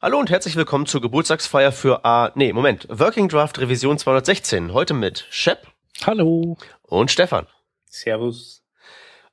Hallo 0.00 0.20
und 0.20 0.30
herzlich 0.30 0.54
willkommen 0.54 0.86
zur 0.86 1.00
Geburtstagsfeier 1.00 1.72
für 1.72 2.04
A. 2.04 2.30
Nee, 2.36 2.52
Moment. 2.52 2.86
Working 2.88 3.28
Draft 3.28 3.58
Revision 3.58 3.98
216. 3.98 4.72
Heute 4.72 4.94
mit 4.94 5.26
Shep. 5.28 5.66
Hallo. 6.06 6.56
Und 6.82 7.10
Stefan. 7.10 7.48
Servus. 7.86 8.62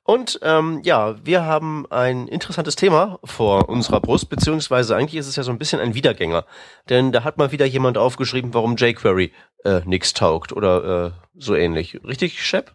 Und 0.02 0.40
ähm, 0.42 0.80
ja, 0.82 1.24
wir 1.24 1.44
haben 1.44 1.86
ein 1.90 2.26
interessantes 2.26 2.74
Thema 2.74 3.20
vor 3.22 3.68
unserer 3.68 4.00
Brust, 4.00 4.28
beziehungsweise 4.28 4.96
eigentlich 4.96 5.14
ist 5.14 5.28
es 5.28 5.36
ja 5.36 5.44
so 5.44 5.52
ein 5.52 5.58
bisschen 5.58 5.78
ein 5.78 5.94
Wiedergänger. 5.94 6.44
Denn 6.88 7.12
da 7.12 7.22
hat 7.22 7.38
mal 7.38 7.52
wieder 7.52 7.66
jemand 7.66 7.96
aufgeschrieben, 7.96 8.52
warum 8.52 8.74
jQuery 8.74 9.32
äh, 9.62 9.82
nix 9.84 10.14
taugt 10.14 10.52
oder 10.52 11.06
äh, 11.06 11.12
so 11.36 11.54
ähnlich. 11.54 12.02
Richtig, 12.02 12.44
Shep? 12.44 12.72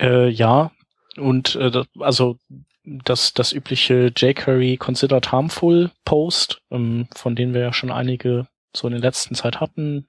Äh, 0.00 0.30
ja, 0.30 0.70
und 1.18 1.54
äh, 1.54 1.84
also 2.00 2.38
das, 2.84 3.32
das 3.32 3.52
übliche 3.52 4.12
jQuery 4.16 4.76
Considered 4.76 5.30
Harmful 5.32 5.90
Post, 6.04 6.62
ähm, 6.70 7.08
von 7.14 7.36
denen 7.36 7.54
wir 7.54 7.60
ja 7.60 7.72
schon 7.72 7.90
einige 7.90 8.46
so 8.74 8.86
in 8.88 8.92
der 8.92 9.02
letzten 9.02 9.34
Zeit 9.34 9.60
hatten. 9.60 10.08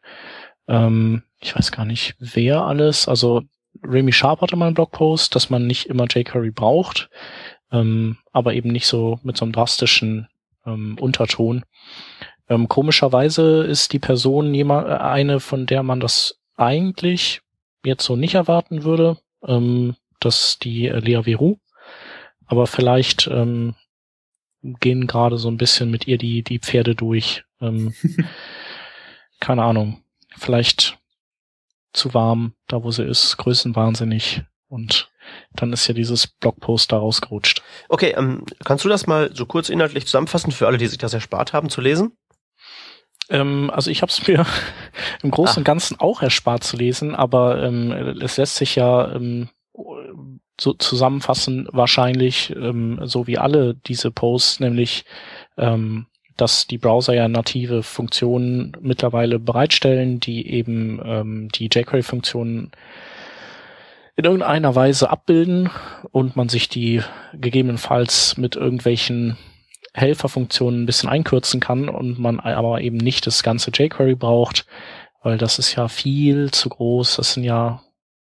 Ähm, 0.68 1.24
ich 1.40 1.56
weiß 1.56 1.72
gar 1.72 1.86
nicht, 1.86 2.16
wer 2.20 2.64
alles. 2.64 3.08
Also 3.08 3.44
Remy 3.84 4.12
Sharp 4.12 4.42
hatte 4.42 4.56
mal 4.56 4.68
einen 4.68 4.76
Blogpost, 4.76 5.36
dass 5.36 5.50
man 5.50 5.68
nicht 5.68 5.88
immer 5.88 6.08
jQuery 6.08 6.52
braucht, 6.52 7.10
ähm, 7.72 8.18
aber 8.32 8.54
eben 8.54 8.70
nicht 8.70 8.88
so 8.88 9.20
mit 9.24 9.38
so 9.38 9.46
einem 9.46 9.52
drastischen 9.52 10.28
ähm, 10.66 10.98
Unterton. 11.00 11.64
Ähm, 12.50 12.68
komischerweise 12.68 13.64
ist 13.64 13.94
die 13.94 14.00
Person 14.00 14.54
jemand, 14.54 14.88
äh, 14.88 14.94
eine, 14.94 15.40
von 15.40 15.66
der 15.66 15.84
man 15.84 16.00
das 16.00 16.40
eigentlich 16.56 17.42
jetzt 17.86 18.06
so 18.06 18.16
nicht 18.16 18.36
erwarten 18.36 18.84
würde. 18.84 19.18
Ähm, 19.46 19.96
das 20.20 20.58
die 20.60 20.88
äh, 20.88 21.00
Lea 21.00 21.24
Veru. 21.24 21.58
Aber 22.46 22.68
vielleicht 22.68 23.28
ähm, 23.28 23.76
gehen 24.62 25.08
gerade 25.08 25.38
so 25.38 25.50
ein 25.50 25.58
bisschen 25.58 25.92
mit 25.92 26.08
ihr 26.08 26.18
die, 26.18 26.44
die 26.44 26.60
Pferde 26.60 26.96
durch. 26.96 27.44
Ähm, 27.62 27.94
keine 29.40 29.64
Ahnung. 29.64 30.04
Vielleicht 30.36 30.98
zu 31.94 32.14
warm, 32.14 32.54
da 32.68 32.84
wo 32.84 32.92
sie 32.92 33.04
ist, 33.04 33.38
größenwahnsinnig 33.38 34.44
und 34.68 35.12
dann 35.54 35.72
ist 35.72 35.88
ja 35.88 35.94
dieses 35.94 36.28
Blogpost 36.28 36.92
da 36.92 36.98
rausgerutscht. 36.98 37.62
Okay, 37.90 38.16
ähm, 38.18 38.44
kannst 38.64 38.84
du 38.84 38.90
das 38.90 39.06
mal 39.06 39.34
so 39.34 39.46
kurz 39.46 39.70
inhaltlich 39.70 40.06
zusammenfassen 40.06 40.52
für 40.52 40.68
alle, 40.68 40.80
die 40.80 40.88
sich 40.88 40.98
das 40.98 41.14
erspart 41.14 41.54
haben 41.54 41.70
zu 41.70 41.80
lesen? 41.80 42.18
Ähm, 43.30 43.70
also 43.72 43.92
ich 43.92 44.02
habe 44.02 44.12
es 44.12 44.28
mir 44.28 44.46
im 45.24 45.32
Großen 45.32 45.58
und 45.60 45.64
Ganzen 45.64 46.00
auch 46.00 46.22
erspart 46.22 46.64
zu 46.64 46.78
lesen, 46.78 47.16
aber 47.16 47.64
ähm, 47.64 47.92
es 48.22 48.38
lässt 48.38 48.56
sich 48.56 48.76
ja 48.76 49.14
ähm, 49.14 49.50
so 50.60 50.74
zusammenfassen 50.74 51.68
wahrscheinlich 51.72 52.54
ähm, 52.56 53.00
so 53.04 53.28
wie 53.28 53.38
alle 53.38 53.76
diese 53.76 54.12
Posts, 54.12 54.60
nämlich 54.60 55.06
ähm, 55.58 56.06
dass 56.38 56.68
die 56.68 56.78
Browser 56.78 57.14
ja 57.14 57.28
native 57.28 57.84
Funktionen 57.84 58.76
mittlerweile 58.82 59.40
bereitstellen, 59.40 60.20
die 60.20 60.50
eben 60.50 61.00
ähm, 61.04 61.50
die 61.50 61.70
jQuery-Funktionen 61.72 62.72
in 64.16 64.26
irgendeiner 64.26 64.76
Weise 64.76 65.10
abbilden 65.10 65.70
und 66.12 66.36
man 66.36 66.50
sich 66.50 66.70
die 66.70 67.02
gegebenenfalls 67.34 68.38
mit 68.38 68.56
irgendwelchen 68.56 69.38
Helferfunktionen 69.94 70.84
ein 70.84 70.86
bisschen 70.86 71.10
einkürzen 71.10 71.60
kann 71.60 71.90
und 71.90 72.20
man 72.20 72.40
aber 72.40 72.82
eben 72.82 72.98
nicht 72.98 73.28
das 73.28 73.44
ganze 73.44 73.72
jQuery 73.72 74.16
braucht, 74.16 74.66
weil 75.22 75.38
das 75.38 75.60
ist 75.60 75.76
ja 75.76 75.88
viel 75.88 76.52
zu 76.52 76.70
groß. 76.70 77.18
Das 77.18 77.34
sind 77.34 77.44
ja 77.44 77.82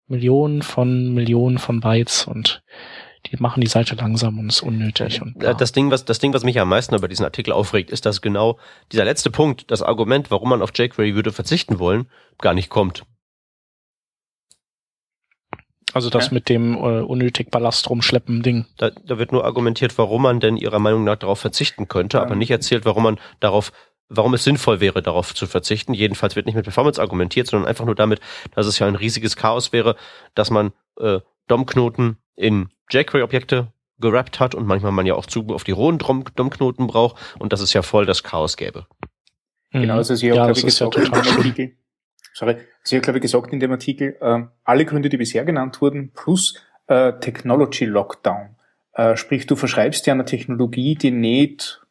Millionen 0.06 0.62
von 0.62 1.14
Millionen 1.14 1.58
von 1.58 1.80
Bytes 1.80 2.26
und 2.26 2.62
die 3.26 3.36
machen 3.38 3.60
die 3.60 3.66
Seite 3.66 3.94
langsam 3.94 4.38
und 4.38 4.48
ist 4.48 4.62
unnötig. 4.62 5.22
Und 5.22 5.42
ja. 5.42 5.54
das 5.54 5.72
Ding, 5.72 5.90
was 5.90 6.04
das 6.04 6.18
Ding, 6.18 6.34
was 6.34 6.44
mich 6.44 6.60
am 6.60 6.68
meisten 6.68 6.94
über 6.94 7.08
diesen 7.08 7.24
Artikel 7.24 7.52
aufregt, 7.52 7.90
ist, 7.90 8.04
dass 8.04 8.20
genau 8.20 8.58
dieser 8.92 9.04
letzte 9.04 9.30
Punkt, 9.30 9.70
das 9.70 9.82
Argument, 9.82 10.30
warum 10.30 10.50
man 10.50 10.62
auf 10.62 10.70
jQuery 10.76 11.14
würde 11.14 11.32
verzichten 11.32 11.78
wollen, 11.78 12.06
gar 12.38 12.54
nicht 12.54 12.68
kommt. 12.68 13.04
Also 15.94 16.10
das 16.10 16.26
ja. 16.26 16.34
mit 16.34 16.48
dem 16.48 16.74
äh, 16.74 17.00
unnötig 17.00 17.50
Ballast 17.50 17.88
rumschleppen 17.88 18.42
Ding. 18.42 18.66
Da, 18.78 18.90
da 18.90 19.18
wird 19.18 19.30
nur 19.30 19.44
argumentiert, 19.44 19.96
warum 19.96 20.22
man 20.22 20.40
denn 20.40 20.56
ihrer 20.56 20.80
Meinung 20.80 21.04
nach 21.04 21.16
darauf 21.16 21.38
verzichten 21.38 21.86
könnte, 21.86 22.16
ja. 22.16 22.22
aber 22.24 22.34
nicht 22.34 22.50
erzählt, 22.50 22.84
warum 22.84 23.04
man 23.04 23.20
darauf 23.38 23.72
warum 24.08 24.34
es 24.34 24.44
sinnvoll 24.44 24.80
wäre, 24.80 25.02
darauf 25.02 25.34
zu 25.34 25.46
verzichten. 25.46 25.94
Jedenfalls 25.94 26.36
wird 26.36 26.46
nicht 26.46 26.54
mit 26.54 26.64
Performance 26.64 27.00
argumentiert, 27.00 27.46
sondern 27.46 27.68
einfach 27.68 27.84
nur 27.84 27.94
damit, 27.94 28.20
dass 28.54 28.66
es 28.66 28.78
ja 28.78 28.86
ein 28.86 28.96
riesiges 28.96 29.36
Chaos 29.36 29.72
wäre, 29.72 29.96
dass 30.34 30.50
man 30.50 30.72
äh, 30.98 31.20
DOM-Knoten 31.48 32.18
in 32.36 32.68
jQuery-Objekte 32.90 33.72
gerappt 34.00 34.40
hat 34.40 34.54
und 34.54 34.66
manchmal 34.66 34.92
man 34.92 35.06
ja 35.06 35.14
auch 35.14 35.26
Zugriff 35.26 35.54
auf 35.54 35.64
die 35.64 35.72
rohen 35.72 35.98
DOM-Knoten 35.98 36.86
braucht 36.86 37.16
und 37.38 37.52
dass 37.52 37.60
es 37.60 37.72
ja 37.72 37.82
voll 37.82 38.06
das 38.06 38.22
Chaos 38.22 38.56
gäbe. 38.56 38.86
Genau, 39.72 39.96
also 39.96 40.14
sie 40.14 40.28
ja, 40.28 40.34
glaube 40.34 40.52
ich, 40.52 40.64
gesagt 40.64 40.96
ja 40.96 41.02
in 41.02 41.10
dem 41.10 41.36
Artikel, 41.36 41.76
sorry, 42.32 42.56
sie 42.82 42.96
hat, 42.96 43.02
glaube 43.02 43.18
ich, 43.18 43.22
gesagt 43.22 43.52
in 43.52 43.60
dem 43.60 43.72
Artikel, 43.72 44.16
äh, 44.20 44.44
alle 44.64 44.84
Gründe, 44.84 45.08
die 45.08 45.16
bisher 45.16 45.44
genannt 45.44 45.80
wurden, 45.80 46.12
plus 46.12 46.54
äh, 46.86 47.12
Technology 47.18 47.84
Lockdown. 47.84 48.56
Äh, 48.92 49.16
sprich, 49.16 49.46
du 49.46 49.56
verschreibst 49.56 50.06
ja 50.06 50.14
eine 50.14 50.24
Technologie, 50.24 50.94
die 50.94 51.10
nicht 51.10 51.83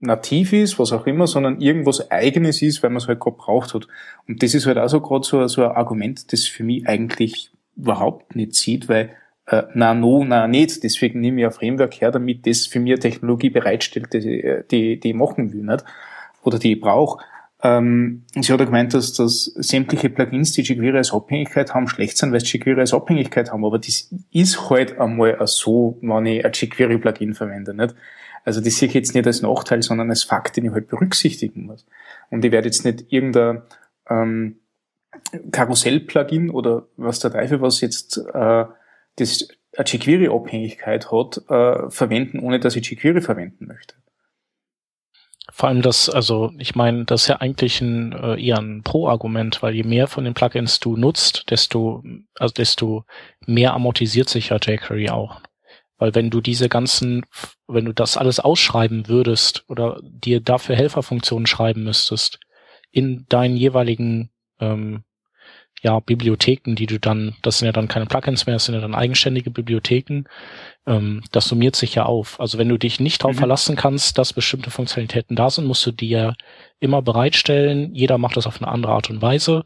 nativ 0.00 0.52
ist, 0.52 0.78
was 0.78 0.92
auch 0.92 1.06
immer, 1.06 1.26
sondern 1.26 1.60
irgendwas 1.60 2.10
eigenes 2.10 2.62
ist, 2.62 2.82
weil 2.82 2.90
man 2.90 2.98
es 2.98 3.08
halt 3.08 3.20
gerade 3.20 3.36
braucht 3.36 3.74
hat. 3.74 3.88
Und 4.26 4.42
das 4.42 4.54
ist 4.54 4.66
halt 4.66 4.78
auch 4.78 4.88
so 4.88 5.00
gerade 5.00 5.24
so, 5.26 5.46
so 5.48 5.64
ein 5.64 5.72
Argument, 5.72 6.32
das 6.32 6.46
für 6.46 6.64
mich 6.64 6.86
eigentlich 6.86 7.50
überhaupt 7.76 8.36
nicht 8.36 8.54
sieht, 8.54 8.88
weil 8.88 9.10
äh, 9.46 9.62
na 9.74 9.94
no, 9.94 10.24
na 10.24 10.46
nicht, 10.46 10.82
deswegen 10.84 11.20
nehme 11.20 11.40
ich 11.40 11.46
ein 11.46 11.52
Framework 11.52 12.00
her, 12.00 12.10
damit 12.10 12.46
das 12.46 12.66
für 12.66 12.80
mich 12.80 12.98
Technologie 13.00 13.50
bereitstellt, 13.50 14.12
die, 14.12 14.62
die, 14.70 15.00
die 15.00 15.08
ich 15.08 15.14
machen 15.14 15.52
will, 15.52 15.62
nicht? 15.62 15.84
Oder 16.42 16.58
die 16.58 16.74
ich 16.74 16.80
brauche. 16.80 17.22
Ähm, 17.60 18.22
sie 18.40 18.52
hat 18.52 18.60
auch 18.60 18.66
gemeint, 18.66 18.94
dass, 18.94 19.14
dass 19.14 19.44
sämtliche 19.44 20.10
Plugins, 20.10 20.52
die 20.52 20.62
jQuery 20.62 20.98
als 20.98 21.12
Abhängigkeit 21.12 21.74
haben, 21.74 21.88
schlecht 21.88 22.16
sind, 22.16 22.32
weil 22.32 22.40
sie 22.40 22.56
jQuery 22.56 22.80
als 22.80 22.94
Abhängigkeit 22.94 23.50
haben. 23.50 23.64
Aber 23.64 23.78
das 23.78 24.12
ist 24.30 24.70
halt 24.70 25.00
einmal 25.00 25.36
so, 25.46 25.98
wenn 26.00 26.26
ich 26.26 26.44
ein 26.44 26.52
jQuery-Plugin 26.52 27.34
verwende. 27.34 27.74
Nicht? 27.74 27.96
Also 28.48 28.62
das 28.62 28.76
sehe 28.76 28.88
ich 28.88 28.94
jetzt 28.94 29.14
nicht 29.14 29.26
als 29.26 29.42
Nachteil, 29.42 29.82
sondern 29.82 30.08
als 30.08 30.22
Fakt, 30.22 30.56
den 30.56 30.64
ich 30.64 30.72
halt 30.72 30.88
berücksichtigen 30.88 31.66
muss. 31.66 31.84
Und 32.30 32.42
ich 32.46 32.50
werde 32.50 32.66
jetzt 32.66 32.82
nicht 32.82 33.12
irgendein 33.12 33.60
ähm, 34.08 34.60
Karussell-Plugin 35.52 36.48
oder 36.48 36.86
was 36.96 37.20
der 37.20 37.30
Teufel, 37.30 37.60
was 37.60 37.82
jetzt 37.82 38.16
äh, 38.16 38.64
das 39.16 39.48
eine 39.76 39.86
jQuery-Abhängigkeit 39.86 41.12
hat, 41.12 41.42
äh, 41.50 41.90
verwenden, 41.90 42.38
ohne 42.40 42.58
dass 42.58 42.74
ich 42.74 42.90
jQuery 42.90 43.20
verwenden 43.20 43.66
möchte. 43.66 43.96
Vor 45.52 45.68
allem 45.68 45.82
das, 45.82 46.08
also 46.08 46.50
ich 46.56 46.74
meine, 46.74 47.04
das 47.04 47.24
ist 47.24 47.28
ja 47.28 47.36
eigentlich 47.42 47.82
ein 47.82 48.12
äh, 48.12 48.42
eher 48.42 48.60
ein 48.60 48.82
Pro-Argument, 48.82 49.62
weil 49.62 49.74
je 49.74 49.82
mehr 49.82 50.06
von 50.06 50.24
den 50.24 50.32
Plugins 50.32 50.80
du 50.80 50.96
nutzt, 50.96 51.50
desto, 51.50 52.02
also 52.38 52.54
desto 52.54 53.04
mehr 53.44 53.74
amortisiert 53.74 54.30
sich 54.30 54.48
ja 54.48 54.56
jQuery 54.56 55.10
auch. 55.10 55.42
Weil 55.98 56.14
wenn 56.14 56.30
du 56.30 56.40
diese 56.40 56.68
ganzen, 56.68 57.26
wenn 57.66 57.84
du 57.84 57.92
das 57.92 58.16
alles 58.16 58.40
ausschreiben 58.40 59.08
würdest 59.08 59.64
oder 59.68 60.00
dir 60.02 60.40
dafür 60.40 60.76
Helferfunktionen 60.76 61.46
schreiben 61.46 61.84
müsstest, 61.84 62.38
in 62.90 63.26
deinen 63.28 63.56
jeweiligen 63.56 64.30
ähm, 64.60 65.04
ja, 65.82 66.00
Bibliotheken, 66.00 66.74
die 66.74 66.86
du 66.86 66.98
dann, 66.98 67.36
das 67.42 67.58
sind 67.58 67.66
ja 67.66 67.72
dann 67.72 67.88
keine 67.88 68.06
Plugins 68.06 68.46
mehr, 68.46 68.56
das 68.56 68.64
sind 68.64 68.74
ja 68.74 68.80
dann 68.80 68.94
eigenständige 68.94 69.50
Bibliotheken, 69.50 70.24
ähm, 70.86 71.22
das 71.30 71.46
summiert 71.46 71.76
sich 71.76 71.94
ja 71.94 72.04
auf. 72.04 72.40
Also 72.40 72.58
wenn 72.58 72.68
du 72.68 72.78
dich 72.78 72.98
nicht 73.00 73.22
darauf 73.22 73.36
mhm. 73.36 73.40
verlassen 73.40 73.76
kannst, 73.76 74.18
dass 74.18 74.32
bestimmte 74.32 74.70
Funktionalitäten 74.70 75.36
da 75.36 75.50
sind, 75.50 75.66
musst 75.66 75.86
du 75.86 75.92
die 75.92 76.08
ja 76.08 76.34
immer 76.80 77.02
bereitstellen. 77.02 77.94
Jeder 77.94 78.18
macht 78.18 78.36
das 78.36 78.46
auf 78.46 78.60
eine 78.60 78.70
andere 78.70 78.92
Art 78.92 79.10
und 79.10 79.22
Weise. 79.22 79.64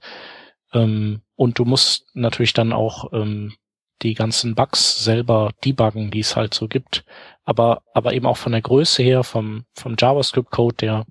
Ähm, 0.73 1.23
und 1.35 1.59
du 1.59 1.65
musst 1.65 2.07
natürlich 2.15 2.53
dann 2.53 2.73
auch 2.73 3.13
ähm, 3.13 3.55
die 4.03 4.15
ganzen 4.15 4.55
Bugs 4.55 5.05
selber 5.05 5.51
debuggen, 5.65 6.11
die 6.11 6.21
es 6.21 6.37
halt 6.37 6.55
so 6.55 6.69
gibt. 6.69 7.05
Aber, 7.45 7.83
aber 7.95 8.13
eben 8.15 8.27
auch 8.27 8.37
von 8.37 8.53
der 8.53 8.63
Größe 8.63 9.03
her, 9.03 9.25
vom, 9.25 9.65
vom 9.75 9.97
JavaScript-Code, 9.99 10.77
der 10.77 11.07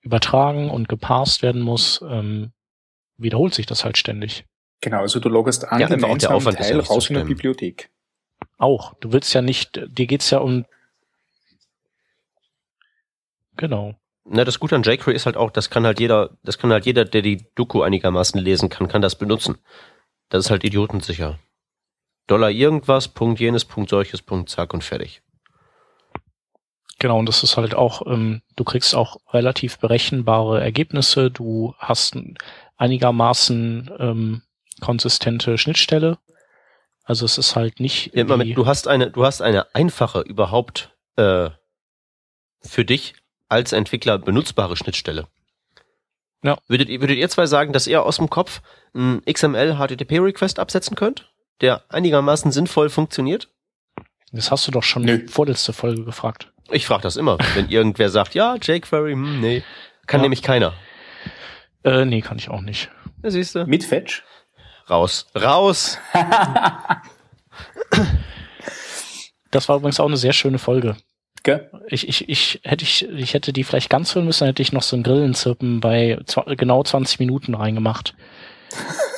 übertragen 0.00 0.70
und 0.70 0.88
geparsed 0.88 1.42
werden 1.42 1.60
muss, 1.60 2.02
ähm, 2.08 2.52
wiederholt 3.16 3.54
sich 3.54 3.66
das 3.66 3.84
halt 3.84 3.98
ständig. 3.98 4.44
Genau, 4.80 5.00
also 5.00 5.20
du 5.20 5.28
loggest 5.28 5.66
an 5.66 5.80
ja, 5.80 5.88
gemeinsamen 5.88 6.54
Teil 6.54 6.76
ja 6.76 6.82
raus 6.82 7.10
in 7.10 7.16
der 7.16 7.24
Bibliothek. 7.24 7.90
Auch. 8.58 8.94
Du 9.00 9.12
willst 9.12 9.34
ja 9.34 9.42
nicht, 9.42 9.80
dir 9.88 10.06
geht's 10.06 10.30
ja 10.30 10.38
um 10.38 10.64
Genau. 13.56 13.94
Na, 14.24 14.44
das 14.44 14.60
Gute 14.60 14.76
an 14.76 14.82
jQuery 14.82 15.16
ist 15.16 15.26
halt 15.26 15.36
auch, 15.36 15.50
das 15.50 15.68
kann 15.68 15.84
halt 15.84 16.00
jeder, 16.00 16.30
das 16.44 16.58
kann 16.58 16.70
halt 16.70 16.86
jeder, 16.86 17.04
der 17.04 17.22
die 17.22 17.44
Doku 17.54 17.82
einigermaßen 17.82 18.40
lesen 18.40 18.68
kann, 18.68 18.88
kann 18.88 19.02
das 19.02 19.16
benutzen. 19.16 19.58
Das 20.28 20.44
ist 20.44 20.50
halt 20.50 20.64
idiotensicher. 20.64 21.38
Dollar 22.28 22.50
irgendwas, 22.50 23.08
Punkt 23.08 23.40
jenes, 23.40 23.64
Punkt 23.64 23.90
solches, 23.90 24.22
Punkt 24.22 24.48
zack 24.48 24.72
und 24.72 24.84
fertig. 24.84 25.22
Genau, 27.00 27.18
und 27.18 27.26
das 27.26 27.42
ist 27.42 27.56
halt 27.56 27.74
auch, 27.74 28.06
ähm, 28.06 28.42
du 28.56 28.64
kriegst 28.64 28.94
auch 28.94 29.16
relativ 29.32 29.78
berechenbare 29.78 30.60
Ergebnisse, 30.60 31.30
du 31.30 31.74
hast 31.78 32.16
einigermaßen 32.76 33.90
ähm, 33.98 34.42
konsistente 34.80 35.58
Schnittstelle. 35.58 36.18
Also 37.04 37.24
es 37.24 37.38
ist 37.38 37.56
halt 37.56 37.80
nicht. 37.80 38.14
Ja, 38.14 38.24
Moment, 38.24 38.56
du 38.56 38.66
hast 38.66 38.88
eine, 38.88 39.10
du 39.10 39.24
hast 39.24 39.40
eine 39.40 39.74
einfache 39.74 40.20
überhaupt 40.20 40.94
äh, 41.16 41.50
für 42.60 42.84
dich 42.84 43.14
als 43.48 43.72
Entwickler 43.72 44.18
benutzbare 44.18 44.76
Schnittstelle. 44.76 45.26
Ja. 46.42 46.58
Würdet, 46.68 46.88
würdet 46.88 47.16
ihr 47.16 47.28
zwei 47.28 47.46
sagen, 47.46 47.72
dass 47.72 47.86
ihr 47.86 48.04
aus 48.04 48.16
dem 48.16 48.28
Kopf 48.28 48.60
einen 48.92 49.24
XML 49.24 49.76
HTTP 49.76 50.18
Request 50.18 50.58
absetzen 50.58 50.96
könnt, 50.96 51.30
der 51.60 51.82
einigermaßen 51.88 52.52
sinnvoll 52.52 52.90
funktioniert? 52.90 53.48
Das 54.32 54.50
hast 54.50 54.66
du 54.66 54.70
doch 54.70 54.82
schon 54.82 55.02
Nö. 55.02 55.26
vorletzte 55.28 55.72
Folge 55.72 56.04
gefragt. 56.04 56.52
Ich 56.70 56.86
frage 56.86 57.02
das 57.02 57.16
immer, 57.16 57.38
wenn 57.54 57.68
irgendwer 57.70 58.10
sagt, 58.10 58.34
ja, 58.34 58.56
jQuery, 58.56 59.12
hm, 59.12 59.40
nee, 59.40 59.62
kann 60.06 60.20
ja. 60.20 60.22
nämlich 60.22 60.42
keiner. 60.42 60.74
Äh, 61.84 62.04
nee, 62.04 62.20
kann 62.20 62.38
ich 62.38 62.50
auch 62.50 62.60
nicht. 62.60 62.90
Ja, 63.22 63.30
siehst 63.30 63.54
du? 63.54 63.64
Mit 63.66 63.84
Fetch? 63.84 64.22
Raus. 64.90 65.26
Raus! 65.34 65.98
das 69.50 69.68
war 69.68 69.76
übrigens 69.76 70.00
auch 70.00 70.06
eine 70.06 70.16
sehr 70.16 70.32
schöne 70.32 70.58
Folge. 70.58 70.96
Gell? 71.42 71.70
Ich, 71.88 72.08
ich, 72.08 72.28
ich, 72.28 72.60
hätte 72.64 72.84
ich, 72.84 73.08
ich 73.08 73.32
hätte 73.34 73.52
die 73.52 73.64
vielleicht 73.64 73.90
ganz 73.90 74.14
hören 74.14 74.26
müssen, 74.26 74.40
dann 74.40 74.48
hätte 74.48 74.62
ich 74.62 74.72
noch 74.72 74.82
so 74.82 74.96
ein 74.96 75.02
Grillenzirpen 75.02 75.80
bei 75.80 76.18
genau 76.48 76.82
20 76.82 77.18
Minuten 77.20 77.54
reingemacht. 77.54 78.14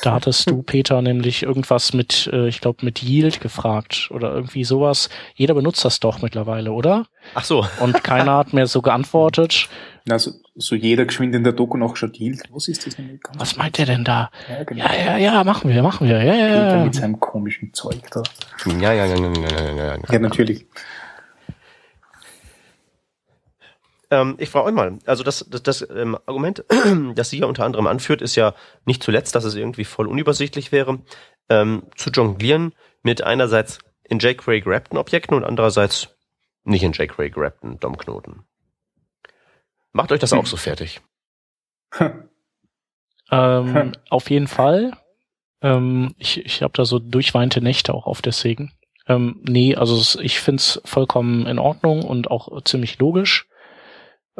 Da 0.01 0.13
hattest 0.13 0.49
du, 0.49 0.63
Peter, 0.63 1.01
nämlich 1.01 1.43
irgendwas 1.43 1.93
mit, 1.93 2.29
äh, 2.33 2.47
ich 2.47 2.59
glaube, 2.59 2.83
mit 2.83 3.03
Yield 3.03 3.39
gefragt 3.39 4.09
oder 4.11 4.33
irgendwie 4.33 4.63
sowas. 4.63 5.09
Jeder 5.35 5.53
benutzt 5.53 5.85
das 5.85 5.99
doch 5.99 6.21
mittlerweile, 6.21 6.71
oder? 6.71 7.05
Ach 7.35 7.43
so. 7.43 7.65
Und 7.79 8.03
keiner 8.03 8.37
hat 8.37 8.53
mehr 8.53 8.65
so 8.65 8.81
geantwortet. 8.81 9.69
Na, 10.05 10.17
so, 10.17 10.31
so 10.55 10.75
jeder 10.75 11.05
geschwind 11.05 11.35
in 11.35 11.43
der 11.43 11.53
Doku 11.53 11.77
noch 11.77 11.95
schon 11.95 12.11
Yield. 12.13 12.41
Was 12.51 12.67
ist 12.67 12.87
das 12.87 12.95
denn? 12.95 13.19
Was 13.37 13.55
meint 13.57 13.77
der 13.77 13.85
denn 13.85 14.03
da? 14.03 14.31
Ja, 14.49 14.63
genau. 14.63 14.83
ja, 14.83 14.93
ja, 14.95 15.17
ja, 15.17 15.43
machen 15.43 15.69
wir, 15.69 15.83
machen 15.83 16.07
wir. 16.07 16.23
Ja, 16.23 16.33
ja, 16.33 16.75
ja. 16.75 16.83
Mit 16.83 16.95
seinem 16.95 17.19
komischen 17.19 17.71
Zeug 17.73 18.01
da. 18.09 18.23
Ja, 18.79 18.93
ja, 18.93 19.05
ja, 19.05 19.15
ja, 19.15 19.17
ja, 19.17 19.63
ja, 19.63 19.95
ja. 19.95 19.97
Ja, 20.09 20.19
natürlich. 20.19 20.65
Ähm, 24.11 24.35
ich 24.37 24.49
frage 24.49 24.67
euch 24.67 24.73
mal, 24.73 24.99
also 25.05 25.23
das, 25.23 25.47
das, 25.49 25.63
das 25.63 25.89
ähm, 25.89 26.17
Argument, 26.25 26.63
das 27.15 27.29
sie 27.29 27.39
ja 27.39 27.45
unter 27.47 27.63
anderem 27.63 27.87
anführt, 27.87 28.21
ist 28.21 28.35
ja 28.35 28.53
nicht 28.85 29.01
zuletzt, 29.01 29.33
dass 29.35 29.45
es 29.45 29.55
irgendwie 29.55 29.85
voll 29.85 30.07
unübersichtlich 30.07 30.73
wäre, 30.73 30.99
ähm, 31.49 31.83
zu 31.95 32.09
jonglieren 32.11 32.75
mit 33.03 33.23
einerseits 33.23 33.79
in 34.03 34.19
jQuery 34.19 34.61
gerappten 34.61 34.97
Objekten 34.97 35.35
und 35.35 35.45
andererseits 35.45 36.09
nicht 36.65 36.83
in 36.83 36.91
jQuery 36.91 37.31
gerappten 37.31 37.79
DOM-Knoten. 37.79 38.43
Macht 39.93 40.11
euch 40.11 40.19
das 40.19 40.33
hm. 40.33 40.39
auch 40.39 40.45
so 40.45 40.57
fertig? 40.57 41.01
ähm, 43.31 43.93
auf 44.09 44.29
jeden 44.29 44.47
Fall. 44.47 44.91
Ähm, 45.61 46.13
ich 46.17 46.45
ich 46.45 46.61
habe 46.61 46.73
da 46.75 46.83
so 46.83 46.99
durchweinte 46.99 47.61
Nächte 47.61 47.93
auch 47.93 48.07
auf 48.07 48.21
deswegen. 48.21 48.73
Ähm, 49.07 49.41
nee, 49.43 49.75
also 49.75 50.19
ich 50.19 50.39
find's 50.39 50.81
vollkommen 50.85 51.47
in 51.47 51.59
Ordnung 51.59 52.03
und 52.03 52.29
auch 52.29 52.61
ziemlich 52.63 52.99
logisch. 52.99 53.47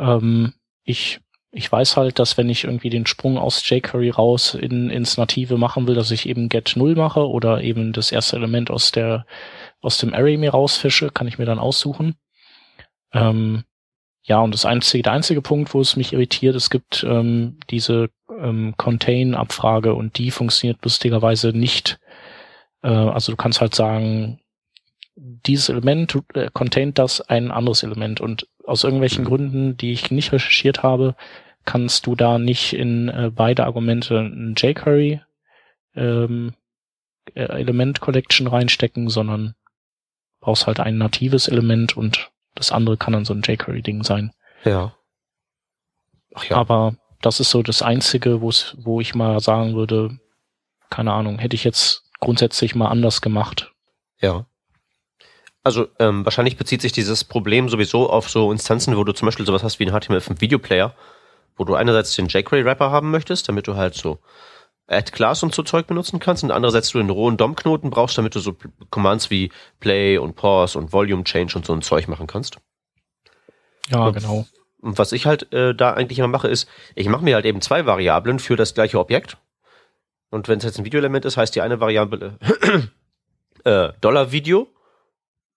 Ähm, 0.01 0.53
ich, 0.83 1.21
ich 1.51 1.71
weiß 1.71 1.95
halt, 1.95 2.19
dass 2.19 2.38
wenn 2.38 2.50
ich 2.50 2.65
irgendwie 2.65 2.89
den 2.89 3.06
Sprung 3.06 3.38
aus 3.38 3.68
jQuery 3.69 4.09
raus 4.09 4.56
in, 4.56 4.89
ins 4.89 5.18
Native 5.18 5.57
machen 5.57 5.88
will, 5.88 5.95
dass 5.95 6.12
ich 6.12 6.27
eben 6.27 6.50
get 6.50 6.74
0 6.75 6.95
mache 6.95 7.27
oder 7.27 7.62
eben 7.62 7.94
das 7.94 8.12
erste 8.12 8.36
Element 8.36 8.71
aus 8.71 8.92
der, 8.92 9.25
aus 9.81 9.98
dem 10.00 10.13
Array 10.13 10.38
mir 10.38 10.51
rausfische, 10.51 11.12
kann 11.12 11.27
ich 11.27 11.38
mir 11.38 11.45
dann 11.45 11.59
aussuchen. 11.59 12.15
Ähm, 13.13 13.63
ja, 14.24 14.39
und 14.39 14.53
das 14.53 14.65
einzige, 14.65 15.03
der 15.03 15.13
einzige 15.13 15.42
Punkt, 15.42 15.74
wo 15.74 15.81
es 15.81 15.95
mich 15.95 16.13
irritiert, 16.13 16.56
es 16.56 16.69
gibt 16.69 17.03
ähm, 17.07 17.59
diese 17.69 18.09
ähm, 18.30 18.75
Contain-Abfrage 18.77 19.94
und 19.94 20.18
die 20.18 20.31
funktioniert 20.31 20.83
lustigerweise 20.83 21.50
nicht. 21.50 22.00
Äh, 22.83 22.89
also 22.89 23.31
du 23.31 23.36
kannst 23.36 23.62
halt 23.62 23.75
sagen, 23.75 24.39
dieses 25.15 25.69
Element 25.69 26.18
äh, 26.33 26.50
containt 26.53 26.98
das 27.00 27.21
ein 27.21 27.51
anderes 27.51 27.83
Element 27.83 28.21
und 28.21 28.48
aus 28.72 28.84
irgendwelchen. 28.84 29.26
Gründen, 29.26 29.78
die 29.78 29.92
ich 29.92 30.12
nicht 30.12 30.32
recherchiert 30.32 30.82
habe, 30.82 31.16
kannst 31.66 32.08
du 32.08 32.16
da 32.16 32.40
nicht 32.40 32.74
in 32.74 33.10
äh, 33.10 33.32
beide 33.34 33.66
Argumente 33.66 34.18
ein 34.20 34.56
jQuery 34.58 35.22
ähm, 35.96 36.54
äh, 37.36 37.44
Element 37.44 38.02
Collection 38.02 38.48
reinstecken, 38.48 39.10
sondern 39.10 39.56
brauchst 40.40 40.66
halt 40.66 40.80
ein 40.80 40.98
natives 40.98 41.48
Element 41.48 41.96
und 41.96 42.32
das 42.56 42.72
andere 42.72 42.98
kann 42.98 43.14
dann 43.14 43.26
so 43.26 43.34
ein 43.34 43.44
jQuery 43.44 43.82
Ding 43.82 44.04
sein. 44.04 44.32
Ja. 44.64 44.96
Ach 46.34 46.46
ja. 46.46 46.56
Aber 46.56 46.96
das 47.22 47.40
ist 47.40 47.52
so 47.52 47.62
das 47.62 47.82
einzige, 47.82 48.42
wo 48.42 49.02
ich 49.02 49.16
mal 49.16 49.40
sagen 49.40 49.76
würde, 49.76 50.18
keine 50.90 51.14
Ahnung, 51.14 51.40
hätte 51.40 51.56
ich 51.56 51.64
jetzt 51.64 52.04
grundsätzlich 52.20 52.74
mal 52.74 52.88
anders 52.88 53.22
gemacht. 53.22 53.72
Ja. 54.20 54.46
Also 55.63 55.88
ähm, 56.00 56.25
wahrscheinlich 56.25 56.58
bezieht 56.58 56.81
sich 56.81 56.92
dieses 56.92 57.24
Problem 57.24 57.69
sowieso 57.69 58.10
auf 58.10 58.30
so 58.30 58.52
Instanzen, 58.52 58.98
wo 58.98 59.04
du 59.04 59.13
zum 59.13 59.28
Beispiel 59.28 59.46
sowas 59.46 59.63
hast 59.63 59.80
wie 59.80 59.88
einen 59.88 59.96
HTML5 59.96 60.42
Videoplayer, 60.42 60.96
wo 61.56 61.66
du 61.66 61.75
einerseits 61.75 62.16
den 62.16 62.28
jQuery-Wrapper 62.28 62.90
haben 62.90 63.12
möchtest, 63.12 63.48
damit 63.48 63.68
du 63.68 63.75
halt 63.75 63.94
so 63.94 64.19
Add 64.88 65.12
Class 65.12 65.44
und 65.44 65.54
so 65.54 65.62
Zeug 65.62 65.86
benutzen 65.86 66.19
kannst 66.19 66.44
und 66.44 66.52
andererseits 66.52 66.90
du 66.90 67.00
einen 67.00 67.12
rohen 67.12 67.38
DOM-Knoten 67.38 67.92
brauchst, 67.92 68.18
damit 68.18 68.34
du 68.34 68.40
so 68.40 68.56
Commands 68.90 69.30
wie 69.30 69.52
Play 69.80 70.18
und 70.18 70.36
Pause 70.36 70.80
und 70.80 70.92
Volume 70.92 71.24
Change 71.24 71.56
und 71.56 71.66
so 71.66 71.74
ein 71.74 71.84
Zeug 71.84 72.08
machen 72.08 72.28
kannst. 72.28 72.58
Ja, 73.90 74.08
und, 74.08 74.13
genau. 74.13 74.46
Und 74.81 74.98
was 74.98 75.12
ich 75.12 75.28
halt 75.28 75.54
äh, 75.54 75.75
da 75.75 75.94
eigentlich 75.94 76.18
immer 76.18 76.28
mache, 76.28 76.48
ist, 76.48 76.68
ich 76.96 77.08
mache 77.08 77.24
mir 77.24 77.36
halt 77.36 77.46
eben 77.46 77.62
zwei 77.62 77.86
Variablen 77.86 78.40
für 78.40 78.56
das 78.56 78.74
gleiche 78.74 79.00
Objekt. 79.00 79.38
Und 80.31 80.48
wenn 80.48 80.58
es 80.58 80.63
jetzt 80.63 80.80
ein 80.80 80.86
Videoelement 80.86 81.25
ist, 81.25 81.38
heißt 81.38 81.54
die 81.56 81.62
eine 81.62 81.80
Variable 81.80 82.40
äh, 83.63 83.90
Dollar 84.02 84.31
Video 84.31 84.68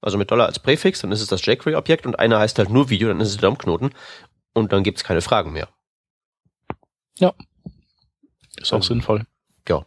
also 0.04 0.18
mit 0.18 0.30
Dollar 0.30 0.46
als 0.46 0.58
Präfix, 0.58 1.00
dann 1.00 1.12
ist 1.12 1.20
es 1.20 1.28
das 1.28 1.44
jQuery-Objekt 1.44 2.06
und 2.06 2.18
einer 2.18 2.38
heißt 2.38 2.58
halt 2.58 2.70
nur 2.70 2.90
Video, 2.90 3.08
dann 3.08 3.20
ist 3.20 3.28
es 3.28 3.36
der 3.36 3.48
DOM-Knoten 3.48 3.90
und 4.52 4.72
dann 4.72 4.82
gibt's 4.82 5.04
keine 5.04 5.22
Fragen 5.22 5.52
mehr. 5.52 5.68
Ja. 7.18 7.32
Ist 8.56 8.72
auch 8.72 8.76
ähm, 8.76 8.82
sinnvoll. 8.82 9.26
Ja. 9.68 9.84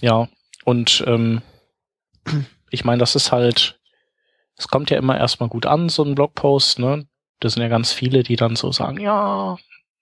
Ja, 0.00 0.28
und 0.64 1.02
ähm, 1.06 1.42
ich 2.70 2.84
meine, 2.84 3.00
das 3.00 3.16
ist 3.16 3.32
halt, 3.32 3.80
es 4.56 4.68
kommt 4.68 4.90
ja 4.90 4.98
immer 4.98 5.18
erstmal 5.18 5.48
gut 5.48 5.66
an, 5.66 5.88
so 5.88 6.04
ein 6.04 6.14
Blogpost, 6.14 6.78
ne? 6.78 7.06
Das 7.40 7.52
sind 7.52 7.62
ja 7.62 7.68
ganz 7.68 7.92
viele, 7.92 8.22
die 8.22 8.36
dann 8.36 8.56
so 8.56 8.72
sagen, 8.72 8.98
ja, 8.98 9.58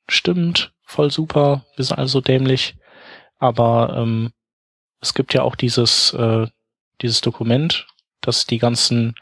stimmt, 0.08 0.72
voll 0.84 1.10
super, 1.10 1.64
wir 1.76 1.84
sind 1.84 1.98
also 1.98 2.20
dämlich. 2.20 2.76
Aber 3.38 3.94
ähm, 3.96 4.32
es 5.00 5.14
gibt 5.14 5.34
ja 5.34 5.42
auch 5.42 5.56
dieses, 5.56 6.12
äh, 6.14 6.46
dieses 7.02 7.20
Dokument, 7.20 7.86
das 8.26 8.46
die 8.46 8.58
ganzen 8.58 9.14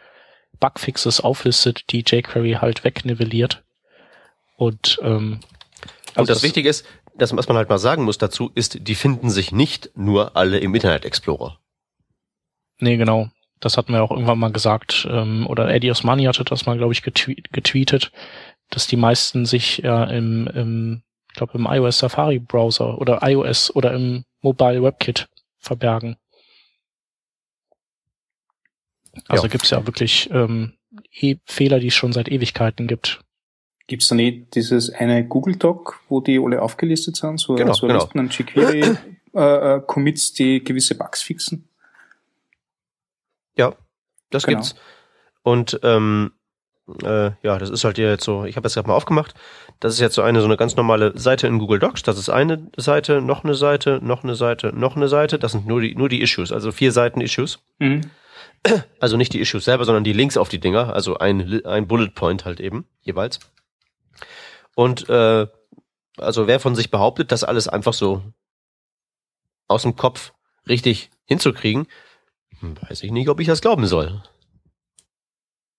Bugfixes 0.61 1.21
auflistet, 1.21 1.91
die 1.91 2.05
jQuery 2.07 2.59
halt 2.61 2.85
wegnivelliert. 2.85 3.63
Und, 4.57 4.99
ähm, 5.03 5.41
also 6.15 6.21
und 6.21 6.29
das, 6.29 6.39
das 6.39 6.43
Wichtige 6.43 6.69
ist, 6.69 6.87
das, 7.15 7.37
was 7.37 7.49
man 7.49 7.57
halt 7.57 7.69
mal 7.69 7.79
sagen 7.79 8.05
muss 8.05 8.19
dazu, 8.19 8.51
ist, 8.55 8.87
die 8.87 8.95
finden 8.95 9.31
sich 9.31 9.53
nicht 9.53 9.91
nur 9.95 10.37
alle 10.37 10.59
im 10.59 10.75
Internet 10.75 11.05
Explorer. 11.05 11.59
Nee, 12.79 12.97
genau. 12.97 13.29
Das 13.61 13.77
hatten 13.77 13.93
wir 13.93 14.03
auch 14.03 14.11
irgendwann 14.11 14.39
mal 14.39 14.51
gesagt, 14.51 15.07
ähm, 15.11 15.47
oder 15.47 15.73
Eddie 15.73 15.91
Osmani 15.91 16.25
hatte 16.25 16.45
das 16.45 16.67
mal, 16.67 16.77
glaube 16.77 16.93
ich, 16.93 17.03
getweet, 17.03 17.53
getweetet, 17.53 18.11
dass 18.71 18.87
die 18.87 18.97
meisten 18.97 19.47
sich 19.47 19.79
ja 19.79 20.05
im, 20.05 20.49
im 20.49 21.03
ich 21.29 21.37
glaube, 21.37 21.57
im 21.57 21.67
iOS 21.67 21.99
Safari 21.99 22.39
Browser 22.39 22.99
oder 22.99 23.21
iOS 23.23 23.75
oder 23.75 23.93
im 23.95 24.25
Mobile 24.41 24.83
WebKit 24.83 25.29
verbergen. 25.59 26.17
Also 29.29 29.45
ja. 29.45 29.51
gibt's 29.51 29.71
ja 29.71 29.87
wirklich 29.87 30.31
ähm, 30.33 30.73
e 31.13 31.37
Fehler, 31.45 31.81
die 31.81 31.89
es 31.89 31.95
schon 31.95 32.13
seit 32.13 32.29
Ewigkeiten 32.29 32.87
gibt. 32.87 33.21
Gibt's 33.87 34.09
da 34.09 34.15
nicht 34.15 34.55
dieses 34.55 34.91
eine 34.91 35.27
Google 35.27 35.57
Doc, 35.57 36.01
wo 36.09 36.21
die 36.21 36.39
alle 36.39 36.63
aufgelistet 36.63 37.17
sind, 37.17 37.39
so, 37.39 37.55
genau, 37.55 37.75
so 37.75 37.87
genau. 37.87 38.09
An 38.15 38.29
jQuery 38.29 38.97
äh, 39.35 39.77
äh, 39.77 39.83
Commits, 39.87 40.33
die 40.33 40.63
gewisse 40.63 40.97
Bugs 40.97 41.23
fixen? 41.23 41.69
Ja, 43.57 43.75
das 44.31 44.45
genau. 44.45 44.59
gibt's. 44.59 44.77
Und 45.43 45.81
ähm, 45.83 46.33
äh, 47.03 47.31
ja, 47.43 47.59
das 47.59 47.71
ist 47.71 47.85
halt 47.85 47.99
jetzt 47.99 48.25
so, 48.25 48.45
ich 48.45 48.57
habe 48.57 48.67
jetzt 48.67 48.75
gerade 48.75 48.89
mal 48.89 48.95
aufgemacht. 48.95 49.35
Das 49.81 49.95
ist 49.95 50.01
jetzt 50.01 50.15
so 50.15 50.23
eine 50.23 50.41
so 50.41 50.47
eine 50.47 50.57
ganz 50.57 50.77
normale 50.77 51.17
Seite 51.19 51.47
in 51.47 51.59
Google 51.59 51.79
Docs. 51.79 52.03
Das 52.03 52.19
ist 52.19 52.29
eine 52.29 52.69
Seite, 52.77 53.21
noch 53.21 53.45
eine 53.45 53.55
Seite, 53.55 54.01
noch 54.03 54.23
eine 54.25 54.35
Seite, 54.35 54.73
noch 54.75 54.97
eine 54.97 55.09
Seite. 55.09 55.39
Das 55.39 55.53
sind 55.53 55.67
nur 55.67 55.81
die 55.81 55.95
nur 55.95 56.09
die 56.09 56.23
Issues, 56.23 56.53
also 56.53 56.73
vier 56.73 56.93
Seiten 56.93 57.21
Issues. 57.21 57.59
Mhm. 57.79 58.03
Also 59.01 59.17
nicht 59.17 59.33
die 59.33 59.41
Issues 59.41 59.65
selber, 59.65 59.85
sondern 59.85 60.05
die 60.05 60.13
Links 60.13 60.37
auf 60.37 60.49
die 60.49 60.61
Dinger, 60.61 60.95
also 60.95 61.19
ein, 61.19 61.65
ein 61.67 61.89
Bullet 61.89 62.11
Point 62.15 62.45
halt 62.45 62.61
eben, 62.61 62.87
jeweils. 63.01 63.41
Und 64.77 65.09
äh, 65.09 65.47
also 66.17 66.47
wer 66.47 66.61
von 66.61 66.75
sich 66.75 66.91
behauptet, 66.91 67.33
das 67.33 67.45
alles 67.45 67.69
einfach 67.69 67.93
so 67.93 68.23
aus 69.69 69.83
dem 69.83 69.97
Kopf 69.97 70.33
richtig 70.69 71.11
hinzukriegen, 71.25 71.87
weiß 72.61 73.03
ich 73.03 73.11
nicht, 73.11 73.29
ob 73.29 73.41
ich 73.41 73.49
das 73.49 73.61
glauben 73.61 73.87
soll. 73.87 74.23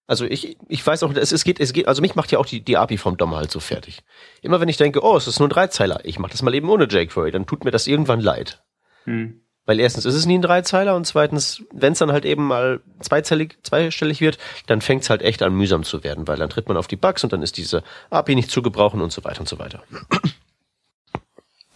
Also 0.06 0.26
ich, 0.26 0.58
ich 0.68 0.86
weiß 0.86 1.04
auch, 1.04 1.14
es, 1.14 1.32
es 1.32 1.46
geht, 1.46 1.62
es 1.62 1.72
geht, 1.72 1.88
also 1.88 2.02
mich 2.02 2.16
macht 2.16 2.32
ja 2.32 2.40
auch 2.40 2.46
die, 2.46 2.62
die 2.62 2.76
API 2.76 2.98
vom 2.98 3.16
DOM 3.16 3.36
halt 3.36 3.52
so 3.52 3.62
fertig. 3.62 4.04
Immer 4.42 4.60
wenn 4.60 4.68
ich 4.68 4.78
denke, 4.78 5.02
oh, 5.02 5.16
es 5.16 5.28
ist 5.28 5.40
nur 5.40 5.48
ein 5.48 5.52
Dreizeiler, 5.52 6.04
ich 6.04 6.20
mach 6.20 6.30
das 6.30 6.42
mal 6.42 6.54
eben 6.54 6.70
ohne 6.70 6.86
jQuery, 6.86 7.32
dann 7.32 7.46
tut 7.46 7.64
mir 7.64 7.72
das 7.72 7.88
irgendwann 7.88 8.20
leid. 8.20 8.64
Hm. 9.06 9.43
Weil 9.66 9.80
erstens 9.80 10.06
ist 10.06 10.16
es 10.16 10.26
nie 10.26 10.38
ein 10.38 10.42
Dreizeiler 10.42 10.96
und 10.96 11.06
zweitens, 11.06 11.64
wenn 11.72 11.94
es 11.94 12.00
dann 12.00 12.12
halt 12.12 12.26
eben 12.26 12.46
mal 12.46 12.82
zweizellig, 13.00 13.58
zweistellig 13.64 14.20
wird, 14.20 14.38
dann 14.68 14.82
fängt 14.82 15.04
es 15.04 15.10
halt 15.10 15.22
echt 15.22 15.42
an 15.42 15.54
mühsam 15.54 15.84
zu 15.84 16.04
werden, 16.04 16.28
weil 16.28 16.38
dann 16.38 16.50
tritt 16.50 16.68
man 16.68 16.76
auf 16.76 16.88
die 16.88 16.98
Bugs 16.98 17.24
und 17.24 17.32
dann 17.32 17.42
ist 17.42 17.58
diese 17.58 17.82
API 18.10 18.36
nicht 18.36 18.52
zu 18.52 18.62
gebrauchen 18.62 19.02
und 19.02 19.14
so 19.14 19.24
weiter 19.24 19.40
und 19.40 19.48
so 19.48 19.60
weiter. 19.60 19.82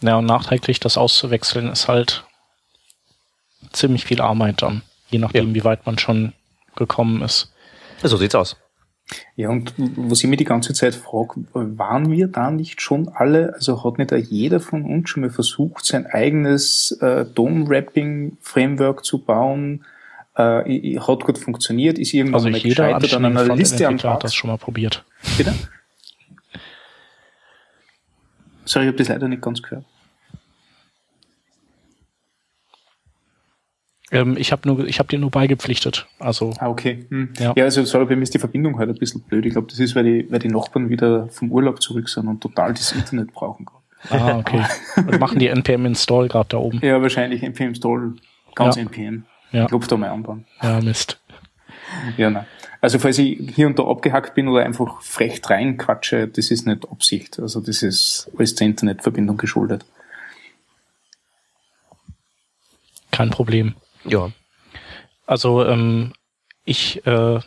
Ja, 0.00 0.16
und 0.16 0.26
nachträglich 0.26 0.80
das 0.80 0.96
auszuwechseln 0.96 1.68
ist 1.70 1.88
halt 1.88 2.24
ziemlich 3.72 4.04
viel 4.04 4.20
Arbeit 4.20 4.62
dann, 4.62 4.82
je 5.10 5.18
nachdem, 5.18 5.48
ja. 5.48 5.54
wie 5.54 5.64
weit 5.64 5.86
man 5.86 5.98
schon 5.98 6.34
gekommen 6.76 7.22
ist. 7.22 7.52
So 8.02 8.16
sieht's 8.16 8.34
aus. 8.34 8.56
Ja, 9.36 9.48
und 9.48 9.72
was 9.76 10.22
ich 10.22 10.28
mir 10.28 10.36
die 10.36 10.44
ganze 10.44 10.74
Zeit 10.74 10.94
frage, 10.94 11.44
waren 11.52 12.10
wir 12.10 12.28
da 12.28 12.50
nicht 12.50 12.82
schon 12.82 13.08
alle, 13.08 13.54
also 13.54 13.82
hat 13.84 13.98
nicht 13.98 14.12
jeder 14.30 14.60
von 14.60 14.84
uns 14.84 15.08
schon 15.08 15.22
mal 15.22 15.30
versucht, 15.30 15.86
sein 15.86 16.06
eigenes 16.06 16.92
äh, 17.00 17.24
Dome-Wrapping-Framework 17.24 19.04
zu 19.04 19.18
bauen? 19.18 19.84
Äh, 20.36 20.98
hat 21.00 21.24
gut 21.24 21.38
funktioniert, 21.38 21.98
ist 21.98 22.12
irgendwann 22.12 22.34
also 22.34 22.50
mal 22.50 22.60
gescheitert 22.60 23.14
an 23.14 23.24
einer 23.24 23.56
Liste 23.56 23.88
an 23.88 23.98
hat 24.02 24.24
das 24.24 24.34
schon 24.34 24.50
mal 24.50 24.58
probiert. 24.58 25.04
Bitte? 25.36 25.54
Sorry, 28.64 28.84
ich 28.84 28.88
habe 28.88 28.98
das 28.98 29.08
leider 29.08 29.28
nicht 29.28 29.42
ganz 29.42 29.62
gehört. 29.62 29.84
Ähm, 34.10 34.36
ich 34.38 34.52
habe 34.52 34.66
nur, 34.66 34.86
ich 34.86 34.98
habe 34.98 35.08
dir 35.08 35.18
nur 35.18 35.30
beigepflichtet. 35.30 36.06
Also. 36.18 36.54
Ah, 36.58 36.68
okay. 36.68 37.06
Hm. 37.10 37.30
Ja. 37.38 37.52
ja, 37.56 37.64
also 37.64 37.84
sorry, 37.84 38.06
bei 38.06 38.16
mir 38.16 38.22
ist 38.22 38.34
die 38.34 38.38
Verbindung 38.38 38.78
halt 38.78 38.88
ein 38.88 38.96
bisschen 38.96 39.20
blöd. 39.22 39.44
Ich 39.44 39.52
glaube, 39.52 39.68
das 39.68 39.78
ist, 39.78 39.94
weil 39.94 40.04
die, 40.04 40.30
weil 40.30 40.38
die 40.38 40.48
Nachbarn 40.48 40.88
wieder 40.88 41.28
vom 41.28 41.52
Urlaub 41.52 41.82
zurück 41.82 42.08
sind 42.08 42.26
und 42.26 42.40
total 42.40 42.72
das 42.72 42.92
Internet 42.92 43.32
brauchen 43.32 43.66
Ah, 44.10 44.38
okay. 44.38 44.64
und 44.96 45.18
machen 45.18 45.38
die 45.38 45.48
NPM 45.48 45.84
Install 45.84 46.28
gerade 46.28 46.48
da 46.50 46.58
oben? 46.58 46.80
Ja, 46.82 47.02
wahrscheinlich 47.02 47.42
NPM 47.42 47.68
Install, 47.68 48.14
ganz 48.54 48.76
ja. 48.76 48.82
NPM. 48.82 49.24
Ja. 49.50 49.66
Ich 49.72 49.86
da 49.86 49.96
mal 49.96 50.10
anbauen. 50.10 50.44
Ja, 50.62 50.80
Mist. 50.80 51.20
Ja, 52.16 52.30
nein. 52.30 52.46
Also 52.80 52.98
falls 52.98 53.18
ich 53.18 53.38
hier 53.54 53.66
und 53.66 53.78
da 53.78 53.84
abgehackt 53.84 54.34
bin 54.34 54.46
oder 54.46 54.64
einfach 54.64 55.00
frech 55.02 55.40
reinquatsche, 55.44 56.28
das 56.28 56.50
ist 56.50 56.66
nicht 56.66 56.88
Absicht. 56.88 57.40
Also 57.40 57.60
das 57.60 57.82
ist 57.82 58.30
alles 58.36 58.54
der 58.54 58.68
Internetverbindung 58.68 59.36
geschuldet. 59.36 59.84
Kein 63.10 63.30
Problem. 63.30 63.74
Ja. 64.10 64.30
Also 65.26 65.64
ähm, 65.64 66.12
ich, 66.64 67.04
äh, 67.06 67.40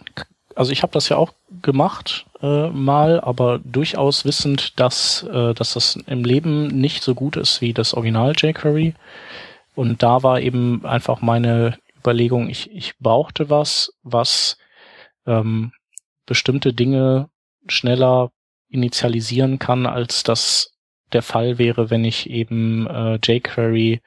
also 0.55 0.71
ich 0.71 0.83
habe 0.83 0.93
das 0.93 1.09
ja 1.09 1.17
auch 1.17 1.33
gemacht 1.61 2.25
äh, 2.41 2.69
mal, 2.69 3.19
aber 3.19 3.59
durchaus 3.59 4.25
wissend, 4.25 4.79
dass, 4.79 5.23
äh, 5.23 5.53
dass 5.53 5.73
das 5.73 5.95
im 5.95 6.23
Leben 6.23 6.67
nicht 6.67 7.03
so 7.03 7.15
gut 7.15 7.37
ist 7.37 7.61
wie 7.61 7.73
das 7.73 7.93
Original 7.93 8.33
jQuery. 8.35 8.93
Und 9.75 10.03
da 10.03 10.23
war 10.23 10.41
eben 10.41 10.85
einfach 10.85 11.21
meine 11.21 11.77
Überlegung, 11.97 12.49
ich, 12.49 12.71
ich 12.71 12.97
brauchte 12.99 13.49
was, 13.49 13.93
was 14.03 14.57
ähm, 15.25 15.71
bestimmte 16.25 16.73
Dinge 16.73 17.29
schneller 17.67 18.31
initialisieren 18.69 19.59
kann, 19.59 19.85
als 19.85 20.23
das 20.23 20.73
der 21.13 21.21
Fall 21.21 21.57
wäre, 21.57 21.89
wenn 21.89 22.05
ich 22.05 22.29
eben 22.29 22.87
äh, 22.87 23.19
jQuery 23.23 24.01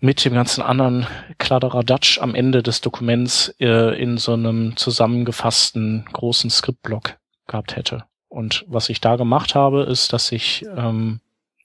mit 0.00 0.24
dem 0.24 0.34
ganzen 0.34 0.62
anderen 0.62 1.06
Kladderadatsch 1.38 2.18
am 2.18 2.34
Ende 2.34 2.62
des 2.62 2.80
Dokuments 2.80 3.54
äh, 3.58 4.00
in 4.00 4.18
so 4.18 4.34
einem 4.34 4.76
zusammengefassten 4.76 6.04
großen 6.12 6.50
Skriptblock 6.50 7.16
gehabt 7.46 7.76
hätte. 7.76 8.04
Und 8.28 8.64
was 8.68 8.88
ich 8.88 9.00
da 9.00 9.16
gemacht 9.16 9.54
habe, 9.54 9.84
ist, 9.84 10.12
dass 10.12 10.32
ich, 10.32 10.66
ähm, 10.76 11.20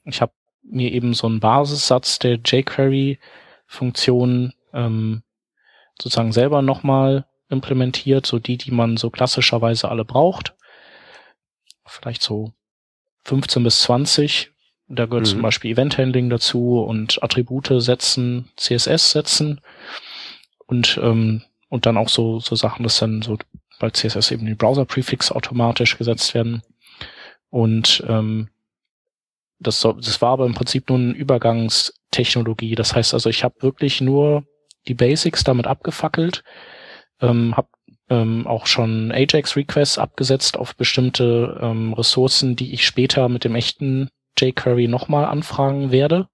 ich 0.06 0.22
habe 0.22 0.32
mir 0.64 0.92
eben 0.92 1.14
so 1.14 1.28
einen 1.28 1.40
Basissatz 1.40 2.20
der 2.20 2.40
jQuery-Funktionen 2.44 4.54
ähm, 4.74 5.24
sozusagen 6.02 6.32
selber 6.32 6.62
nochmal 6.62 7.26
implementiert, 7.50 8.26
so 8.26 8.40
die, 8.40 8.58
die 8.58 8.72
man 8.72 8.98
so 8.98 9.10
klassischerweise 9.10 9.90
alle 9.90 10.06
braucht. 10.06 10.56
Vielleicht 11.86 12.24
so 12.24 12.54
15 13.26 13.64
bis 13.64 13.82
20 13.84 14.53
da 14.88 15.06
gehört 15.06 15.26
mhm. 15.26 15.32
zum 15.32 15.42
Beispiel 15.42 15.72
Event 15.72 15.98
Handling 15.98 16.30
dazu 16.30 16.82
und 16.82 17.22
Attribute 17.24 17.72
setzen, 17.78 18.50
CSS 18.58 19.12
setzen 19.12 19.62
und 20.66 21.00
ähm, 21.02 21.44
und 21.70 21.86
dann 21.86 21.98
auch 21.98 22.10
so 22.10 22.40
so 22.40 22.56
Sachen, 22.56 22.84
dass 22.84 23.00
dann 23.00 23.22
so 23.22 23.38
bei 23.80 23.90
CSS 23.90 24.32
eben 24.32 24.46
die 24.46 24.56
Browser 24.56 24.86
Prefix 24.86 25.32
automatisch 25.32 25.98
gesetzt 25.98 26.34
werden 26.34 26.62
und 27.50 28.04
ähm, 28.08 28.50
das, 29.64 29.80
so, 29.80 29.94
das 29.94 30.22
war 30.22 30.32
aber 30.32 30.46
im 30.46 30.54
Prinzip 30.54 30.90
nur 30.90 31.00
eine 31.00 31.14
Übergangstechnologie. 31.14 32.76
Das 32.76 32.96
heißt 32.96 33.14
also, 33.14 33.30
ich 33.30 33.44
habe 33.44 33.62
wirklich 33.62 34.02
nur 34.02 34.44
die 34.88 34.94
Basics 34.94 35.44
damit 35.44 35.68
abgefackelt, 35.68 36.44
ähm, 37.22 37.56
habe 37.56 37.70
ähm, 38.10 38.46
auch 38.46 38.68
schon 38.68 39.12
Ajax-Requests 39.12 39.98
abgesetzt 39.98 40.58
auf 40.58 40.76
bestimmte 40.76 41.58
ähm, 41.62 41.94
Ressourcen, 41.94 42.56
die 42.56 42.74
ich 42.74 42.86
später 42.86 43.30
mit 43.30 43.44
dem 43.46 43.56
echten 43.56 44.10
jQuery 44.38 44.88
nochmal 44.88 45.26
anfragen 45.26 45.92
werde, 45.92 46.28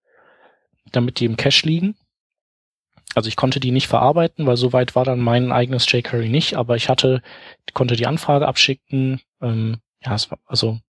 damit 0.92 1.20
die 1.20 1.26
im 1.26 1.38
Cache 1.38 1.66
liegen. 1.66 1.96
Also 3.16 3.28
ich 3.28 3.36
konnte 3.36 3.60
die 3.60 3.72
nicht 3.72 3.88
verarbeiten, 3.88 4.46
weil 4.46 4.58
soweit 4.58 4.96
war 4.96 5.04
dann 5.04 5.20
mein 5.20 5.52
eigenes 5.52 5.92
jQuery 5.92 6.30
nicht, 6.30 6.56
aber 6.56 6.76
ich 6.76 6.90
hatte, 6.90 7.22
konnte 7.74 7.96
die 7.96 8.08
Anfrage 8.08 8.48
abschicken. 8.48 9.22
Ähm, 9.42 9.78
ja, 10.04 10.14
es 10.14 10.30
war, 10.30 10.40
also 10.46 10.80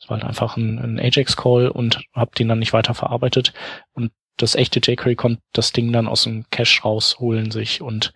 es 0.00 0.08
war 0.08 0.16
halt 0.18 0.26
einfach 0.26 0.56
ein, 0.56 0.78
ein 0.78 0.98
Ajax-Call 0.98 1.68
und 1.68 2.02
habe 2.14 2.32
den 2.36 2.48
dann 2.48 2.58
nicht 2.58 2.72
weiter 2.72 2.94
verarbeitet. 2.94 3.52
Und 3.92 4.12
das 4.36 4.54
echte 4.54 4.80
jQuery 4.80 5.16
konnte 5.16 5.42
das 5.52 5.72
Ding 5.72 5.92
dann 5.92 6.08
aus 6.08 6.24
dem 6.24 6.44
Cache 6.50 6.82
rausholen 6.82 7.50
sich 7.50 7.82
und 7.82 8.12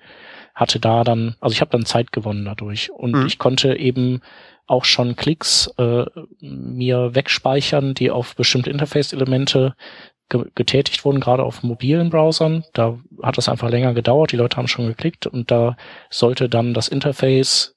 hatte 0.55 0.81
da 0.81 1.05
dann, 1.05 1.37
also 1.41 1.53
ich 1.53 1.61
habe 1.61 1.71
dann 1.71 1.85
Zeit 1.85 2.13
gewonnen 2.13 2.45
dadurch. 2.45 2.91
Und 2.91 3.13
mhm. 3.13 3.27
ich 3.27 3.39
konnte 3.39 3.77
eben 3.77 4.21
auch 4.67 4.85
schon 4.85 5.17
Klicks 5.17 5.71
äh, 5.79 6.05
mir 6.41 7.15
wegspeichern, 7.15 7.95
die 7.95 8.11
auf 8.11 8.35
bestimmte 8.37 8.71
Interface-Elemente 8.71 9.75
ge 10.29 10.47
getätigt 10.55 11.05
wurden, 11.05 11.21
gerade 11.21 11.43
auf 11.43 11.63
mobilen 11.63 12.11
Browsern. 12.11 12.65
Da 12.73 12.99
hat 13.23 13.37
das 13.37 13.49
einfach 13.49 13.69
länger 13.69 13.95
gedauert, 13.95 14.33
die 14.33 14.37
Leute 14.37 14.57
haben 14.57 14.69
schon 14.69 14.87
geklickt 14.87 15.27
und 15.27 15.51
da 15.51 15.77
sollte 16.11 16.49
dann 16.49 16.73
das 16.75 16.89
Interface 16.89 17.77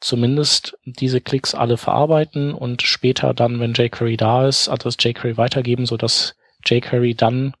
zumindest 0.00 0.76
diese 0.84 1.20
Klicks 1.20 1.54
alle 1.54 1.76
verarbeiten 1.76 2.52
und 2.54 2.82
später 2.82 3.32
dann, 3.32 3.58
wenn 3.58 3.72
jQuery 3.72 4.16
da 4.16 4.46
ist, 4.46 4.68
also 4.68 4.84
das 4.84 4.96
jQuery 5.02 5.36
weitergeben, 5.36 5.86
so 5.86 5.96
dass 5.96 6.36
jQuery 6.66 7.14
dann 7.14 7.54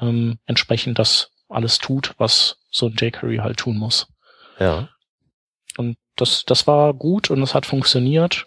ähm, 0.00 0.38
entsprechend 0.46 0.98
das 0.98 1.30
alles 1.48 1.78
tut, 1.78 2.14
was 2.18 2.58
so 2.70 2.86
ein 2.86 2.94
jQuery 2.98 3.38
halt 3.38 3.58
tun 3.58 3.76
muss. 3.78 4.06
Ja. 4.58 4.88
Und 5.76 5.96
das, 6.16 6.44
das 6.44 6.66
war 6.66 6.94
gut 6.94 7.30
und 7.30 7.42
es 7.42 7.54
hat 7.54 7.66
funktioniert. 7.66 8.46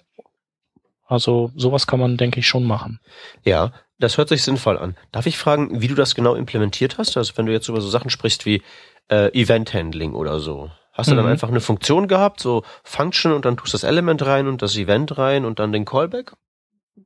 Also 1.07 1.51
sowas 1.55 1.88
kann 1.88 2.00
man, 2.00 2.17
denke 2.17 2.39
ich, 2.39 2.48
schon 2.48 2.63
machen. 2.63 3.00
Ja, 3.43 3.72
das 4.00 4.17
hört 4.17 4.29
sich 4.29 4.43
sinnvoll 4.43 4.77
an. 4.77 4.98
Darf 5.12 5.25
ich 5.25 5.38
fragen, 5.38 5.81
wie 5.81 5.88
du 5.88 5.95
das 5.95 6.15
genau 6.15 6.36
implementiert 6.36 6.98
hast? 6.98 7.15
Also 7.17 7.34
wenn 7.36 7.45
du 7.45 7.51
jetzt 7.51 7.69
über 7.69 7.81
so 7.81 7.89
Sachen 7.89 8.10
sprichst 8.10 8.45
wie 8.45 8.62
äh, 9.10 9.31
Event 9.39 9.74
Handling 9.74 10.13
oder 10.13 10.39
so. 10.39 10.72
Hast 10.93 11.10
du 11.10 11.13
mhm. 11.13 11.17
dann 11.17 11.27
einfach 11.27 11.50
eine 11.50 11.62
Funktion 11.62 12.07
gehabt, 12.07 12.39
so 12.39 12.63
Function 12.84 13.34
und 13.34 13.45
dann 13.45 13.57
tust 13.57 13.74
du 13.74 13.77
das 13.77 13.84
Element 13.84 14.25
rein 14.25 14.48
und 14.48 14.62
das 14.62 14.77
Event 14.77 15.17
rein 15.17 15.45
und 15.45 15.60
dann 15.60 15.72
den 15.72 15.86
Callback? 15.86 16.34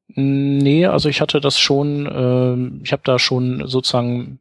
Nee, 0.07 0.85
also 0.85 1.09
ich 1.09 1.21
hatte 1.21 1.41
das 1.41 1.59
schon, 1.59 2.05
äh, 2.05 2.83
ich 2.83 2.91
habe 2.91 3.01
da 3.05 3.17
schon 3.17 3.67
sozusagen 3.67 4.39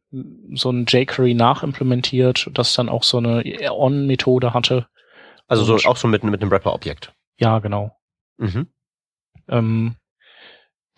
so 0.55 0.71
ein 0.71 0.85
jQuery 0.87 1.35
nachimplementiert, 1.35 2.51
das 2.53 2.75
dann 2.75 2.89
auch 2.89 3.03
so 3.03 3.19
eine 3.19 3.43
On-Methode 3.71 4.53
hatte. 4.53 4.87
Also 5.49 5.65
so, 5.65 5.89
auch 5.89 5.97
so 5.97 6.07
mit, 6.07 6.23
mit 6.23 6.41
einem 6.41 6.51
Wrapper-Objekt. 6.51 7.13
Ja, 7.39 7.59
genau. 7.59 7.97
Mhm. 8.37 8.69
Ähm, 9.49 9.97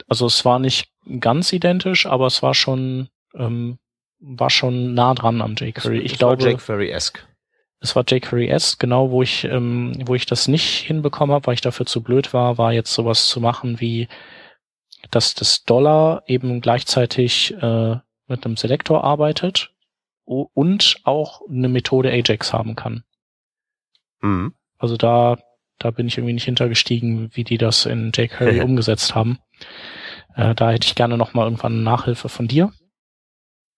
also 0.09 0.26
es 0.26 0.45
war 0.45 0.59
nicht 0.59 0.92
ganz 1.21 1.52
identisch, 1.52 2.07
aber 2.07 2.26
es 2.26 2.42
war 2.42 2.54
schon, 2.54 3.09
ähm, 3.35 3.78
war 4.19 4.50
schon 4.50 4.92
nah 4.92 5.14
dran 5.14 5.40
an 5.40 5.54
jQuery. 5.54 6.00
Ich 6.00 6.12
es 6.12 6.19
glaube, 6.19 6.42
war 6.42 6.50
jQuery-esque. 6.50 7.26
Es 7.78 7.97
war 7.97 8.04
jQuery-esque, 8.04 8.78
genau, 8.78 9.11
wo 9.11 9.23
ich, 9.23 9.45
ähm, 9.45 9.95
wo 10.04 10.14
ich 10.14 10.26
das 10.26 10.49
nicht 10.49 10.80
hinbekommen 10.80 11.35
habe, 11.35 11.47
weil 11.47 11.54
ich 11.54 11.62
dafür 11.62 11.87
zu 11.87 12.02
blöd 12.02 12.35
war, 12.35 12.59
war 12.59 12.73
jetzt 12.73 12.92
sowas 12.92 13.28
zu 13.28 13.40
machen 13.40 13.80
wie, 13.80 14.09
dass 15.11 15.35
das 15.35 15.64
Dollar 15.64 16.25
eben 16.26 16.61
gleichzeitig 16.61 17.54
äh, 17.54 17.97
mit 18.26 18.45
einem 18.45 18.57
Selektor 18.57 19.04
arbeitet 19.04 19.73
und 20.25 21.00
auch 21.04 21.40
eine 21.49 21.69
Methode 21.69 22.11
Ajax 22.11 22.52
haben 22.52 22.76
kann. 22.76 23.04
Mhm. 24.20 24.54
Also 24.78 24.96
da, 24.96 25.38
da 25.78 25.90
bin 25.90 26.08
ich 26.08 26.16
irgendwie 26.16 26.34
nicht 26.34 26.44
hintergestiegen, 26.44 27.30
wie 27.34 27.44
die 27.44 27.58
das 27.58 27.86
in 27.86 28.12
jQuery 28.14 28.60
umgesetzt 28.62 29.14
haben. 29.14 29.38
Äh, 30.34 30.54
da 30.54 30.70
hätte 30.70 30.86
ich 30.86 30.94
gerne 30.94 31.16
noch 31.16 31.34
mal 31.34 31.44
irgendwann 31.44 31.82
Nachhilfe 31.82 32.28
von 32.28 32.48
dir. 32.48 32.72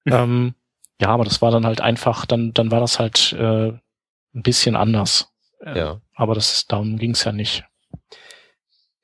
Mhm. 0.04 0.12
Ähm, 0.12 0.54
ja, 1.00 1.08
aber 1.08 1.24
das 1.24 1.42
war 1.42 1.50
dann 1.50 1.66
halt 1.66 1.80
einfach, 1.80 2.26
dann, 2.26 2.52
dann 2.52 2.70
war 2.70 2.80
das 2.80 2.98
halt 2.98 3.32
äh, 3.32 3.68
ein 3.68 4.42
bisschen 4.42 4.76
anders. 4.76 5.32
Äh, 5.60 5.78
ja. 5.78 6.00
Aber 6.14 6.34
das 6.34 6.66
darum 6.66 6.98
ging 6.98 7.12
es 7.12 7.24
ja 7.24 7.32
nicht. 7.32 7.64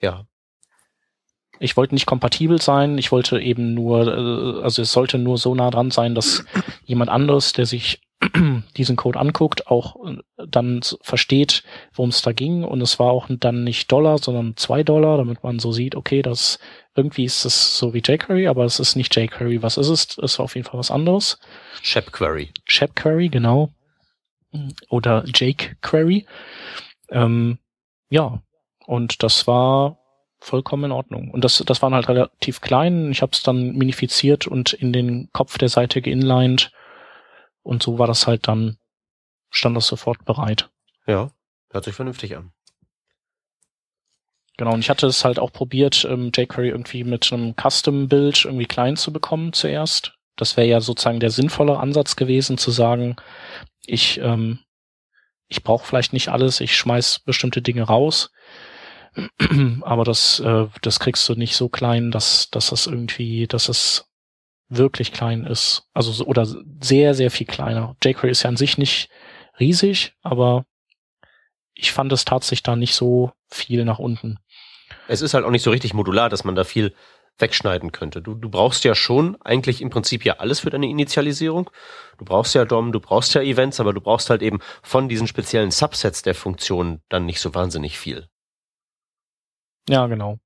Ja. 0.00 0.24
Ich 1.60 1.76
wollte 1.76 1.94
nicht 1.94 2.06
kompatibel 2.06 2.62
sein, 2.62 2.98
ich 2.98 3.10
wollte 3.10 3.40
eben 3.40 3.74
nur, 3.74 4.06
äh, 4.06 4.62
also 4.62 4.82
es 4.82 4.92
sollte 4.92 5.18
nur 5.18 5.38
so 5.38 5.54
nah 5.54 5.70
dran 5.70 5.90
sein, 5.90 6.14
dass 6.14 6.44
jemand 6.84 7.10
anderes, 7.10 7.52
der 7.52 7.66
sich 7.66 8.00
diesen 8.76 8.96
Code 8.96 9.18
anguckt, 9.18 9.68
auch 9.68 9.96
äh, 10.04 10.16
dann 10.48 10.80
versteht, 11.02 11.62
worum 11.94 12.10
es 12.10 12.22
da 12.22 12.32
ging. 12.32 12.64
Und 12.64 12.80
es 12.80 12.98
war 12.98 13.10
auch 13.10 13.28
dann 13.30 13.64
nicht 13.64 13.90
Dollar, 13.92 14.18
sondern 14.18 14.56
zwei 14.56 14.82
Dollar, 14.82 15.18
damit 15.18 15.42
man 15.42 15.58
so 15.58 15.72
sieht, 15.72 15.94
okay, 15.94 16.22
das 16.22 16.58
irgendwie 16.94 17.24
ist 17.24 17.44
es 17.44 17.78
so 17.78 17.94
wie 17.94 18.02
jQuery, 18.04 18.48
aber 18.48 18.64
es 18.64 18.80
ist 18.80 18.96
nicht 18.96 19.14
jQuery. 19.14 19.62
Was 19.62 19.76
ist 19.76 19.88
es? 19.88 20.18
Es 20.18 20.38
war 20.38 20.44
auf 20.44 20.56
jeden 20.56 20.66
Fall 20.66 20.80
was 20.80 20.90
anderes. 20.90 21.38
ShepQuery. 21.82 22.50
ShepQuery, 22.66 23.28
genau. 23.28 23.70
Oder 24.88 25.24
jQuery. 25.24 26.26
Ähm, 27.10 27.58
ja, 28.10 28.42
und 28.86 29.22
das 29.22 29.46
war 29.46 29.98
vollkommen 30.40 30.84
in 30.84 30.92
Ordnung. 30.92 31.30
Und 31.30 31.44
das, 31.44 31.62
das 31.66 31.82
waren 31.82 31.94
halt 31.94 32.08
relativ 32.08 32.60
klein. 32.60 33.10
Ich 33.10 33.22
habe 33.22 33.32
es 33.32 33.42
dann 33.42 33.72
minifiziert 33.72 34.46
und 34.46 34.72
in 34.72 34.92
den 34.92 35.28
Kopf 35.32 35.58
der 35.58 35.68
Seite 35.68 36.00
geinlined. 36.00 36.72
Und 37.68 37.82
so 37.82 37.98
war 37.98 38.06
das 38.06 38.26
halt 38.26 38.48
dann, 38.48 38.78
stand 39.50 39.76
das 39.76 39.86
sofort 39.86 40.24
bereit. 40.24 40.70
Ja, 41.06 41.32
hört 41.70 41.84
sich 41.84 41.94
vernünftig 41.94 42.34
an. 42.34 42.50
Genau, 44.56 44.72
und 44.72 44.80
ich 44.80 44.88
hatte 44.88 45.06
es 45.06 45.22
halt 45.22 45.38
auch 45.38 45.52
probiert, 45.52 46.06
ähm, 46.08 46.32
jQuery 46.34 46.70
irgendwie 46.70 47.04
mit 47.04 47.30
einem 47.30 47.54
Custom-Bild 47.60 48.46
irgendwie 48.46 48.64
klein 48.64 48.96
zu 48.96 49.12
bekommen 49.12 49.52
zuerst. 49.52 50.14
Das 50.36 50.56
wäre 50.56 50.66
ja 50.66 50.80
sozusagen 50.80 51.20
der 51.20 51.28
sinnvolle 51.28 51.78
Ansatz 51.78 52.16
gewesen, 52.16 52.56
zu 52.56 52.70
sagen, 52.70 53.16
ich, 53.84 54.18
ähm, 54.18 54.60
ich 55.48 55.62
brauche 55.62 55.86
vielleicht 55.86 56.14
nicht 56.14 56.30
alles, 56.30 56.60
ich 56.60 56.74
schmeiß 56.74 57.20
bestimmte 57.26 57.60
Dinge 57.60 57.82
raus. 57.82 58.30
Aber 59.82 60.04
das, 60.04 60.40
äh, 60.40 60.68
das 60.80 61.00
kriegst 61.00 61.28
du 61.28 61.34
nicht 61.34 61.54
so 61.54 61.68
klein, 61.68 62.10
dass, 62.10 62.48
dass 62.48 62.70
das 62.70 62.86
irgendwie, 62.86 63.46
dass 63.46 63.68
es 63.68 64.07
wirklich 64.68 65.12
klein 65.12 65.44
ist. 65.44 65.88
Also 65.94 66.12
so, 66.12 66.24
oder 66.26 66.46
sehr, 66.80 67.14
sehr 67.14 67.30
viel 67.30 67.46
kleiner. 67.46 67.96
jQuery 68.02 68.30
ist 68.30 68.42
ja 68.42 68.48
an 68.48 68.56
sich 68.56 68.78
nicht 68.78 69.08
riesig, 69.58 70.14
aber 70.22 70.66
ich 71.74 71.92
fand 71.92 72.12
es 72.12 72.24
tatsächlich 72.24 72.62
da 72.62 72.76
nicht 72.76 72.94
so 72.94 73.32
viel 73.48 73.84
nach 73.84 73.98
unten. 73.98 74.38
Es 75.06 75.22
ist 75.22 75.34
halt 75.34 75.44
auch 75.44 75.50
nicht 75.50 75.62
so 75.62 75.70
richtig 75.70 75.94
modular, 75.94 76.28
dass 76.28 76.44
man 76.44 76.54
da 76.54 76.64
viel 76.64 76.94
wegschneiden 77.38 77.92
könnte. 77.92 78.20
Du, 78.20 78.34
du 78.34 78.48
brauchst 78.48 78.84
ja 78.84 78.94
schon 78.94 79.40
eigentlich 79.42 79.80
im 79.80 79.90
Prinzip 79.90 80.24
ja 80.24 80.38
alles 80.38 80.60
für 80.60 80.70
deine 80.70 80.88
Initialisierung. 80.88 81.70
Du 82.18 82.24
brauchst 82.24 82.54
ja 82.54 82.64
DOM, 82.64 82.90
du 82.90 83.00
brauchst 83.00 83.34
ja 83.34 83.42
Events, 83.42 83.78
aber 83.80 83.92
du 83.92 84.00
brauchst 84.00 84.28
halt 84.28 84.42
eben 84.42 84.58
von 84.82 85.08
diesen 85.08 85.28
speziellen 85.28 85.70
Subsets 85.70 86.22
der 86.22 86.34
Funktionen 86.34 87.00
dann 87.08 87.26
nicht 87.26 87.40
so 87.40 87.54
wahnsinnig 87.54 87.98
viel. 87.98 88.28
Ja, 89.88 90.06
genau. 90.08 90.38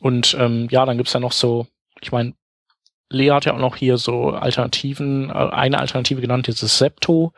Und 0.00 0.34
ähm, 0.38 0.68
ja, 0.70 0.84
dann 0.84 0.96
gibt's 0.96 1.12
ja 1.12 1.20
noch 1.20 1.32
so, 1.32 1.66
ich 2.00 2.12
meine, 2.12 2.34
Lea 3.08 3.30
hat 3.30 3.44
ja 3.44 3.54
auch 3.54 3.58
noch 3.58 3.76
hier 3.76 3.98
so 3.98 4.30
Alternativen, 4.30 5.30
äh, 5.30 5.32
eine 5.32 5.78
Alternative 5.78 6.20
genannt, 6.20 6.46
dieses 6.46 6.78
Septo. 6.78 7.32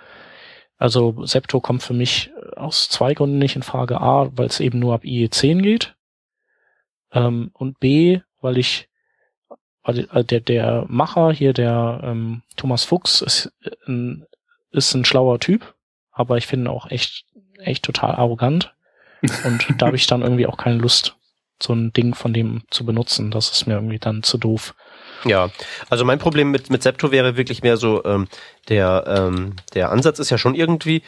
Also 0.77 1.25
Septo 1.27 1.61
kommt 1.61 1.83
für 1.83 1.95
mich 1.95 2.31
aus 2.57 2.88
zwei 2.88 3.15
Gründen 3.15 3.38
nicht 3.38 3.57
in 3.57 3.62
Frage. 3.62 4.00
A, 4.00 4.31
weil 4.37 4.47
es 4.47 4.61
eben 4.61 4.79
nur 4.79 4.95
ab 4.95 5.05
IE10 5.05 5.62
geht. 5.62 5.97
Ähm, 7.12 7.50
und 7.53 7.81
B, 7.81 8.21
weil 8.41 8.59
ich, 8.59 8.88
äh, 9.85 10.25
der, 10.25 10.41
der 10.41 10.85
Macher 10.88 11.33
hier, 11.33 11.53
der 11.53 12.00
ähm, 12.05 12.43
Thomas 12.57 12.85
Fuchs, 12.85 13.21
ist 13.23 13.53
ein, 13.87 14.27
ist 14.71 14.95
ein 14.95 15.05
schlauer 15.05 15.41
Typ, 15.41 15.75
aber 16.12 16.37
ich 16.37 16.47
finde 16.47 16.71
auch 16.71 16.91
echt, 16.91 17.25
echt 17.59 17.85
total 17.85 18.15
arrogant. 18.15 18.75
Und 19.45 19.67
da 19.79 19.87
habe 19.87 19.97
ich 19.97 20.07
dann 20.07 20.23
irgendwie 20.23 20.47
auch 20.47 20.57
keine 20.57 20.77
Lust, 20.77 21.17
so 21.62 21.75
ein 21.75 21.93
Ding 21.93 22.15
von 22.15 22.33
dem 22.33 22.62
zu 22.71 22.85
benutzen. 22.85 23.31
Das 23.31 23.50
ist 23.50 23.67
mir 23.67 23.75
irgendwie 23.75 23.99
dann 23.99 24.23
zu 24.23 24.38
doof. 24.38 24.75
Ja, 25.25 25.50
also 25.91 26.05
mein 26.05 26.19
Problem 26.19 26.50
mit, 26.50 26.71
mit 26.71 26.83
Septo 26.83 27.11
wäre 27.11 27.37
wirklich 27.37 27.62
mehr 27.62 27.77
so, 27.77 28.05
ähm, 28.05 28.29
der, 28.69 29.05
ähm, 29.07 29.57
der 29.75 29.91
Ansatz 29.91 30.19
ist 30.21 30.31
ja 30.31 30.38
schon 30.38 30.55
irgendwie, 30.55 31.03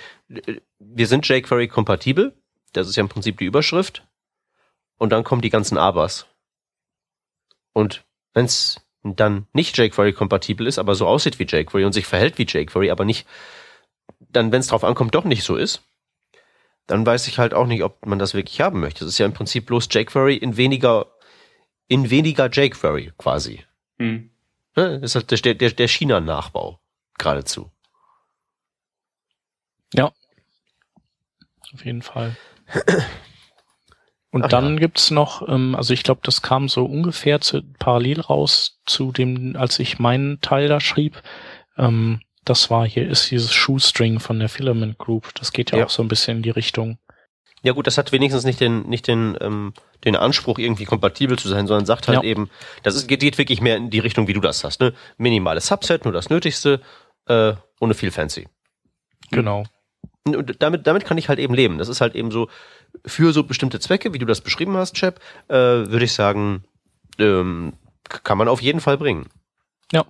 wir 0.79 1.07
sind 1.07 1.29
jQuery 1.29 1.69
kompatibel, 1.69 2.35
das 2.73 2.89
ist 2.89 2.97
ja 2.97 3.03
im 3.03 3.09
Prinzip 3.09 3.39
die 3.39 3.45
Überschrift, 3.45 4.05
und 4.99 5.11
dann 5.13 5.25
kommen 5.25 5.43
die 5.43 5.51
ganzen 5.51 5.79
Abers. 5.79 6.27
Und 7.73 8.05
wenn 8.35 8.45
es 8.47 8.81
dann 9.03 9.47
nicht 9.53 9.79
jQuery 9.79 10.13
kompatibel 10.13 10.67
ist, 10.67 10.79
aber 10.79 10.95
so 10.95 11.07
aussieht 11.07 11.39
wie 11.39 11.45
jQuery 11.45 11.85
und 11.85 11.93
sich 11.93 12.07
verhält 12.07 12.37
wie 12.39 12.47
jQuery, 12.47 12.91
aber 12.91 13.05
nicht, 13.05 13.27
dann, 14.19 14.53
wenn 14.53 14.61
es 14.61 14.67
drauf 14.67 14.85
ankommt, 14.85 15.15
doch 15.15 15.25
nicht 15.25 15.45
so 15.45 15.57
ist, 15.57 15.83
dann 16.91 17.07
weiß 17.07 17.29
ich 17.29 17.39
halt 17.39 17.55
auch 17.55 17.67
nicht, 17.67 17.85
ob 17.85 18.05
man 18.05 18.19
das 18.19 18.35
wirklich 18.35 18.61
haben 18.61 18.81
möchte. 18.81 19.05
Das 19.05 19.15
ist 19.15 19.19
ja 19.19 19.27
im 19.27 19.33
Prinzip 19.33 19.67
bloß 19.67 19.89
jQuery 19.93 20.37
in 20.37 20.57
weniger, 20.57 21.07
in 21.87 22.11
weniger 22.11 22.51
jQuery 22.51 23.13
quasi. 23.17 23.65
Hm. 23.99 24.31
Das 24.75 25.01
ist 25.03 25.15
halt 25.15 25.45
der, 25.45 25.55
der, 25.55 25.71
der 25.71 25.89
China-Nachbau 25.89 26.81
geradezu. 27.17 27.71
Ja. 29.95 30.13
Auf 31.73 31.85
jeden 31.85 32.03
Fall. 32.03 32.37
Und 34.33 34.45
Ach 34.45 34.49
dann 34.49 34.75
ja. 34.75 34.81
gibt's 34.81 35.13
noch, 35.13 35.49
ähm, 35.49 35.77
also 35.77 35.95
ich 35.95 36.03
glaube, 36.03 36.23
das 36.25 36.43
kam 36.43 36.69
so 36.69 36.85
ungefähr 36.85 37.41
zu, 37.41 37.63
parallel 37.79 38.21
raus 38.21 38.81
zu 38.87 39.13
dem, 39.13 39.55
als 39.57 39.79
ich 39.79 40.01
meinen 40.01 40.41
Teil 40.41 40.69
da 40.69 40.81
schrieb. 40.81 41.23
Ähm, 41.77 42.21
das 42.45 42.71
war 42.71 42.87
hier, 42.87 43.09
ist 43.09 43.31
dieses 43.31 43.53
Shoestring 43.53 44.21
von 44.21 44.39
der 44.39 44.49
Filament 44.49 44.99
Group. 44.99 45.35
Das 45.35 45.53
geht 45.53 45.71
ja, 45.73 45.79
ja, 45.79 45.85
auch 45.85 45.91
so 45.91 46.03
ein 46.03 46.09
bisschen 46.09 46.39
in 46.39 46.43
die 46.43 46.51
Richtung. 46.51 46.99
Ja 47.63 47.75
gut, 47.75 47.87
das 47.87 47.99
hat 47.99 48.13
wenigstens 48.13 48.45
nicht 48.45 48.61
den, 48.61 48.89
nicht 48.89 49.07
den, 49.07 49.37
ähm, 49.41 49.75
den 50.05 50.17
Anspruch, 50.17 50.59
irgendwie 50.59 50.87
kompatibel 50.87 51.39
zu 51.39 51.49
sein, 51.49 51.67
sondern 51.67 51.85
sagt 51.85 52.09
halt 52.09 52.23
ja. 52.23 52.25
eben, 52.25 52.49
das 52.83 52.95
ist, 52.95 53.07
geht, 53.07 53.21
geht 53.21 53.37
wirklich 53.37 53.61
mehr 53.61 53.77
in 53.77 53.91
die 53.91 53.99
Richtung, 53.99 54.29
wie 54.29 54.33
du 54.33 54.41
das 54.41 54.65
hast. 54.65 54.81
Ne? 54.81 54.95
Minimales 55.19 55.67
Subset, 55.67 56.05
nur 56.05 56.15
das 56.15 56.31
Nötigste, 56.31 56.81
äh, 57.27 57.53
ohne 57.79 57.93
viel 57.93 58.11
fancy. 58.11 58.49
Genau. 59.31 59.65
Und 60.25 60.63
damit, 60.63 60.87
damit 60.87 61.05
kann 61.05 61.19
ich 61.19 61.29
halt 61.29 61.39
eben 61.39 61.55
leben. 61.55 61.79
Das 61.79 61.89
ist 61.89 62.01
halt 62.01 62.15
eben 62.15 62.31
so, 62.31 62.49
für 63.05 63.33
so 63.33 63.45
bestimmte 63.45 63.81
Zwecke, 63.81 64.15
wie 64.15 64.19
du 64.19 64.27
das 64.27 64.41
beschrieben 64.41 64.77
hast, 64.77 64.95
Chap, 64.95 65.21
äh, 65.49 65.55
würde 65.55 66.05
ich 66.05 66.13
sagen, 66.13 66.65
ähm, 67.19 67.75
kann 68.09 68.39
man 68.39 68.49
auf 68.49 68.63
jeden 68.63 68.81
Fall 68.81 68.97
bringen. 68.97 69.29
Ja. 69.93 70.07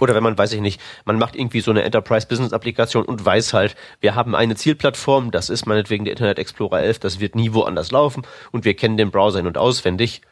Oder 0.00 0.14
wenn 0.14 0.22
man, 0.22 0.36
weiß 0.36 0.52
ich 0.52 0.60
nicht, 0.60 0.80
man 1.04 1.18
macht 1.18 1.36
irgendwie 1.36 1.60
so 1.60 1.70
eine 1.70 1.82
Enterprise-Business-Applikation 1.82 3.04
und 3.04 3.24
weiß 3.24 3.52
halt, 3.54 3.76
wir 4.00 4.14
haben 4.14 4.34
eine 4.34 4.56
Zielplattform, 4.56 5.30
das 5.30 5.50
ist 5.50 5.66
meinetwegen 5.66 6.04
der 6.04 6.12
Internet 6.12 6.38
Explorer 6.38 6.80
11, 6.80 6.98
das 7.00 7.20
wird 7.20 7.34
nie 7.34 7.52
woanders 7.52 7.90
laufen 7.90 8.26
und 8.52 8.64
wir 8.64 8.74
kennen 8.74 8.96
den 8.96 9.10
Browser 9.10 9.40
in- 9.40 9.46
und 9.46 9.58
auswendig. 9.58 10.22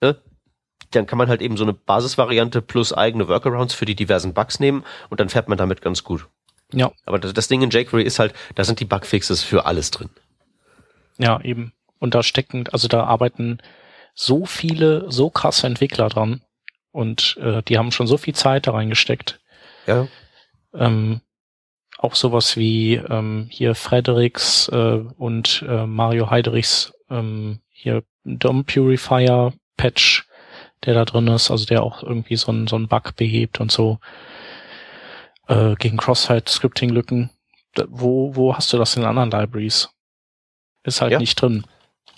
Ne? 0.00 0.16
Dann 0.90 1.06
kann 1.06 1.18
man 1.18 1.28
halt 1.28 1.42
eben 1.42 1.56
so 1.56 1.64
eine 1.64 1.74
Basisvariante 1.74 2.62
plus 2.62 2.92
eigene 2.92 3.28
Workarounds 3.28 3.74
für 3.74 3.84
die 3.84 3.96
diversen 3.96 4.32
Bugs 4.32 4.60
nehmen 4.60 4.84
und 5.10 5.20
dann 5.20 5.28
fährt 5.28 5.48
man 5.48 5.58
damit 5.58 5.82
ganz 5.82 6.04
gut. 6.04 6.26
Ja. 6.72 6.92
Aber 7.06 7.18
das 7.18 7.48
Ding 7.48 7.62
in 7.62 7.70
jQuery 7.70 8.02
ist 8.02 8.18
halt, 8.18 8.34
da 8.54 8.64
sind 8.64 8.80
die 8.80 8.84
Bugfixes 8.84 9.42
für 9.42 9.66
alles 9.66 9.90
drin. 9.90 10.10
Ja, 11.18 11.40
eben. 11.40 11.72
Und 11.98 12.14
da 12.14 12.22
stecken, 12.22 12.64
also 12.72 12.88
da 12.88 13.04
arbeiten 13.04 13.58
so 14.14 14.46
viele, 14.46 15.10
so 15.10 15.30
krasse 15.30 15.66
Entwickler 15.66 16.08
dran. 16.08 16.42
Und 16.90 17.36
äh, 17.40 17.62
die 17.62 17.78
haben 17.78 17.92
schon 17.92 18.06
so 18.06 18.16
viel 18.16 18.34
Zeit 18.34 18.66
da 18.66 18.72
reingesteckt. 18.72 19.40
Ja. 19.86 20.08
Ähm, 20.74 21.20
auch 21.98 22.14
sowas 22.14 22.56
wie 22.56 22.94
ähm, 22.94 23.48
hier 23.50 23.74
Fredericks 23.74 24.68
äh, 24.68 25.02
und 25.16 25.64
äh, 25.68 25.86
Mario 25.86 26.30
Heiderichs 26.30 26.92
ähm, 27.10 27.60
hier 27.70 28.04
DOM 28.24 28.64
Purifier 28.64 29.52
Patch, 29.76 30.26
der 30.84 30.94
da 30.94 31.04
drin 31.04 31.26
ist, 31.28 31.50
also 31.50 31.66
der 31.66 31.82
auch 31.82 32.02
irgendwie 32.02 32.36
so 32.36 32.52
ein 32.52 32.66
so 32.66 32.76
ein 32.76 32.88
Bug 32.88 33.16
behebt 33.16 33.60
und 33.60 33.72
so 33.72 33.98
äh, 35.48 35.74
gegen 35.76 35.96
Cross-Site-Scripting-Lücken. 35.96 37.30
Wo, 37.88 38.34
wo 38.34 38.54
hast 38.54 38.72
du 38.72 38.78
das 38.78 38.96
in 38.96 39.04
anderen 39.04 39.30
Libraries? 39.30 39.88
Ist 40.84 41.00
halt 41.00 41.12
ja. 41.12 41.18
nicht 41.18 41.40
drin. 41.40 41.64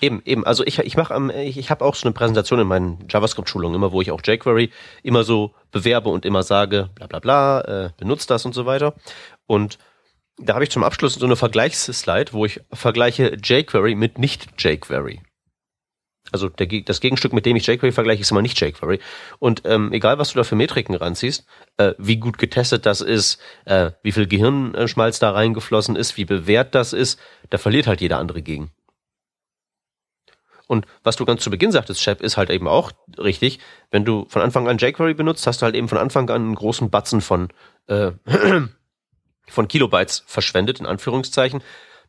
Eben, 0.00 0.22
eben. 0.24 0.46
Also 0.46 0.64
ich, 0.64 0.78
ich 0.78 0.96
mache, 0.96 1.32
ich, 1.42 1.58
ich 1.58 1.70
habe 1.70 1.84
auch 1.84 1.94
so 1.94 2.06
eine 2.06 2.14
Präsentation 2.14 2.60
in 2.60 2.66
meinen 2.66 3.06
JavaScript-Schulungen 3.08 3.74
immer, 3.74 3.92
wo 3.92 4.00
ich 4.00 4.10
auch 4.10 4.22
jQuery 4.24 4.70
immer 5.02 5.24
so 5.24 5.54
bewerbe 5.70 6.08
und 6.08 6.24
immer 6.24 6.42
sage, 6.42 6.90
bla 6.94 7.06
bla 7.06 7.18
bla, 7.18 7.60
äh, 7.60 7.90
benutzt 7.98 8.30
das 8.30 8.44
und 8.46 8.54
so 8.54 8.66
weiter. 8.66 8.94
Und 9.46 9.78
da 10.38 10.54
habe 10.54 10.64
ich 10.64 10.70
zum 10.70 10.84
Abschluss 10.84 11.14
so 11.14 11.26
eine 11.26 11.36
Vergleichsslide, 11.36 12.32
wo 12.32 12.46
ich 12.46 12.60
vergleiche 12.72 13.36
jQuery 13.42 13.94
mit 13.94 14.18
nicht 14.18 14.46
jQuery 14.58 15.20
also 16.32 16.48
der, 16.48 16.66
das 16.82 17.00
Gegenstück, 17.00 17.32
mit 17.32 17.46
dem 17.46 17.56
ich 17.56 17.66
jQuery 17.66 17.92
vergleiche, 17.92 18.22
ist 18.22 18.30
immer 18.30 18.42
nicht 18.42 18.60
jQuery. 18.60 19.00
Und 19.38 19.62
ähm, 19.64 19.92
egal, 19.92 20.18
was 20.18 20.32
du 20.32 20.36
da 20.36 20.44
für 20.44 20.54
Metriken 20.54 20.94
ranziehst, 20.94 21.46
äh, 21.76 21.94
wie 21.98 22.16
gut 22.16 22.38
getestet 22.38 22.86
das 22.86 23.00
ist, 23.00 23.40
äh, 23.64 23.90
wie 24.02 24.12
viel 24.12 24.26
Gehirnschmalz 24.26 25.18
da 25.18 25.30
reingeflossen 25.30 25.96
ist, 25.96 26.16
wie 26.16 26.24
bewährt 26.24 26.74
das 26.74 26.92
ist, 26.92 27.18
da 27.50 27.58
verliert 27.58 27.86
halt 27.86 28.00
jeder 28.00 28.18
andere 28.18 28.42
gegen. 28.42 28.70
Und 30.70 30.87
was 31.02 31.16
du 31.16 31.24
ganz 31.24 31.42
zu 31.42 31.50
Beginn 31.50 31.72
sagtest, 31.72 32.00
Shep, 32.00 32.20
ist 32.20 32.37
halt 32.37 32.48
eben 32.48 32.68
auch 32.68 32.92
richtig. 33.18 33.59
Wenn 33.90 34.04
du 34.04 34.26
von 34.28 34.40
Anfang 34.40 34.68
an 34.68 34.78
jQuery 34.78 35.14
benutzt, 35.14 35.44
hast 35.48 35.61
du 35.61 35.64
halt 35.64 35.74
eben 35.74 35.88
von 35.88 35.98
Anfang 35.98 36.30
an 36.30 36.42
einen 36.42 36.54
großen 36.54 36.90
Batzen 36.90 37.20
von, 37.20 37.48
äh, 37.88 38.12
von 39.48 39.66
Kilobytes 39.66 40.22
verschwendet, 40.28 40.78
in 40.78 40.87
Anführungszeichen. 40.87 41.61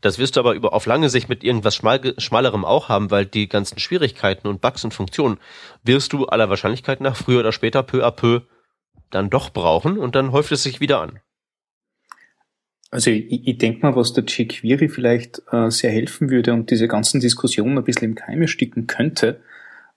Das 0.02 0.20
wirst 0.20 0.36
du 0.36 0.42
aber 0.42 0.54
über 0.54 0.74
auf 0.74 0.86
lange 0.86 1.10
Sicht 1.10 1.28
mit 1.28 1.44
irgendwas 1.44 1.76
schmal, 1.76 2.14
schmalerem 2.20 2.64
auch 2.64 2.88
haben, 2.88 3.10
weil 3.10 3.26
die 3.26 3.50
ganzen 3.50 3.80
Schwierigkeiten 3.80 4.48
und 4.48 4.62
Bugs 4.62 4.84
und 4.84 4.94
Funktionen 4.94 5.40
wirst 5.82 6.14
du 6.14 6.28
aller 6.28 6.52
Wahrscheinlichkeit 6.52 7.02
nach 7.02 7.16
früher 7.16 7.40
oder 7.40 7.54
später 7.54 7.82
peu 7.82 8.06
à 8.06 8.12
peu 8.12 8.42
dann 9.10 9.32
doch 9.32 9.50
brauchen 9.50 9.98
und 9.98 10.14
dann 10.14 10.34
häuft 10.34 10.52
es 10.52 10.62
sich 10.62 10.80
wieder 10.80 11.02
an. 11.02 11.20
Also 12.92 13.10
ich, 13.10 13.48
ich 13.48 13.58
denke 13.58 13.86
mal, 13.86 13.96
was 13.96 14.12
der 14.12 14.26
jQuery 14.26 14.90
vielleicht 14.90 15.42
äh, 15.52 15.72
sehr 15.72 15.92
helfen 15.92 16.30
würde 16.30 16.54
und 16.54 16.70
diese 16.70 16.90
ganzen 16.90 17.22
Diskussionen 17.22 17.78
ein 17.78 17.86
bisschen 17.86 18.10
im 18.10 18.16
Keime 18.16 18.50
sticken 18.50 18.86
könnte, 18.86 19.40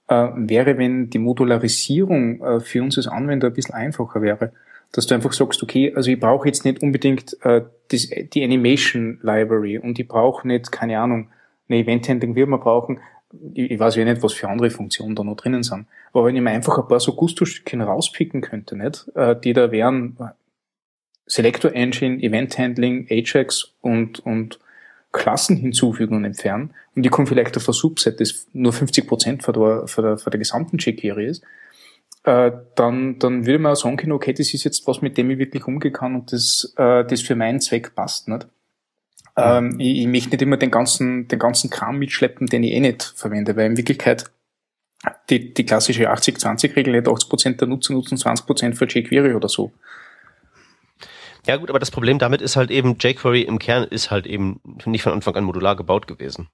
äh, 0.09 0.28
wäre, 0.37 0.78
wenn 0.78 1.11
die 1.11 1.18
Modularisierung 1.18 2.40
äh, 2.40 2.61
für 2.61 2.83
uns 2.83 2.96
als 2.96 3.09
Anwender 3.09 3.48
ein 3.48 3.52
bisschen 3.52 3.74
einfacher 3.74 4.22
wäre. 4.22 4.52
Dass 4.92 5.09
du 5.09 5.14
einfach 5.16 5.33
sagst, 5.33 5.61
okay, 5.61 5.92
also 5.92 6.09
ich 6.09 6.20
brauche 6.20 6.46
jetzt 6.46 6.64
nicht 6.64 6.83
unbedingt 6.83 7.37
äh, 7.42 7.62
das, 7.88 8.09
die 8.33 8.44
Animation 8.44 9.18
Library 9.22 9.78
und 9.78 9.98
ich 9.98 10.07
brauche 10.07 10.46
nicht, 10.46 10.70
keine 10.70 11.00
Ahnung, 11.00 11.30
eine 11.68 11.80
Event 11.80 12.09
Handling 12.09 12.37
wird 12.37 12.48
man 12.48 12.61
brauchen. 12.61 13.00
Ich, 13.54 13.72
ich 13.72 13.80
weiß 13.80 13.96
ja 13.96 14.04
nicht, 14.04 14.22
was 14.22 14.35
für 14.35 14.48
andere 14.48 14.70
Funktionen 14.70 15.16
da 15.16 15.24
noch 15.24 15.37
drinnen 15.37 15.64
sind. 15.64 15.87
Aber 16.12 16.26
wenn 16.26 16.37
ich 16.37 16.42
mir 16.42 16.50
einfach 16.50 16.78
ein 16.78 16.87
paar 16.87 17.00
so 17.00 17.16
Gusto-Stückchen 17.16 17.80
rauspicken 17.80 18.40
könnte, 18.40 18.76
nicht, 18.76 19.11
äh, 19.16 19.35
die 19.35 19.52
da 19.52 19.72
wären 19.72 20.16
Selector 21.26 21.72
Engine, 21.72 22.22
Event 22.22 22.58
Handling, 22.58 23.06
Ajax 23.10 23.72
und, 23.80 24.20
und 24.20 24.58
Klassen 25.12 25.56
hinzufügen 25.56 26.16
und 26.16 26.24
entfernen 26.24 26.74
und 26.94 27.02
die 27.02 27.08
kommen 27.08 27.26
vielleicht 27.26 27.56
auf 27.56 27.68
ein 27.68 27.72
Subset, 27.72 28.20
das 28.20 28.46
nur 28.52 28.72
50 28.72 29.06
Prozent 29.06 29.42
von 29.42 29.54
der, 29.54 29.88
von 29.88 30.04
der, 30.04 30.18
von 30.18 30.30
der 30.30 30.38
gesamten 30.38 30.78
jQuery 30.78 31.26
ist, 31.26 31.44
äh, 32.24 32.52
dann, 32.74 33.18
dann 33.18 33.46
würde 33.46 33.58
man 33.58 33.72
auch 33.72 33.76
sagen 33.76 33.96
können, 33.96 34.12
okay, 34.12 34.32
das 34.32 34.52
ist 34.54 34.64
jetzt 34.64 34.87
was, 34.87 35.02
mit 35.02 35.16
dem 35.16 35.30
ich 35.30 35.38
wirklich 35.38 35.66
umgehen 35.66 35.92
kann 35.92 36.14
und 36.14 36.32
das, 36.32 36.74
äh, 36.76 37.04
das 37.04 37.20
für 37.20 37.37
meinen 37.37 37.60
Zweck 37.60 37.94
passt, 37.94 38.28
nicht? 38.28 38.46
Ähm, 39.37 39.78
ich, 39.80 39.98
ich 40.00 40.06
möchte 40.06 40.30
nicht 40.30 40.42
immer 40.42 40.56
den 40.56 40.70
ganzen, 40.70 41.26
den 41.28 41.38
ganzen 41.38 41.68
Kram 41.68 41.98
mitschleppen, 41.98 42.46
den 42.46 42.62
ich 42.62 42.72
eh 42.72 42.80
nicht 42.80 43.02
verwende, 43.16 43.56
weil 43.56 43.66
in 43.66 43.76
Wirklichkeit 43.76 44.30
die, 45.28 45.52
die 45.52 45.66
klassische 45.66 46.10
80-20-Regel 46.10 46.92
nicht 46.92 47.08
80 47.08 47.28
Prozent 47.28 47.60
der 47.60 47.68
Nutzer 47.68 47.92
nutzen 47.92 48.16
20 48.16 48.46
Prozent 48.46 48.78
für 48.78 48.87
jQuery 48.87 49.34
oder 49.34 49.48
so. 49.48 49.72
Ja 51.46 51.57
gut, 51.57 51.68
aber 51.68 51.78
das 51.78 51.90
Problem 51.90 52.18
damit 52.18 52.40
ist 52.40 52.57
halt 52.57 52.70
eben, 52.70 52.96
jQuery 52.98 53.42
im 53.42 53.59
Kern 53.59 53.85
ist 53.85 54.11
halt 54.11 54.26
eben 54.26 54.61
nicht 54.87 55.02
von 55.02 55.12
Anfang 55.12 55.35
an 55.35 55.44
modular 55.44 55.76
gebaut 55.76 56.07
gewesen. 56.07 56.48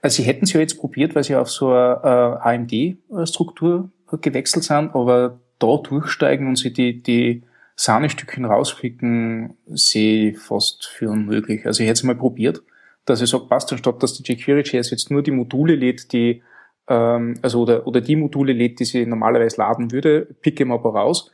Also 0.00 0.22
sie 0.22 0.28
hätten 0.28 0.44
es 0.44 0.52
ja 0.52 0.60
jetzt 0.60 0.78
probiert, 0.78 1.14
weil 1.14 1.24
sie 1.24 1.36
auf 1.36 1.50
so 1.50 1.70
eine 1.70 2.00
äh, 2.02 2.54
AMD-Struktur 2.54 3.90
gewechselt 4.20 4.64
sind, 4.64 4.94
aber 4.94 5.40
da 5.58 5.76
durchsteigen 5.76 6.48
und 6.48 6.56
sie 6.56 6.72
die, 6.72 7.02
die 7.02 7.42
Sahnestückchen 7.76 8.44
rauspicken, 8.44 9.56
sehe 9.66 10.30
ich 10.30 10.38
fast 10.38 10.86
für 10.86 11.10
unmöglich. 11.10 11.66
Also 11.66 11.82
ich 11.82 11.88
hätte 11.88 11.98
es 11.98 12.02
mal 12.04 12.14
probiert, 12.14 12.62
dass 13.04 13.20
ich 13.20 13.28
sage, 13.28 13.46
passt, 13.48 13.72
anstatt 13.72 14.02
dass 14.02 14.14
die 14.14 14.22
jQuery.js 14.22 14.90
jetzt 14.90 15.10
nur 15.10 15.22
die 15.22 15.30
Module 15.30 15.74
lädt, 15.74 16.12
die 16.12 16.42
ähm, 16.88 17.34
also 17.42 17.62
oder, 17.62 17.86
oder 17.86 18.00
die 18.00 18.16
Module 18.16 18.52
lädt, 18.52 18.80
die 18.80 18.84
sie 18.84 19.06
normalerweise 19.06 19.58
laden 19.58 19.92
würde, 19.92 20.26
picke 20.40 20.64
mal 20.64 20.74
aber 20.74 20.94
raus. 20.94 21.32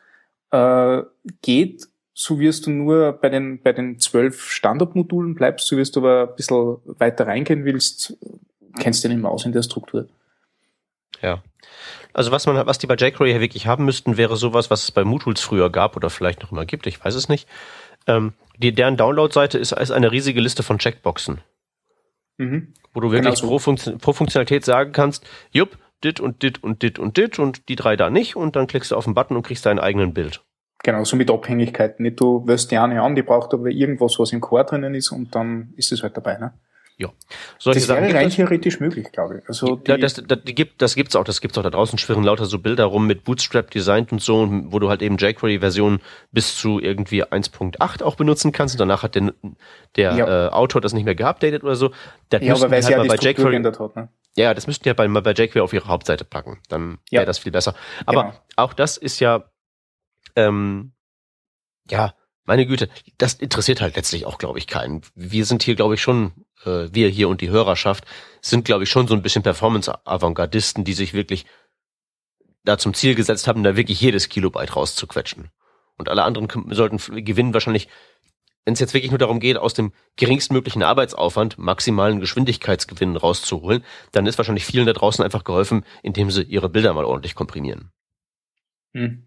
Äh, 0.50 1.02
geht 1.42 1.88
so 2.14 2.38
wirst 2.38 2.66
du 2.66 2.70
nur 2.70 3.12
bei 3.12 3.28
den, 3.28 3.62
bei 3.62 3.72
den 3.72 3.98
zwölf 3.98 4.50
Standardmodulen 4.50 5.34
bleibst, 5.34 5.66
so 5.66 5.76
wirst 5.76 5.96
du 5.96 6.00
aber 6.00 6.30
ein 6.30 6.36
bisschen 6.36 6.76
weiter 6.84 7.26
reingehen 7.26 7.64
willst, 7.64 8.16
kennst 8.78 9.02
du 9.04 9.08
nicht 9.08 9.20
mehr 9.20 9.30
aus 9.30 9.46
in 9.46 9.52
der 9.52 9.62
Struktur. 9.62 10.08
Ja. 11.22 11.42
Also 12.12 12.30
was 12.30 12.46
man, 12.46 12.66
was 12.66 12.78
die 12.78 12.86
bei 12.86 12.96
jQuery 12.96 13.30
hier 13.30 13.40
wirklich 13.40 13.66
haben 13.66 13.86
müssten, 13.86 14.18
wäre 14.18 14.36
sowas, 14.36 14.70
was 14.70 14.82
es 14.82 14.90
bei 14.90 15.04
MooTools 15.04 15.40
früher 15.40 15.70
gab 15.70 15.96
oder 15.96 16.10
vielleicht 16.10 16.42
noch 16.42 16.52
immer 16.52 16.66
gibt, 16.66 16.86
ich 16.86 17.02
weiß 17.02 17.14
es 17.14 17.28
nicht. 17.28 17.48
Ähm, 18.06 18.34
die, 18.58 18.72
deren 18.72 18.96
Download-Seite 18.96 19.58
ist, 19.58 19.72
ist 19.72 19.90
eine 19.90 20.12
riesige 20.12 20.40
Liste 20.40 20.62
von 20.62 20.78
Checkboxen. 20.78 21.40
Mhm. 22.36 22.74
Wo 22.92 23.00
du 23.00 23.10
wirklich 23.10 23.36
genau 23.36 23.48
pro, 23.48 23.58
Funktion, 23.58 23.98
pro 23.98 24.12
Funktionalität 24.12 24.64
sagen 24.64 24.92
kannst, 24.92 25.26
jupp, 25.52 25.78
dit 26.04 26.20
und 26.20 26.42
dit 26.42 26.62
und 26.62 26.82
dit 26.82 26.98
und 26.98 27.16
dit 27.16 27.38
und 27.38 27.68
die 27.68 27.76
drei 27.76 27.96
da 27.96 28.10
nicht 28.10 28.36
und 28.36 28.56
dann 28.56 28.66
klickst 28.66 28.90
du 28.90 28.96
auf 28.96 29.04
den 29.04 29.14
Button 29.14 29.36
und 29.36 29.44
kriegst 29.44 29.64
deinen 29.64 29.78
eigenen 29.78 30.12
Bild. 30.12 30.42
Genau, 30.82 31.04
so 31.04 31.16
mit 31.16 31.30
Abhängigkeiten. 31.30 32.02
Nicht 32.02 32.20
du 32.20 32.46
wirst 32.46 32.70
die 32.70 32.78
eine 32.78 33.02
an, 33.02 33.14
die 33.14 33.22
braucht 33.22 33.54
aber 33.54 33.68
irgendwas, 33.68 34.18
was 34.18 34.32
im 34.32 34.40
Core 34.40 34.64
drinnen 34.64 34.94
ist 34.94 35.12
und 35.12 35.34
dann 35.34 35.72
ist 35.76 35.92
es 35.92 36.02
halt 36.02 36.16
dabei, 36.16 36.38
ne? 36.38 36.52
Ja. 36.98 37.08
Solche 37.58 37.80
das 37.80 37.88
wäre 37.88 38.14
rein 38.14 38.30
theoretisch 38.30 38.78
möglich, 38.78 39.10
glaube 39.12 39.38
ich. 39.38 39.48
Also 39.48 39.76
die, 39.76 39.90
ja, 39.90 39.96
das, 39.96 40.14
das, 40.14 40.38
die 40.44 40.54
gibt, 40.54 40.82
das 40.82 40.94
gibt's 40.94 41.16
auch, 41.16 41.24
das 41.24 41.40
gibt's 41.40 41.56
auch 41.58 41.62
da 41.62 41.70
draußen, 41.70 41.98
schwirren 41.98 42.22
lauter 42.22 42.44
so 42.44 42.58
Bilder 42.58 42.84
rum 42.84 43.06
mit 43.06 43.24
Bootstrap 43.24 43.70
designt 43.70 44.12
und 44.12 44.20
so, 44.20 44.48
wo 44.66 44.78
du 44.78 44.88
halt 44.88 45.02
eben 45.02 45.16
jQuery-Versionen 45.16 46.00
bis 46.30 46.56
zu 46.56 46.78
irgendwie 46.80 47.24
1.8 47.24 48.02
auch 48.02 48.14
benutzen 48.16 48.52
kannst 48.52 48.74
und 48.74 48.78
danach 48.78 49.02
hat 49.02 49.14
der, 49.14 49.32
der 49.96 50.14
ja. 50.14 50.46
äh, 50.46 50.50
Autor 50.50 50.80
das 50.80 50.92
nicht 50.92 51.04
mehr 51.04 51.14
geupdatet 51.14 51.64
oder 51.64 51.76
so. 51.76 51.90
Das 52.28 52.42
ja, 52.42 52.54
aber 52.54 52.70
weil 52.70 52.82
halt 52.82 52.94
ja 52.94 53.02
die 53.02 53.08
bei 53.08 53.16
jQuery 53.16 53.50
geändert 53.50 53.80
hat, 53.80 53.96
ne? 53.96 54.08
Ja, 54.36 54.54
das 54.54 54.66
müssten 54.66 54.86
ja 54.86 54.94
bei, 54.94 55.08
mal 55.08 55.22
bei 55.22 55.32
jQuery 55.32 55.60
auf 55.60 55.72
ihre 55.72 55.88
Hauptseite 55.88 56.24
packen. 56.24 56.58
Dann 56.68 56.98
wäre 57.10 57.22
ja. 57.22 57.24
das 57.24 57.38
viel 57.38 57.52
besser. 57.52 57.74
Aber 58.06 58.22
genau. 58.22 58.34
auch 58.56 58.72
das 58.74 58.96
ist 58.96 59.20
ja, 59.20 59.44
ähm, 60.36 60.92
ja, 61.90 62.14
meine 62.44 62.66
Güte, 62.66 62.88
das 63.18 63.34
interessiert 63.34 63.80
halt 63.80 63.96
letztlich 63.96 64.26
auch, 64.26 64.38
glaube 64.38 64.58
ich, 64.58 64.66
keinen. 64.66 65.02
Wir 65.14 65.44
sind 65.44 65.62
hier, 65.62 65.76
glaube 65.76 65.94
ich, 65.94 66.02
schon, 66.02 66.32
äh, 66.64 66.88
wir 66.90 67.08
hier 67.08 67.28
und 67.28 67.40
die 67.40 67.50
Hörerschaft 67.50 68.04
sind, 68.40 68.64
glaube 68.64 68.84
ich, 68.84 68.90
schon 68.90 69.06
so 69.06 69.14
ein 69.14 69.22
bisschen 69.22 69.42
Performance-Avantgardisten, 69.42 70.84
die 70.84 70.94
sich 70.94 71.14
wirklich 71.14 71.46
da 72.64 72.78
zum 72.78 72.94
Ziel 72.94 73.14
gesetzt 73.14 73.46
haben, 73.46 73.62
da 73.62 73.76
wirklich 73.76 74.00
jedes 74.00 74.28
Kilobyte 74.28 74.76
rauszuquetschen. 74.76 75.50
Und 75.96 76.08
alle 76.08 76.24
anderen 76.24 76.48
sollten 76.74 76.98
gewinnen 77.24 77.54
wahrscheinlich, 77.54 77.88
wenn 78.64 78.74
es 78.74 78.80
jetzt 78.80 78.94
wirklich 78.94 79.10
nur 79.10 79.18
darum 79.18 79.40
geht, 79.40 79.56
aus 79.56 79.74
dem 79.74 79.92
geringstmöglichen 80.16 80.82
Arbeitsaufwand 80.82 81.58
maximalen 81.58 82.20
Geschwindigkeitsgewinn 82.20 83.16
rauszuholen, 83.16 83.84
dann 84.12 84.26
ist 84.26 84.38
wahrscheinlich 84.38 84.64
vielen 84.64 84.86
da 84.86 84.92
draußen 84.92 85.24
einfach 85.24 85.44
geholfen, 85.44 85.84
indem 86.02 86.30
sie 86.30 86.42
ihre 86.42 86.68
Bilder 86.68 86.94
mal 86.94 87.04
ordentlich 87.04 87.34
komprimieren. 87.34 87.90
Hm. 88.94 89.26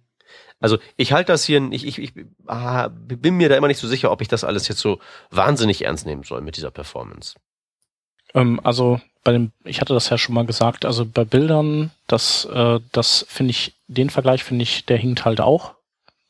Also 0.66 0.80
ich 0.98 1.14
halte 1.14 1.32
das 1.32 1.46
hier, 1.46 1.62
ich, 1.72 1.86
ich, 1.86 2.00
ich 2.00 2.14
ah, 2.48 2.88
bin 2.88 3.38
mir 3.38 3.50
da 3.50 3.56
immer 3.56 3.68
nicht 3.68 3.78
so 3.80 3.88
sicher, 3.88 4.12
ob 4.12 4.20
ich 4.22 4.28
das 4.28 4.44
alles 4.44 4.68
jetzt 4.68 4.80
so 4.80 4.98
wahnsinnig 5.30 5.86
ernst 5.86 6.08
nehmen 6.08 6.24
soll 6.24 6.42
mit 6.42 6.58
dieser 6.58 6.72
Performance. 6.72 7.36
Ähm, 8.34 8.60
also 8.64 9.00
bei 9.24 9.32
dem, 9.32 9.52
ich 9.64 9.80
hatte 9.80 9.94
das 9.94 10.10
ja 10.10 10.18
schon 10.18 10.34
mal 10.34 10.48
gesagt, 10.48 10.84
also 10.84 11.06
bei 11.06 11.24
Bildern, 11.24 11.92
das, 12.08 12.46
äh, 12.46 12.80
das 12.92 13.28
finde 13.30 13.52
ich, 13.52 13.76
den 13.86 14.10
Vergleich 14.10 14.44
finde 14.44 14.64
ich, 14.64 14.88
der 14.88 14.98
hinkt 14.98 15.24
halt 15.24 15.40
auch. 15.40 15.76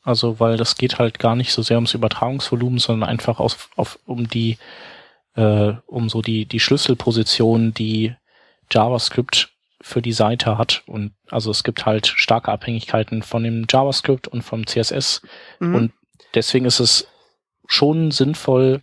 Also 0.02 0.38
weil 0.38 0.58
das 0.58 0.76
geht 0.76 0.98
halt 0.98 1.18
gar 1.18 1.34
nicht 1.34 1.54
so 1.54 1.62
sehr 1.62 1.78
ums 1.78 1.94
Übertragungsvolumen, 1.94 2.78
sondern 2.78 3.08
einfach 3.08 3.40
auf, 3.40 3.70
auf 3.74 3.98
um 4.04 4.28
die, 4.28 4.58
äh, 5.34 5.72
um 5.86 6.10
so 6.10 6.20
die, 6.20 6.44
die 6.44 6.60
Schlüsselposition, 6.60 7.72
die 7.72 8.14
JavaScript 8.70 9.55
für 9.86 10.02
die 10.02 10.12
Seite 10.12 10.58
hat. 10.58 10.82
Und 10.86 11.12
also 11.30 11.52
es 11.52 11.62
gibt 11.62 11.86
halt 11.86 12.08
starke 12.08 12.50
Abhängigkeiten 12.50 13.22
von 13.22 13.44
dem 13.44 13.66
JavaScript 13.70 14.26
und 14.26 14.42
vom 14.42 14.66
CSS. 14.66 15.22
Mhm. 15.60 15.74
Und 15.76 15.92
deswegen 16.34 16.66
ist 16.66 16.80
es 16.80 17.06
schon 17.68 18.10
sinnvoll, 18.10 18.82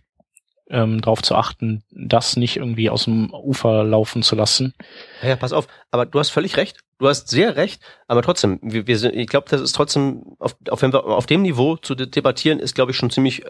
ähm, 0.69 1.01
darauf 1.01 1.21
zu 1.21 1.35
achten, 1.35 1.83
das 1.91 2.37
nicht 2.37 2.55
irgendwie 2.55 2.89
aus 2.89 3.03
dem 3.03 3.33
Ufer 3.33 3.83
laufen 3.83 4.23
zu 4.23 4.37
lassen. 4.37 4.73
Ja, 5.21 5.29
ja 5.29 5.35
pass 5.35 5.51
auf, 5.51 5.67
aber 5.91 6.05
du 6.05 6.19
hast 6.19 6.29
völlig 6.29 6.55
recht. 6.55 6.79
Du 6.99 7.09
hast 7.09 7.27
sehr 7.27 7.57
recht, 7.57 7.81
aber 8.07 8.21
trotzdem, 8.21 8.59
wir, 8.61 8.87
wir 8.87 8.97
sind, 8.97 9.13
ich 9.13 9.27
glaube, 9.27 9.49
das 9.49 9.59
ist 9.59 9.73
trotzdem, 9.73 10.37
auf, 10.39 10.55
auf, 10.69 10.81
wenn 10.81 10.93
wir 10.93 11.03
auf 11.03 11.25
dem 11.25 11.41
Niveau 11.41 11.75
zu 11.75 11.95
debattieren, 11.95 12.59
ist, 12.59 12.75
glaube 12.75 12.91
ich, 12.91 12.97
schon 12.97 13.09
ziemlich 13.09 13.43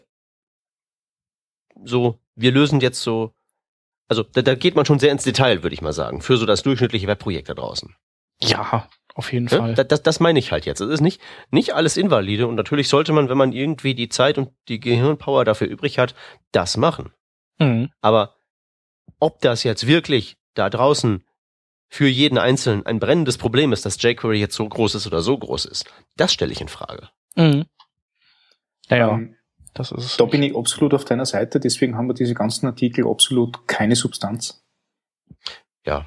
so, 1.84 2.18
wir 2.36 2.52
lösen 2.52 2.80
jetzt 2.80 3.02
so 3.02 3.32
also 4.14 4.24
da, 4.32 4.44
da 4.44 4.56
geht 4.56 4.76
man 4.76 4.86
schon 4.86 5.00
sehr 5.00 5.12
ins 5.12 5.24
Detail, 5.24 5.64
würde 5.64 5.74
ich 5.74 5.82
mal 5.82 5.94
sagen, 5.94 6.22
für 6.22 6.38
so 6.38 6.46
das 6.46 6.62
durchschnittliche 6.62 7.08
Webprojekt 7.08 7.50
da 7.50 7.56
draußen. 7.56 7.96
Ja, 8.42 8.88
auf 9.16 9.34
jeden 9.34 9.48
ja? 9.48 9.58
Fall. 9.58 9.74
Das, 9.74 9.88
das, 9.88 10.04
das 10.04 10.20
meine 10.20 10.38
ich 10.38 10.52
halt 10.52 10.66
jetzt. 10.66 10.82
Es 10.82 10.90
ist 10.90 11.02
nicht, 11.02 11.20
nicht 11.50 11.74
alles 11.74 11.98
invalide 11.98 12.48
und 12.48 12.56
natürlich 12.56 12.90
sollte 12.90 13.12
man, 13.12 13.30
wenn 13.30 13.38
man 13.38 13.54
irgendwie 13.54 13.96
die 13.96 14.10
Zeit 14.10 14.38
und 14.38 14.52
die 14.68 14.80
Gehirnpower 14.80 15.46
dafür 15.46 15.68
übrig 15.68 15.98
hat, 15.98 16.14
das 16.52 16.78
machen. 16.78 17.12
Mhm. 17.60 17.90
Aber 18.02 18.36
ob 19.20 19.42
das 19.42 19.64
jetzt 19.64 19.88
wirklich 19.88 20.38
da 20.54 20.70
draußen 20.70 21.24
für 21.90 22.08
jeden 22.08 22.38
Einzelnen 22.38 22.86
ein 22.86 23.00
brennendes 23.00 23.38
Problem 23.38 23.74
ist, 23.74 23.86
dass 23.86 24.02
jQuery 24.02 24.40
jetzt 24.40 24.56
so 24.56 24.68
groß 24.68 24.96
ist 24.96 25.08
oder 25.08 25.22
so 25.22 25.38
groß 25.38 25.66
ist, 25.66 25.86
das 26.18 26.34
stelle 26.34 26.52
ich 26.52 26.62
in 26.62 26.68
Frage. 26.68 27.10
Mhm. 27.36 27.66
Naja. 28.90 29.12
Ähm, 29.12 29.36
das 29.74 29.92
ist 29.92 30.20
da 30.20 30.26
bin 30.26 30.44
ich 30.44 30.56
absolut 30.56 30.94
auf 30.94 31.06
deiner 31.06 31.26
Seite, 31.26 31.60
deswegen 31.60 31.96
haben 31.98 32.08
wir 32.08 32.14
diese 32.14 32.34
ganzen 32.34 32.68
Artikel 32.68 33.08
absolut 33.08 33.68
keine 33.68 33.96
Substanz. 33.96 34.64
Ja. 35.86 36.06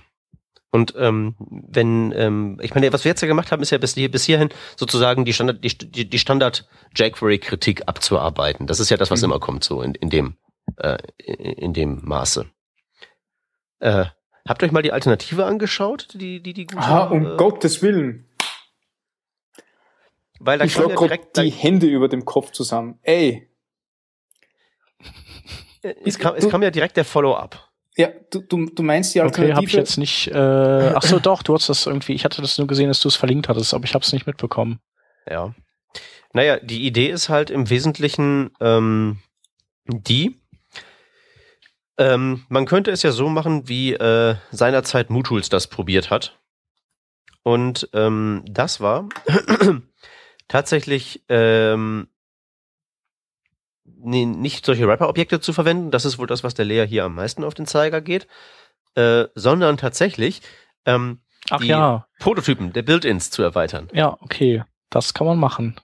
Und 0.71 0.95
ähm, 0.99 1.37
wenn, 1.39 2.13
ähm, 2.15 2.59
ich 2.61 2.75
meine, 2.75 2.93
was 2.93 3.05
wir 3.05 3.11
jetzt 3.11 3.23
ja 3.23 3.29
gemacht 3.29 3.51
haben, 3.51 3.63
ist 3.63 3.71
ja 3.71 3.79
bis, 3.79 3.95
hier, 3.95 4.11
bis 4.11 4.25
hierhin 4.25 4.51
sozusagen 4.77 5.25
die 5.25 5.33
Standard, 5.33 5.65
die, 5.65 6.09
die 6.09 6.19
Standard 6.19 6.69
jQuery-Kritik 6.95 7.85
abzuarbeiten. 7.87 8.67
Das 8.67 8.79
ist 8.79 8.91
ja 8.91 8.97
das, 8.97 9.11
was 9.11 9.21
mhm. 9.21 9.27
immer 9.27 9.41
kommt, 9.41 9.65
so 9.65 9.81
in, 9.81 9.95
in 9.95 10.11
dem, 10.11 10.37
äh, 10.77 10.99
in 11.17 11.73
dem 11.73 12.05
Maße. 12.05 12.47
Äh, 13.79 14.07
habt 14.47 14.63
ihr 14.63 14.67
euch 14.67 14.73
mal 14.73 14.83
die 14.83 14.93
Alternative 14.93 15.47
angeschaut, 15.47 16.09
die, 16.13 16.43
die, 16.43 16.53
die 16.53 16.67
gute, 16.67 16.83
Ah, 16.83 17.07
um 17.07 17.25
äh, 17.25 17.37
Gottes 17.37 17.83
Willen. 17.83 18.29
Weil 20.39 20.59
da 20.59 20.65
ich 20.67 20.75
schlage 20.75 20.93
ja 20.93 20.99
direkt 20.99 21.37
die 21.39 21.51
Hände 21.51 21.87
über 21.87 22.09
dem 22.09 22.25
Kopf 22.25 22.51
zusammen. 22.51 22.99
Ey, 23.03 23.51
es 26.05 26.19
kam, 26.19 26.35
es 26.35 26.49
kam 26.49 26.63
ja 26.63 26.71
direkt 26.71 26.97
der 26.97 27.05
Follow-up. 27.05 27.71
Ja, 27.97 28.09
du, 28.31 28.41
du, 28.41 28.67
du 28.67 28.83
meinst 28.83 29.15
die 29.15 29.21
Alternative. 29.21 29.53
Okay, 29.53 29.57
habe 29.57 29.67
ich 29.67 29.73
jetzt 29.73 29.97
nicht. 29.97 30.29
Äh, 30.29 30.93
ach 30.95 31.03
so, 31.03 31.19
doch, 31.19 31.43
du 31.43 31.55
hast 31.55 31.69
das 31.69 31.87
irgendwie. 31.87 32.13
Ich 32.13 32.25
hatte 32.25 32.43
das 32.43 32.59
nur 32.59 32.67
gesehen, 32.67 32.89
dass 32.89 33.01
du 33.01 33.09
es 33.09 33.17
verlinkt 33.17 33.49
hattest, 33.49 33.73
aber 33.73 33.85
ich 33.85 33.95
habe 33.95 34.05
es 34.05 34.13
nicht 34.13 34.27
mitbekommen. 34.27 34.81
Ja. 35.29 35.55
Naja, 36.33 36.59
die 36.59 36.87
Idee 36.87 37.09
ist 37.09 37.31
halt 37.31 37.49
im 37.49 37.71
Wesentlichen 37.71 38.51
ähm, 38.61 39.19
die. 39.87 40.39
Ähm, 41.99 42.45
man 42.51 42.67
könnte 42.67 42.91
es 42.91 43.03
ja 43.03 43.13
so 43.13 43.31
machen, 43.31 43.69
wie 43.69 43.95
äh, 43.95 44.35
seinerzeit 44.51 45.09
Mutools 45.09 45.49
das 45.49 45.67
probiert 45.67 46.11
hat. 46.11 46.39
Und 47.43 47.89
ähm, 47.95 48.45
das 48.47 48.81
war 48.81 49.09
tatsächlich 50.49 51.25
ähm, 51.31 52.09
nicht 53.99 54.67
solche 54.67 54.87
Rapper-Objekte 54.87 55.41
zu 55.41 55.53
verwenden. 55.53 55.91
Das 55.91 56.05
ist 56.05 56.19
wohl 56.19 56.27
das, 56.27 56.45
was 56.45 56.55
der 56.55 56.65
Lea 56.65 56.87
hier 56.87 57.05
am 57.05 57.15
meisten 57.15 57.45
auf 57.45 57.55
den 57.55 57.67
Zeiger 57.67 58.01
geht. 58.01 58.27
Äh, 58.95 59.29
sondern 59.35 59.77
tatsächlich 59.77 60.41
ähm, 60.87 61.21
Ach 61.51 61.61
die 61.61 61.67
ja. 61.67 62.07
Prototypen 62.19 62.73
der 62.73 62.83
Build-ins 62.83 63.31
zu 63.31 63.43
erweitern. 63.43 63.89
Ja, 63.93 64.17
okay. 64.21 64.65
Das 64.89 65.13
kann 65.13 65.27
man 65.27 65.39
machen. 65.39 65.77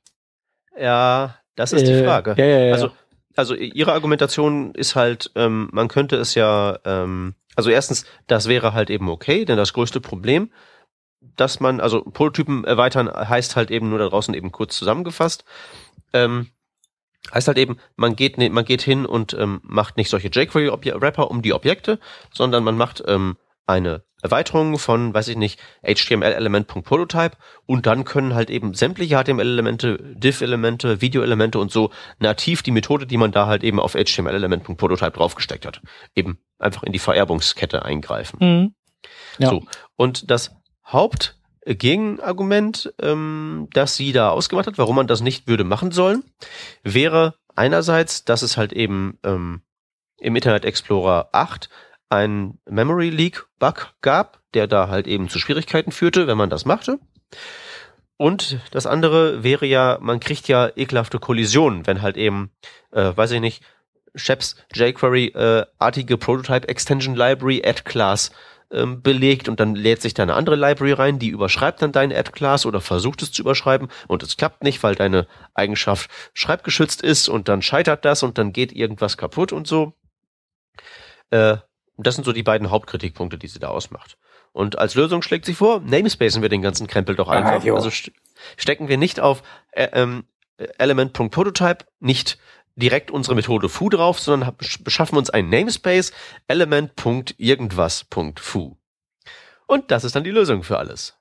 Ja, 0.79 1.37
das 1.55 1.75
ist 1.75 1.83
äh, 1.83 1.99
die 1.99 2.05
Frage. 2.05 2.35
Ja, 2.39 2.45
ja, 2.47 2.59
ja. 2.61 2.73
Also, 2.73 2.91
also 3.37 3.55
ihre 3.55 3.93
Argumentation 3.93 4.75
ist 4.75 4.97
halt, 4.97 5.31
ähm, 5.35 5.69
man 5.73 5.89
könnte 5.89 6.17
es 6.17 6.35
ja, 6.35 6.79
ähm, 6.87 7.35
also 7.55 7.69
erstens, 7.69 8.07
das 8.29 8.49
wäre 8.49 8.73
halt 8.73 8.89
eben 8.89 9.11
okay, 9.11 9.45
denn 9.45 9.59
das 9.59 9.75
größte 9.75 10.01
Problem, 10.01 10.51
dass 11.37 11.61
man, 11.61 11.81
also 11.81 12.03
Prototypen 12.03 12.65
erweitern 12.65 13.11
heißt 13.11 13.57
halt 13.57 13.71
eben 13.71 13.91
nur 13.91 13.99
da 13.99 14.09
draußen 14.09 14.33
eben 14.35 14.53
kurz 14.53 14.77
zusammengefasst, 14.77 15.45
ähm, 16.15 16.49
heißt 17.33 17.49
halt 17.49 17.59
eben, 17.59 17.79
man 17.97 18.17
geht, 18.17 18.39
man 18.39 18.65
geht 18.65 18.83
hin 18.83 19.07
und 19.07 19.35
ähm, 19.35 19.61
macht 19.63 19.97
nicht 19.97 20.11
solche 20.11 20.29
jQuery-Wrapper 20.29 21.31
um 21.31 21.43
die 21.43 21.53
Objekte, 21.53 21.99
sondern 22.33 22.65
man 22.65 22.77
macht 22.77 23.03
ähm, 23.07 23.37
eine 23.67 24.03
Erweiterung 24.23 24.79
von, 24.79 25.13
weiß 25.13 25.29
ich 25.29 25.37
nicht, 25.37 25.61
HTML-Element.prototype 25.83 27.37
und 27.67 27.87
dann 27.87 28.05
können 28.05 28.35
halt 28.35 28.51
eben 28.51 28.73
sämtliche 28.75 29.17
HTML-Elemente, 29.17 29.99
Div-Elemente, 30.15 31.01
Video-Elemente 31.01 31.59
und 31.59 31.73
so 31.73 31.91
nativ 32.21 32.63
die 32.63 32.71
Methode, 32.71 33.07
die 33.07 33.17
man 33.17 33.33
da 33.33 33.47
halt 33.47 33.65
eben 33.65 33.81
auf 33.81 33.95
HTML-Element.prototype 33.95 35.11
draufgesteckt 35.11 35.67
hat, 35.67 35.83
eben 36.15 36.39
einfach 36.59 36.85
in 36.85 36.93
die 36.93 37.01
Vererbungskette 37.01 37.85
eingreifen. 37.85 38.39
Mhm. 38.41 38.75
Ja. 39.39 39.51
So. 39.51 39.65
Und 39.97 40.31
das 40.31 40.55
Hauptgegenargument, 41.67 42.93
ähm, 43.01 43.69
das 43.73 43.97
sie 43.97 44.13
da 44.13 44.31
ausgemacht 44.31 44.67
hat, 44.67 44.79
warum 44.79 44.97
man 44.97 45.07
das 45.07 45.21
nicht 45.21 45.47
würde 45.47 45.65
machen 45.65 45.93
sollen, 45.93 46.25
wäre 46.83 47.35
einerseits, 47.55 48.25
dass 48.25 48.43
es 48.43 48.57
halt 48.57 48.73
eben 48.73 49.19
ähm, 49.23 49.63
im 50.19 50.37
Internet 50.37 50.65
Explorer 50.65 51.29
8 51.33 51.69
ein 52.09 52.59
Memory 52.69 53.11
Leak 53.11 53.47
Bug 53.59 53.95
gab, 54.01 54.41
der 54.55 54.67
da 54.67 54.89
halt 54.89 55.07
eben 55.07 55.29
zu 55.29 55.39
Schwierigkeiten 55.39 55.93
führte, 55.93 56.27
wenn 56.27 56.37
man 56.37 56.51
das 56.51 56.65
machte. 56.65 56.99
Und 58.17 58.61
das 58.71 58.87
andere 58.87 59.43
wäre 59.43 59.67
ja, 59.67 59.99
man 60.01 60.21
kriegt 60.21 60.47
ja 60.47 60.71
ekelhafte 60.77 61.19
Kollisionen, 61.19 61.87
wenn 61.87 62.03
halt 62.03 62.17
eben, 62.17 62.51
äh, 62.93 63.17
weiß 63.17 63.33
ich 63.33 63.41
nicht, 63.41 63.65
Sheps 64.15 64.57
jQuery-artige 64.75 66.15
äh, 66.15 66.19
Prototype 66.19 66.69
Extension 66.69 67.15
Library 67.17 67.63
Add 67.65 67.83
Class 67.85 68.31
ähm, 68.73 69.03
belegt 69.03 69.49
und 69.49 69.61
dann 69.61 69.75
lädt 69.75 70.03
sich 70.03 70.15
da 70.15 70.23
eine 70.23 70.35
andere 70.35 70.57
Library 70.57 70.93
rein, 70.93 71.19
die 71.19 71.29
überschreibt 71.29 71.83
dann 71.83 71.93
deine 71.93 72.17
Add 72.17 72.33
Class 72.33 72.67
oder 72.67 72.81
versucht 72.81 73.23
es 73.23 73.33
zu 73.33 73.43
überschreiben 73.43 73.89
und 74.09 74.23
es 74.23 74.37
klappt 74.37 74.63
nicht, 74.65 74.83
weil 74.83 74.95
deine 74.95 75.27
Eigenschaft 75.55 76.11
schreibgeschützt 76.35 77.03
ist 77.03 77.29
und 77.29 77.49
dann 77.49 77.63
scheitert 77.63 78.05
das 78.05 78.23
und 78.23 78.39
dann 78.39 78.53
geht 78.53 78.73
irgendwas 78.73 79.17
kaputt 79.17 79.53
und 79.53 79.67
so. 79.67 79.95
Äh, 81.31 81.59
das 81.99 82.15
sind 82.15 82.25
so 82.25 82.33
die 82.33 82.43
beiden 82.43 82.71
Hauptkritikpunkte, 82.71 83.39
die 83.39 83.49
sie 83.49 83.59
da 83.59 83.69
ausmacht. 83.69 84.17
Und 84.53 84.79
als 84.79 84.95
Lösung 84.95 85.23
schlägt 85.23 85.47
sie 85.47 85.55
vor, 85.55 85.81
namespacen 85.81 86.43
wir 86.43 86.49
den 86.49 86.63
ganzen 86.63 86.87
Krempel 86.87 87.17
doch 87.17 87.29
einfach. 87.29 87.65
Ah, 87.65 87.75
also 87.75 87.91
st 87.91 88.13
stecken 88.57 88.89
wir 88.89 88.99
nicht 88.99 89.21
auf 89.21 89.43
äh, 89.73 89.89
ähm, 89.93 90.25
element.prototype, 90.79 91.85
nicht 92.01 92.39
direkt 92.77 93.11
unsere 93.11 93.35
Methode 93.35 93.69
foo 93.69 93.89
drauf, 93.89 94.21
sondern 94.21 94.55
beschaffen 94.83 95.19
uns 95.19 95.31
ein 95.31 95.49
Namespace 95.49 96.13
element.irgendwas.foo. 96.49 98.77
Und 99.67 99.91
das 99.91 100.05
ist 100.05 100.15
dann 100.17 100.25
die 100.25 100.31
Lösung 100.31 100.63
für 100.63 100.79
alles. 100.79 101.17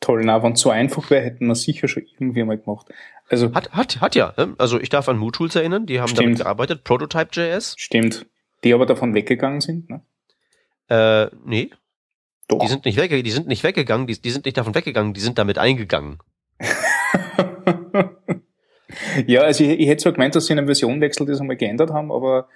Toll, 0.00 0.24
na, 0.24 0.42
wenn 0.42 0.52
es 0.52 0.60
so 0.60 0.70
einfach 0.70 1.10
wäre, 1.10 1.24
hätten 1.24 1.46
wir 1.46 1.54
sicher 1.54 1.86
schon 1.86 2.04
irgendwie 2.04 2.42
mal 2.42 2.58
gemacht. 2.58 2.88
Also 3.28 3.54
hat, 3.54 3.70
hat, 3.72 4.00
hat 4.00 4.14
ja. 4.14 4.32
Ne? 4.36 4.54
Also 4.58 4.80
ich 4.80 4.88
darf 4.88 5.08
an 5.08 5.18
MooTools 5.18 5.54
erinnern, 5.54 5.86
die 5.86 6.00
haben 6.00 6.08
stimmt. 6.08 6.26
damit 6.26 6.38
gearbeitet, 6.38 6.82
Prototype.js. 6.84 7.74
Stimmt. 7.76 8.26
Die 8.64 8.74
aber 8.74 8.86
davon 8.86 9.14
weggegangen 9.14 9.60
sind, 9.60 9.90
ne? 9.90 10.02
Äh, 10.88 11.28
nee. 11.44 11.70
Doch. 12.48 12.58
Die 12.58 12.66
sind 12.66 12.84
nicht 12.84 12.96
weggegangen, 12.96 13.24
die 13.24 13.30
sind 13.30 13.46
nicht 13.46 13.62
weggegangen, 13.62 14.08
die, 14.08 14.20
die 14.20 14.30
sind 14.30 14.44
nicht 14.44 14.56
davon 14.56 14.74
weggegangen, 14.74 15.14
die 15.14 15.20
sind 15.20 15.38
damit 15.38 15.58
eingegangen. 15.58 16.18
ja, 19.26 19.42
also 19.42 19.64
ich, 19.64 19.80
ich 19.80 19.88
hätte 19.88 20.02
zwar 20.02 20.12
gemeint, 20.12 20.34
dass 20.34 20.46
sie 20.46 20.52
einen 20.52 20.66
Versionwechsel 20.66 21.26
das 21.26 21.40
einmal 21.40 21.56
geändert 21.56 21.90
haben, 21.90 22.12
aber 22.12 22.48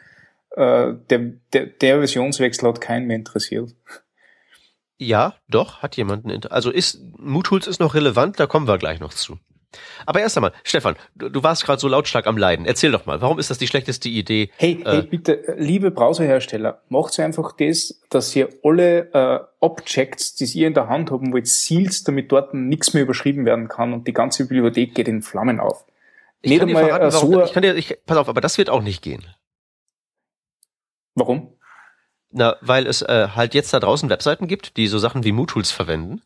äh, 0.51 0.95
der, 1.11 1.33
der, 1.53 1.67
der 1.67 1.99
Versionswechsel 1.99 2.69
hat 2.69 2.81
keinen 2.81 3.07
mehr 3.07 3.17
interessiert. 3.17 3.75
Ja, 4.97 5.35
doch, 5.49 5.83
hat 5.83 5.97
jemanden. 5.97 6.47
Also 6.49 6.71
ist 6.71 7.01
MooTools 7.19 7.67
ist 7.67 7.81
noch 7.81 7.95
relevant, 7.95 8.39
da 8.39 8.47
kommen 8.47 8.69
wir 8.69 8.79
gleich 8.79 9.01
noch 9.01 9.13
zu. 9.13 9.39
Aber 10.07 10.21
erst 10.21 10.37
einmal, 10.37 10.53
Stefan, 10.63 10.95
du, 11.17 11.29
du 11.29 11.43
warst 11.43 11.65
gerade 11.65 11.81
so 11.81 11.89
lautstark 11.89 12.27
am 12.29 12.37
Leiden. 12.37 12.65
Erzähl 12.65 12.93
doch 12.93 13.07
mal, 13.07 13.21
warum 13.21 13.41
ist 13.41 13.51
das 13.51 13.59
die 13.59 13.67
schlechteste 13.67 14.09
Idee? 14.09 14.51
Hey, 14.57 14.81
äh, 14.85 14.91
hey 14.91 15.03
bitte, 15.03 15.57
liebe 15.57 15.91
Browserhersteller, 15.91 16.83
macht 16.89 17.19
einfach 17.19 17.53
das, 17.57 18.01
dass 18.11 18.35
ihr 18.37 18.49
alle 18.63 19.13
äh, 19.13 19.41
Objects, 19.61 20.37
die 20.37 20.45
ihr 20.45 20.69
in 20.69 20.75
der 20.75 20.89
Hand 20.89 21.11
haben 21.11 21.33
wollt, 21.33 21.49
sealst, 21.49 22.07
damit 22.07 22.31
dort 22.31 22.55
nichts 22.55 22.95
mehr 22.95 23.03
überschrieben 23.03 23.47
werden 23.47 23.69
kann 23.69 23.93
und 23.93 24.07
die 24.07 24.13
ganze 24.13 24.47
Bibliothek 24.47 24.95
geht 24.95 25.09
in 25.09 25.23
Flammen 25.23 25.61
auf. 25.61 25.85
Ich 26.45 26.51
Nicht 26.51 26.59
kann 26.59 26.69
dir 26.69 26.77
verraten, 26.77 27.07
äh, 27.07 27.11
so 27.11 27.43
ich 27.43 27.53
kann 27.55 27.63
dir, 27.63 27.75
ich, 27.75 27.97
pass 28.05 28.19
auf, 28.19 28.29
aber 28.29 28.43
das 28.43 28.59
wird 28.59 28.69
auch 28.69 28.83
nicht 28.83 29.01
gehen. 29.01 29.25
Warum? 31.15 31.57
Na, 32.31 32.57
weil 32.61 32.87
es 32.87 33.01
äh, 33.01 33.29
halt 33.35 33.55
jetzt 33.55 33.73
da 33.73 33.81
draußen 33.81 34.11
Webseiten 34.11 34.47
gibt, 34.47 34.77
die 34.77 34.87
so 34.87 34.99
Sachen 34.99 35.25
wie 35.25 35.33
MooTools 35.33 35.71
verwenden. 35.71 36.21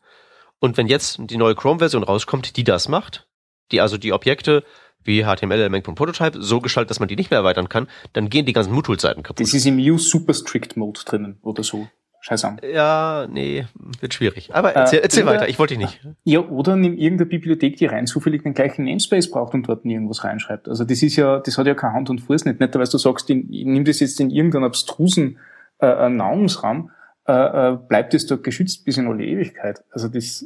Und 0.59 0.75
wenn 0.75 0.87
jetzt 0.87 1.19
die 1.21 1.37
neue 1.37 1.55
Chrome-Version 1.55 2.03
rauskommt, 2.03 2.57
die 2.57 2.65
das 2.65 2.89
macht, 2.89 3.29
die 3.71 3.79
also 3.79 3.97
die 3.97 4.11
Objekte 4.11 4.65
wie 5.05 5.23
HTML-Element.prototype 5.23 6.41
so 6.41 6.59
gestaltet, 6.59 6.89
dass 6.89 6.99
man 6.99 7.07
die 7.07 7.15
nicht 7.15 7.31
mehr 7.31 7.39
erweitern 7.39 7.69
kann, 7.69 7.87
dann 8.11 8.29
gehen 8.29 8.45
die 8.45 8.51
ganzen 8.51 8.73
MooTool-Seiten 8.73 9.23
kaputt. 9.23 9.45
Das 9.45 9.53
ist 9.53 9.65
im 9.65 9.77
Use 9.77 10.09
Super 10.09 10.33
Strict 10.33 10.75
Mode 10.75 10.99
drinnen 11.05 11.39
oder 11.43 11.63
so. 11.63 11.87
Scheiß 12.21 12.43
an. 12.43 12.59
Ja, 12.69 13.27
nee, 13.31 13.65
wird 14.01 14.13
schwierig. 14.13 14.53
Aber 14.53 14.73
erzähl, 14.73 14.99
äh, 14.99 15.03
erzähl 15.03 15.23
oder, 15.23 15.33
weiter, 15.33 15.47
ich 15.47 15.57
wollte 15.57 15.77
dich 15.77 15.85
nicht. 15.85 16.07
Ja, 16.25 16.39
oder 16.39 16.75
nimm 16.75 16.97
irgendeine 16.97 17.29
Bibliothek, 17.29 17.77
die 17.77 17.85
rein 17.85 18.07
zufällig 18.07 18.43
den 18.43 18.53
gleichen 18.53 18.83
Namespace 18.83 19.31
braucht 19.31 19.53
und 19.53 19.67
dort 19.67 19.85
irgendwas 19.85 20.25
reinschreibt. 20.25 20.67
Also 20.67 20.83
das 20.83 21.01
ist 21.01 21.15
ja, 21.15 21.39
das 21.39 21.57
hat 21.57 21.65
ja 21.65 21.75
keine 21.75 21.93
Hand 21.93 22.09
und 22.09 22.19
Fuß 22.19 22.45
nicht. 22.45 22.59
Nicht, 22.59 22.75
weil 22.75 22.85
du 22.85 22.97
sagst, 22.97 23.29
ich 23.29 23.45
nimm 23.49 23.85
das 23.85 24.01
jetzt 24.01 24.19
in 24.19 24.31
irgendeinen 24.31 24.65
abstrusen 24.65 25.39
äh, 25.79 25.87
äh 25.87 26.09
Namensraum, 26.09 26.91
äh, 27.25 27.33
äh, 27.33 27.77
bleibt 27.77 28.13
es 28.13 28.25
dort 28.25 28.43
geschützt 28.43 28.83
bis 28.83 28.97
in 28.97 29.07
alle 29.07 29.23
Ewigkeit. 29.23 29.83
Also 29.91 30.09
das, 30.09 30.45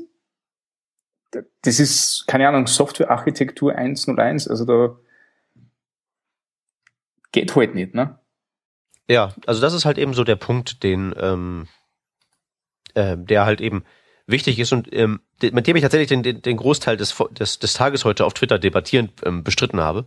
das 1.63 1.79
ist, 1.79 2.25
keine 2.27 2.47
Ahnung, 2.47 2.67
Softwarearchitektur 2.67 3.73
101, 3.73 4.47
also 4.47 4.65
da 4.65 4.95
geht 7.31 7.55
halt 7.55 7.73
nicht, 7.73 7.95
ne? 7.95 8.19
Ja, 9.07 9.33
also 9.45 9.61
das 9.61 9.73
ist 9.73 9.85
halt 9.85 9.97
eben 9.97 10.13
so 10.13 10.23
der 10.23 10.35
Punkt, 10.35 10.83
den, 10.83 11.13
ähm, 11.17 11.67
äh, 12.93 13.17
der 13.17 13.45
halt 13.45 13.61
eben 13.61 13.83
wichtig 14.27 14.59
ist 14.59 14.71
und 14.71 14.93
ähm, 14.93 15.21
mit 15.41 15.67
dem 15.67 15.75
ich 15.75 15.81
tatsächlich 15.81 16.07
den, 16.07 16.23
den, 16.23 16.41
den 16.41 16.57
Großteil 16.57 16.95
des, 16.95 17.15
des, 17.31 17.59
des 17.59 17.73
Tages 17.73 18.05
heute 18.05 18.25
auf 18.25 18.33
Twitter 18.33 18.59
debattierend 18.59 19.11
ähm, 19.25 19.43
bestritten 19.43 19.81
habe. 19.81 20.05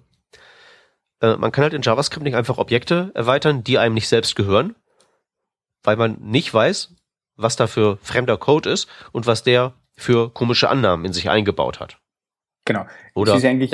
Äh, 1.20 1.36
man 1.36 1.52
kann 1.52 1.62
halt 1.62 1.74
in 1.74 1.82
JavaScript 1.82 2.24
nicht 2.24 2.36
einfach 2.36 2.58
Objekte 2.58 3.10
erweitern, 3.14 3.62
die 3.62 3.78
einem 3.78 3.94
nicht 3.94 4.08
selbst 4.08 4.34
gehören, 4.36 4.74
weil 5.82 5.96
man 5.96 6.16
nicht 6.20 6.52
weiß, 6.52 6.94
was 7.36 7.56
da 7.56 7.66
für 7.66 7.98
fremder 7.98 8.38
Code 8.38 8.70
ist 8.70 8.88
und 9.12 9.26
was 9.26 9.42
der 9.42 9.74
für 9.94 10.30
komische 10.30 10.68
Annahmen 10.68 11.04
in 11.04 11.12
sich 11.12 11.28
eingebaut 11.28 11.80
hat. 11.80 11.98
Genau. 12.64 12.86
Oder 13.14 13.32
es 13.32 13.38
ist 13.38 13.44
eigentlich, 13.44 13.72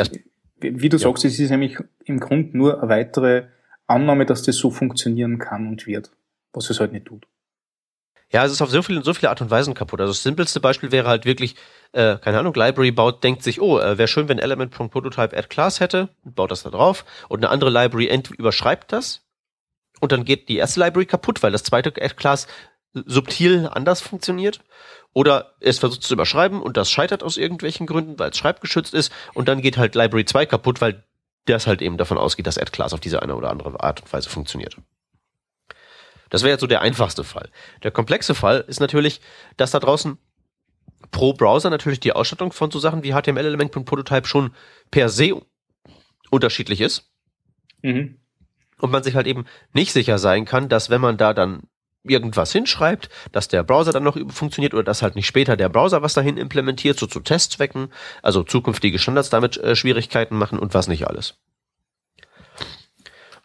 wie 0.61 0.89
du 0.89 0.97
ja. 0.97 1.03
sagst, 1.03 1.25
es 1.25 1.39
ist 1.39 1.51
nämlich 1.51 1.79
im 2.05 2.21
Grunde 2.21 2.57
nur 2.57 2.81
eine 2.81 2.89
weitere 2.89 3.47
Annahme, 3.93 4.27
dass 4.27 4.43
das 4.43 4.57
so 4.57 4.71
funktionieren 4.71 5.39
kann 5.39 5.69
und 5.69 5.87
wird, 5.87 6.11
was 6.53 6.71
es 6.71 6.81
halt 6.81 6.93
nicht 6.93 7.07
tut. 7.07 7.27
Ja, 8.33 8.47
es 8.47 8.53
ist 8.53 8.63
auf 8.63 8.71
so 8.71 8.81
viele, 8.81 9.03
so 9.03 9.13
viele 9.13 9.29
Art 9.29 9.43
und 9.43 9.51
Weisen 9.51 9.75
kaputt. 9.75 10.01
Also 10.01 10.13
das 10.13 10.23
simpelste 10.23 10.59
Beispiel 10.59 10.91
wäre 10.91 11.07
halt 11.07 11.27
wirklich, 11.27 11.55
äh, 11.93 12.17
keine 12.17 12.39
Ahnung, 12.39 12.55
Library 12.55 12.91
baut, 12.91 13.23
denkt 13.23 13.43
sich, 13.43 13.61
oh, 13.61 13.79
äh, 13.79 13.99
wäre 13.99 14.09
schön, 14.09 14.29
wenn 14.29 14.39
Element.prototype 14.39 15.37
add 15.37 15.49
class 15.49 15.81
hätte, 15.81 16.09
baut 16.25 16.51
das 16.51 16.63
da 16.63 16.71
drauf 16.71 17.05
und 17.29 17.41
eine 17.41 17.51
andere 17.51 17.71
Library 17.71 18.23
überschreibt 18.39 18.91
das 18.91 19.21
und 20.01 20.13
dann 20.13 20.25
geht 20.25 20.49
die 20.49 20.57
erste 20.57 20.81
Library 20.81 21.05
kaputt, 21.05 21.43
weil 21.43 21.53
das 21.53 21.63
zweite 21.63 21.91
add 21.91 22.15
class 22.15 22.47
subtil 22.95 23.69
anders 23.71 24.01
funktioniert 24.01 24.61
oder 25.13 25.55
es 25.61 25.79
versucht 25.79 26.03
zu 26.03 26.15
überschreiben 26.15 26.63
und 26.63 26.79
das 26.79 26.91
scheitert 26.91 27.23
aus 27.23 27.37
irgendwelchen 27.37 27.87
Gründen, 27.87 28.19
weil 28.19 28.31
es 28.31 28.39
schreibgeschützt 28.39 28.95
ist 28.95 29.13
und 29.35 29.49
dann 29.49 29.61
geht 29.61 29.77
halt 29.77 29.95
Library 29.95 30.25
2 30.25 30.47
kaputt, 30.47 30.81
weil 30.81 31.05
das 31.47 31.67
halt 31.67 31.83
eben 31.83 31.97
davon 31.97 32.19
ausgeht, 32.19 32.47
dass 32.47 32.59
AdClass 32.59 32.93
auf 32.93 33.01
diese 33.01 33.23
eine 33.23 33.35
oder 33.35 33.51
andere 33.51 33.81
Art 33.81 34.03
und 34.03 34.13
Weise 34.13 34.29
funktioniert. 34.29 34.77
Das 36.31 36.43
wäre 36.43 36.53
jetzt 36.53 36.61
so 36.61 36.67
der 36.67 36.81
einfachste 36.81 37.25
Fall. 37.25 37.51
Der 37.83 37.91
komplexe 37.91 38.35
Fall 38.35 38.65
ist 38.67 38.81
natürlich, 38.81 39.21
dass 39.57 39.71
da 39.71 39.81
draußen 39.81 40.19
pro 41.11 41.35
Browser 41.35 41.69
natürlich 41.69 42.01
die 42.01 42.13
Ausstattung 42.13 42.53
von 42.53 42.71
so 42.71 42.79
Sachen 42.79 43.03
wie 43.03 43.13
HTML-Element 43.13 43.77
und 43.77 43.85
Prototype 43.85 44.27
schon 44.27 44.55
per 44.91 45.09
se 45.09 45.41
unterschiedlich 46.31 46.81
ist. 46.81 47.11
Mhm. 47.83 48.19
Und 48.79 48.91
man 48.91 49.03
sich 49.03 49.15
halt 49.15 49.27
eben 49.27 49.45
nicht 49.73 49.93
sicher 49.93 50.19
sein 50.19 50.45
kann, 50.45 50.69
dass 50.69 50.91
wenn 50.91 51.01
man 51.01 51.17
da 51.17 51.35
dann 51.35 51.69
irgendwas 52.05 52.53
hinschreibt, 52.53 53.09
dass 53.33 53.49
der 53.49 53.63
Browser 53.63 53.93
dann 53.93 54.03
noch 54.03 54.19
funktioniert 54.33 54.75
oder 54.75 54.83
dass 54.83 55.03
halt 55.03 55.15
nicht 55.15 55.27
später 55.27 55.57
der 55.57 55.69
Browser 55.69 56.03
was 56.03 56.15
dahin 56.15 56.37
implementiert, 56.37 56.99
so 56.99 57.07
zu 57.07 57.21
Testzwecken, 57.21 57.93
also 58.23 58.43
zukünftige 58.43 58.99
Standards 58.99 59.31
damit 59.31 59.57
äh, 59.59 59.77
Schwierigkeiten 59.77 60.37
machen 60.37 60.59
und 60.59 60.75
was 60.75 60.89
nicht 60.89 61.07
alles. 61.07 61.35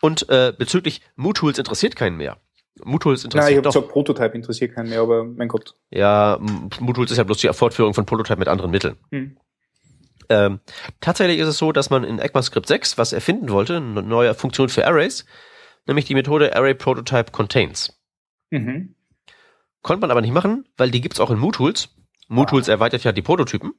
Und 0.02 0.30
äh, 0.30 0.54
bezüglich 0.58 1.02
MooTools 1.16 1.58
interessiert 1.58 1.96
keinen 1.96 2.18
mehr. 2.18 2.38
MooTools 2.84 3.24
interessiert 3.24 3.44
Nein, 3.44 3.52
ich 3.52 3.58
habe 3.58 3.70
gesagt, 3.70 3.90
Prototype 3.92 4.36
interessiert 4.36 4.76
keinen 4.76 4.90
mehr, 4.90 5.02
aber 5.02 5.24
mein 5.24 5.48
Gott. 5.48 5.76
Ja, 5.90 6.40
MooTools 6.80 7.12
ist 7.12 7.18
ja 7.18 7.24
bloß 7.24 7.40
die 7.40 7.48
Fortführung 7.50 7.94
von 7.94 8.06
Prototype 8.06 8.38
mit 8.38 8.48
anderen 8.48 8.72
Mitteln. 8.72 8.98
Hm. 9.12 9.38
Ähm, 10.30 10.60
tatsächlich 11.00 11.40
ist 11.40 11.48
es 11.48 11.58
so, 11.58 11.72
dass 11.72 11.90
man 11.90 12.04
in 12.04 12.20
ECMAScript 12.20 12.68
6 12.68 12.98
was 12.98 13.14
erfinden 13.14 13.50
wollte, 13.50 13.78
eine 13.78 14.04
neue 14.04 14.34
Funktion 14.34 14.70
für 14.70 14.86
Arrays, 14.86 15.26
nämlich 15.86 16.06
die 16.06 16.16
Methode 16.16 16.56
Array 16.56 16.76
Prototype 16.76 17.32
Contains. 17.32 17.97
Mhm. 18.50 18.96
Konnte 19.82 20.02
man 20.02 20.12
aber 20.12 20.22
nicht 20.22 20.34
machen, 20.34 20.68
weil 20.78 20.92
die 20.92 21.02
gibt's 21.02 21.20
auch 21.20 21.32
in 21.32 21.40
MooTools. 21.40 21.90
MooTools 22.28 22.70
ah. 22.70 22.74
erweitert 22.74 23.04
ja 23.04 23.12
die 23.12 23.22
Prototypen. 23.22 23.74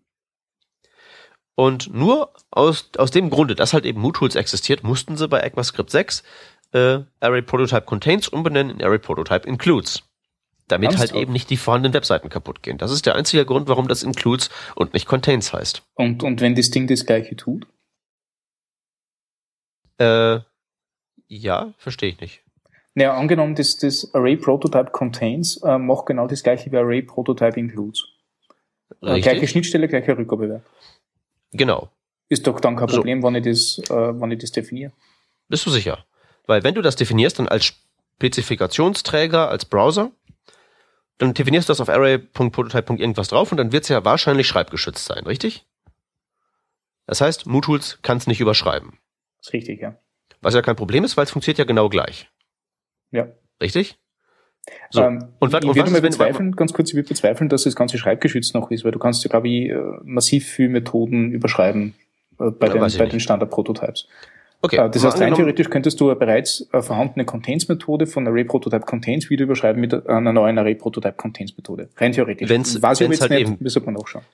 Und 1.55 1.93
nur 1.93 2.33
aus, 2.51 2.91
aus 2.97 3.11
dem 3.11 3.31
Grunde, 3.31 3.57
dass 3.57 3.73
halt 3.73 3.85
eben 3.85 4.01
MooTools 4.01 4.37
existiert, 4.37 4.85
mussten 4.85 5.17
sie 5.17 5.27
bei 5.27 5.41
ECMAScript 5.41 5.91
6 5.91 6.23
äh, 6.73 7.01
Array 7.21 7.43
Prototype 7.43 7.83
Contains 7.83 8.29
umbenennen 8.29 8.79
in 8.79 8.85
Array 8.85 8.99
Prototype 8.99 9.47
Includes. 9.47 10.05
Damit 10.69 10.91
Ernsthaft? 10.91 11.13
halt 11.13 11.23
eben 11.23 11.33
nicht 11.33 11.49
die 11.51 11.57
vorhandenen 11.57 11.95
Webseiten 11.95 12.29
kaputt 12.29 12.63
gehen. 12.63 12.79
Das 12.79 12.93
ist 12.93 13.07
der 13.07 13.15
einzige 13.15 13.47
Grund, 13.47 13.69
warum 13.69 13.89
das 13.89 14.03
Includes 14.03 14.51
und 14.75 14.93
nicht 14.93 15.07
Contains 15.07 15.53
heißt. 15.53 15.83
Und, 15.95 16.23
und 16.23 16.41
wenn 16.41 16.55
das 16.55 16.71
Ding 16.71 16.87
das 16.87 17.07
gleiche 17.07 17.37
tut? 17.37 17.67
Äh, 19.99 20.41
ja, 21.27 21.75
verstehe 21.79 22.11
ich 22.11 22.21
nicht. 22.21 22.43
Naja, 22.99 23.17
angenommen, 23.17 23.55
das, 23.55 23.77
das 23.77 24.13
Array 24.13 24.37
Prototype 24.37 24.91
Contains 24.91 25.59
äh, 25.59 25.79
macht 25.79 26.07
genau 26.07 26.27
das 26.27 26.43
gleiche 26.43 26.73
wie 26.73 26.77
Array 26.77 27.01
Prototype 27.01 27.57
Includes. 27.57 28.09
Äh, 29.03 29.21
gleiche 29.21 29.47
Schnittstelle, 29.47 29.87
gleicher 29.87 30.19
Rückgabewerk. 30.19 30.65
Genau. 31.53 31.93
Ist 32.29 32.49
doch 32.49 32.59
dann 32.59 32.75
kein 32.75 32.89
Problem, 32.89 33.23
so. 33.23 33.29
wenn, 33.29 33.37
ich 33.37 33.45
das, 33.45 33.89
äh, 33.89 34.21
wenn 34.21 34.33
ich 34.33 34.41
das 34.41 34.51
definiere. 34.51 34.91
Bist 35.47 35.65
du 35.65 35.71
sicher? 35.71 36.07
Weil 36.49 36.65
wenn 36.65 36.75
du 36.75 36.83
das 36.83 36.97
definierst, 36.97 37.39
dann 37.39 37.47
als 37.47 37.73
Spezifikationsträger, 38.17 39.49
als 39.49 39.65
Browser, 39.65 40.11
dann 41.19 41.35
definierst 41.35 41.69
du 41.69 41.71
das 41.71 41.81
auf 41.81 41.89
array.prototype. 41.89 42.95
irgendwas 42.95 43.29
drauf 43.29 43.53
und 43.53 43.59
dann 43.59 43.71
wird 43.71 43.85
es 43.85 43.91
ja 43.91 44.05
wahrscheinlich 44.05 44.49
schreibgeschützt 44.49 45.05
sein, 45.05 45.25
richtig? 45.25 45.65
Das 47.07 47.21
heißt, 47.21 47.47
MooTools 47.47 48.01
kann 48.03 48.19
es 48.19 48.27
nicht 48.27 48.41
überschreiben. 48.41 48.99
Das 49.37 49.47
ist 49.47 49.53
richtig, 49.53 49.83
ja. 49.83 49.97
Was 50.41 50.55
ja 50.55 50.63
kein 50.63 50.75
Problem 50.75 51.05
ist, 51.05 51.17
weil 51.17 51.27
es 51.27 51.31
funktioniert 51.31 51.59
ja 51.59 51.65
genau 51.65 51.89
gleich. 51.89 52.29
Ja. 53.11 53.29
Richtig? 53.61 53.99
So. 54.91 55.03
Ähm, 55.03 55.25
und, 55.39 55.55
ich, 55.55 55.65
und 55.65 55.77
würde 55.77 55.91
mal 55.91 56.01
bezweifeln, 56.01 56.53
ganz 56.53 56.73
kurz, 56.73 56.91
ich 56.91 56.97
würde 56.97 57.09
bezweifeln, 57.09 57.49
dass 57.49 57.65
das 57.65 57.75
Ganze 57.75 57.99
schreibgeschützt 57.99 58.55
noch 58.55 58.71
ist, 58.71 58.85
weil 58.85 58.93
du 58.93 58.99
kannst 58.99 59.25
ja, 59.25 59.31
glaube 59.31 59.49
ich, 59.49 59.71
äh, 59.71 59.77
massiv 60.03 60.47
viele 60.47 60.69
Methoden 60.71 61.33
überschreiben 61.33 61.95
äh, 62.39 62.51
bei, 62.51 62.67
ja, 62.69 62.75
den, 62.75 62.99
bei 62.99 63.07
den 63.07 63.21
Standard-Prototypes. 63.21 64.09
Okay. 64.61 64.77
Äh, 64.77 64.91
das 64.91 65.05
heißt, 65.05 65.21
rein 65.21 65.35
theoretisch 65.35 65.71
könntest 65.71 66.01
du 66.01 66.11
eine 66.11 66.19
bereits 66.19 66.69
vorhandene 66.73 67.25
Contains-Methode 67.25 68.07
von 68.07 68.27
Array 68.27 68.45
Prototype 68.45 68.85
Contains 68.85 69.31
wieder 69.31 69.45
überschreiben 69.45 69.81
mit 69.81 70.07
einer 70.09 70.33
neuen 70.33 70.59
Array 70.59 70.75
Prototype 70.75 71.15
Contains 71.15 71.57
Methode. 71.57 71.89
Rein 71.97 72.13
theoretisch. 72.13 72.49
Wenn's, 72.49 72.81
Weiß 72.83 73.01
ich 73.01 73.09
jetzt 73.09 73.21
halt 73.21 73.31
nicht, 73.31 73.41
eben, 73.43 73.57
müsste 73.61 73.81
man 73.81 73.95
nachschauen. 73.95 74.25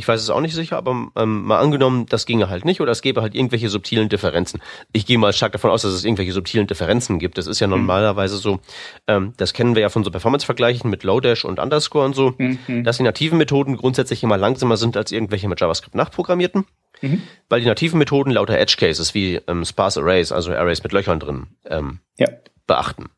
Ich 0.00 0.08
weiß 0.08 0.18
es 0.18 0.30
auch 0.30 0.40
nicht 0.40 0.54
sicher, 0.54 0.78
aber 0.78 1.10
ähm, 1.14 1.42
mal 1.42 1.58
angenommen, 1.58 2.06
das 2.06 2.24
ginge 2.24 2.48
halt 2.48 2.64
nicht 2.64 2.80
oder 2.80 2.90
es 2.90 3.02
gäbe 3.02 3.20
halt 3.20 3.34
irgendwelche 3.34 3.68
subtilen 3.68 4.08
Differenzen. 4.08 4.62
Ich 4.92 5.04
gehe 5.04 5.18
mal 5.18 5.34
stark 5.34 5.52
davon 5.52 5.70
aus, 5.70 5.82
dass 5.82 5.92
es 5.92 6.06
irgendwelche 6.06 6.32
subtilen 6.32 6.66
Differenzen 6.66 7.18
gibt. 7.18 7.36
Das 7.36 7.46
ist 7.46 7.60
ja 7.60 7.66
mhm. 7.66 7.72
normalerweise 7.72 8.38
so, 8.38 8.60
ähm, 9.06 9.34
das 9.36 9.52
kennen 9.52 9.74
wir 9.74 9.82
ja 9.82 9.90
von 9.90 10.02
so 10.02 10.10
Performance-Vergleichen 10.10 10.88
mit 10.88 11.04
Lodash 11.04 11.44
und 11.44 11.58
Underscore 11.58 12.06
und 12.06 12.14
so, 12.14 12.32
mhm. 12.38 12.82
dass 12.82 12.96
die 12.96 13.02
nativen 13.02 13.36
Methoden 13.36 13.76
grundsätzlich 13.76 14.22
immer 14.22 14.38
langsamer 14.38 14.78
sind 14.78 14.96
als 14.96 15.12
irgendwelche 15.12 15.48
mit 15.48 15.60
JavaScript 15.60 15.94
nachprogrammierten. 15.94 16.64
Mhm. 17.02 17.20
Weil 17.50 17.60
die 17.60 17.66
nativen 17.66 17.98
Methoden 17.98 18.30
lauter 18.30 18.58
Edge 18.58 18.76
Cases 18.78 19.12
wie 19.12 19.38
ähm, 19.48 19.66
Sparse 19.66 20.00
Arrays, 20.00 20.32
also 20.32 20.50
Arrays 20.54 20.82
mit 20.82 20.92
Löchern 20.92 21.20
drin, 21.20 21.48
ähm, 21.66 22.00
ja. 22.16 22.26
beachten. 22.66 23.10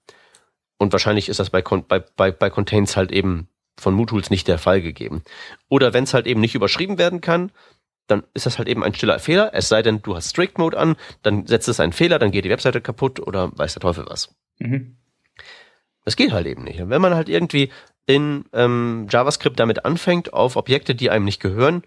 Und 0.79 0.92
wahrscheinlich 0.92 1.29
ist 1.29 1.38
das 1.38 1.51
bei, 1.51 1.62
bei, 1.62 2.01
bei, 2.16 2.33
bei 2.33 2.51
Contains 2.51 2.97
halt 2.97 3.12
eben 3.12 3.47
von 3.78 3.94
MooTools 3.94 4.30
nicht 4.30 4.48
der 4.48 4.58
Fall 4.58 4.82
gegeben. 4.82 5.22
Oder 5.68 5.92
wenn 5.92 6.04
es 6.04 6.14
halt 6.14 6.26
eben 6.26 6.40
nicht 6.40 6.54
überschrieben 6.54 6.98
werden 6.98 7.20
kann, 7.20 7.50
dann 8.06 8.24
ist 8.35 8.46
das 8.46 8.58
halt 8.58 8.68
eben 8.68 8.82
ein 8.82 8.94
stiller 8.94 9.18
Fehler, 9.18 9.50
es 9.54 9.68
sei 9.68 9.82
denn, 9.82 10.02
du 10.02 10.14
hast 10.14 10.30
Strict 10.30 10.54
Mode 10.58 10.78
an, 10.78 10.96
dann 11.22 11.46
setzt 11.46 11.68
es 11.68 11.80
einen 11.80 11.92
Fehler, 11.92 12.18
dann 12.18 12.30
geht 12.30 12.44
die 12.44 12.50
Webseite 12.50 12.80
kaputt 12.80 13.20
oder 13.20 13.56
weiß 13.56 13.74
der 13.74 13.80
Teufel 13.80 14.04
was. 14.08 14.35
Mhm. 14.58 14.96
Das 16.04 16.16
geht 16.16 16.32
halt 16.32 16.46
eben 16.46 16.64
nicht. 16.64 16.80
Und 16.80 16.90
wenn 16.90 17.00
man 17.00 17.14
halt 17.14 17.28
irgendwie 17.28 17.70
in 18.06 18.44
ähm, 18.52 19.06
JavaScript 19.08 19.58
damit 19.58 19.85
anfängt, 19.85 20.32
auf 20.32 20.56
Objekte, 20.56 20.94
die 20.94 21.11
einem 21.11 21.24
nicht 21.24 21.40
gehören, 21.40 21.82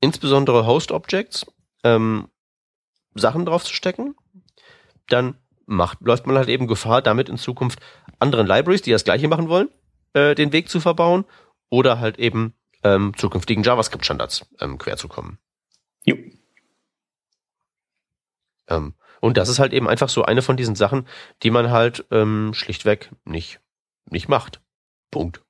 insbesondere 0.00 0.66
Host-Objects, 0.66 1.46
ähm, 1.84 2.28
Sachen 3.14 3.44
draufzustecken, 3.44 4.14
dann 5.08 5.34
macht, 5.66 5.98
läuft 6.00 6.26
man 6.26 6.36
halt 6.36 6.48
eben 6.48 6.66
Gefahr, 6.66 7.02
damit 7.02 7.28
in 7.28 7.36
Zukunft 7.36 7.80
anderen 8.18 8.46
Libraries, 8.46 8.82
die 8.82 8.92
das 8.92 9.04
gleiche 9.04 9.28
machen 9.28 9.48
wollen, 9.48 9.68
äh, 10.14 10.34
den 10.34 10.52
Weg 10.52 10.68
zu 10.68 10.80
verbauen 10.80 11.24
oder 11.68 12.00
halt 12.00 12.18
eben 12.18 12.54
ähm, 12.82 13.12
zukünftigen 13.16 13.62
JavaScript-Standards 13.62 14.46
ähm, 14.60 14.78
quer 14.78 14.96
zu 14.96 15.08
kommen. 15.08 15.38
Jo. 16.04 16.16
Ähm, 18.68 18.94
und 19.20 19.36
das 19.36 19.48
ist 19.48 19.58
halt 19.58 19.72
eben 19.72 19.88
einfach 19.88 20.08
so 20.08 20.24
eine 20.24 20.42
von 20.42 20.56
diesen 20.56 20.74
Sachen, 20.74 21.06
die 21.42 21.50
man 21.50 21.70
halt 21.70 22.06
ähm, 22.10 22.52
schlichtweg 22.54 23.10
nicht, 23.24 23.60
nicht 24.06 24.28
macht. 24.28 24.62
Punkt. 25.10 25.42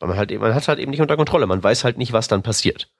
Weil 0.00 0.08
man 0.08 0.18
halt 0.18 0.32
eben, 0.32 0.42
man 0.42 0.54
hat 0.54 0.66
halt 0.66 0.80
eben 0.80 0.90
nicht 0.90 1.00
unter 1.00 1.16
Kontrolle. 1.16 1.46
Man 1.46 1.62
weiß 1.62 1.84
halt 1.84 1.98
nicht, 1.98 2.12
was 2.12 2.26
dann 2.26 2.42
passiert. 2.42 2.90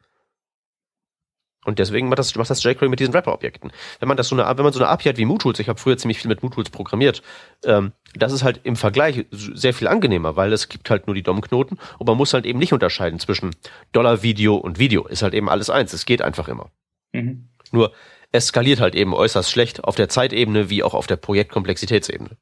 Und 1.64 1.78
deswegen 1.78 2.08
macht 2.08 2.18
das, 2.18 2.34
macht 2.34 2.50
das 2.50 2.62
jQuery 2.62 2.88
mit 2.88 2.98
diesen 2.98 3.14
Wrapper-Objekten. 3.14 3.70
Wenn 4.00 4.08
man 4.08 4.16
das 4.16 4.28
so 4.28 4.34
eine, 4.34 4.56
wenn 4.56 4.64
man 4.64 4.72
so 4.72 4.80
eine 4.80 4.88
API 4.88 5.10
hat 5.10 5.16
wie 5.16 5.24
MooTools, 5.24 5.60
ich 5.60 5.68
habe 5.68 5.78
früher 5.78 5.96
ziemlich 5.96 6.18
viel 6.18 6.28
mit 6.28 6.42
MooTools 6.42 6.70
programmiert, 6.70 7.22
ähm, 7.64 7.92
das 8.14 8.32
ist 8.32 8.42
halt 8.42 8.60
im 8.64 8.76
Vergleich 8.76 9.26
sehr 9.30 9.72
viel 9.72 9.86
angenehmer, 9.86 10.36
weil 10.36 10.52
es 10.52 10.68
gibt 10.68 10.90
halt 10.90 11.06
nur 11.06 11.14
die 11.14 11.22
DOM-Knoten 11.22 11.78
und 11.98 12.06
man 12.06 12.16
muss 12.16 12.34
halt 12.34 12.46
eben 12.46 12.58
nicht 12.58 12.72
unterscheiden 12.72 13.20
zwischen 13.20 13.54
Dollar-Video 13.92 14.56
und 14.56 14.78
Video. 14.78 15.06
Ist 15.06 15.22
halt 15.22 15.34
eben 15.34 15.48
alles 15.48 15.70
eins. 15.70 15.92
Es 15.92 16.04
geht 16.04 16.20
einfach 16.20 16.48
immer. 16.48 16.70
Mhm. 17.12 17.48
Nur 17.70 17.92
es 18.32 18.46
skaliert 18.48 18.80
halt 18.80 18.94
eben 18.94 19.14
äußerst 19.14 19.50
schlecht 19.50 19.84
auf 19.84 19.94
der 19.94 20.08
Zeitebene 20.08 20.68
wie 20.70 20.82
auch 20.82 20.94
auf 20.94 21.06
der 21.06 21.16
Projektkomplexitätsebene. 21.16 22.36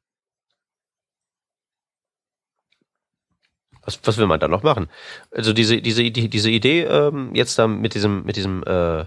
Was, 3.90 4.00
was 4.04 4.18
will 4.18 4.26
man 4.26 4.40
da 4.40 4.48
noch 4.48 4.62
machen? 4.62 4.88
Also 5.30 5.52
diese, 5.52 5.82
diese, 5.82 6.02
Idee, 6.02 6.28
diese 6.28 6.50
Idee 6.50 6.82
ähm, 6.82 7.34
jetzt 7.34 7.58
da 7.58 7.66
mit 7.66 7.94
diesem, 7.94 8.24
mit 8.24 8.36
diesem 8.36 8.62
äh, 8.64 9.04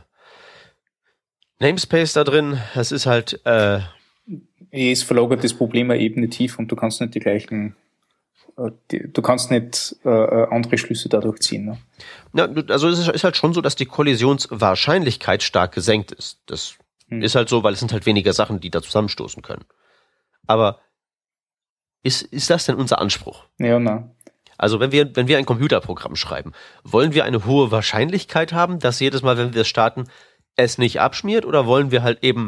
Namespace 1.60 2.14
da 2.14 2.24
drin, 2.24 2.60
das 2.76 2.92
ist 2.92 3.06
halt 3.06 3.40
äh, 3.46 3.80
es 4.72 5.04
verlagert 5.04 5.44
das 5.44 5.54
Problem 5.54 5.92
eine 5.92 6.02
Ebene 6.02 6.30
tief 6.30 6.58
und 6.58 6.72
du 6.72 6.76
kannst 6.76 7.00
nicht 7.00 7.14
die 7.14 7.20
gleichen 7.20 7.76
äh, 8.58 8.72
du 8.90 9.22
kannst 9.22 9.52
nicht 9.52 9.96
äh, 10.04 10.10
andere 10.10 10.78
Schlüsse 10.78 11.10
dadurch 11.10 11.40
ziehen. 11.40 11.66
Ne? 11.66 11.78
Ja, 12.34 12.50
also 12.70 12.90
es 12.90 13.08
ist 13.08 13.24
halt 13.24 13.38
schon 13.38 13.54
so, 13.54 13.62
dass 13.62 13.76
die 13.76 13.86
Kollisionswahrscheinlichkeit 13.86 15.44
stark 15.44 15.74
gesenkt 15.74 16.12
ist. 16.12 16.40
Das 16.48 16.76
hm. 17.08 17.22
ist 17.22 17.36
halt 17.36 17.50
so, 17.50 17.64
weil 17.64 17.74
es 17.74 17.80
sind 17.80 17.94
halt 17.94 18.06
weniger 18.06 18.34
Sachen, 18.34 18.60
die 18.60 18.72
da 18.72 18.82
zusammenstoßen 18.82 19.44
können. 19.44 19.66
Aber 20.48 20.80
ist, 22.04 22.24
ist 22.24 22.50
das 22.50 22.66
denn 22.66 22.76
unser 22.76 23.00
Anspruch? 23.00 23.46
Ja, 23.60 23.80
na. 23.80 24.10
Also 24.64 24.80
wenn 24.80 24.94
wir, 24.94 25.14
wenn 25.18 25.28
wir 25.28 25.38
ein 25.38 25.46
Computerprogramm 25.46 26.16
schreiben, 26.16 26.54
wollen 26.86 27.14
wir 27.14 27.26
eine 27.26 27.44
hohe 27.44 27.70
Wahrscheinlichkeit 27.70 28.54
haben, 28.54 28.80
dass 28.80 29.02
jedes 29.02 29.22
Mal, 29.22 29.38
wenn 29.38 29.54
wir 29.54 29.64
es 29.64 29.68
starten, 29.68 30.06
es 30.56 30.78
nicht 30.78 31.02
abschmiert 31.02 31.44
oder 31.44 31.66
wollen 31.66 31.92
wir 31.92 32.02
halt 32.02 32.24
eben 32.24 32.46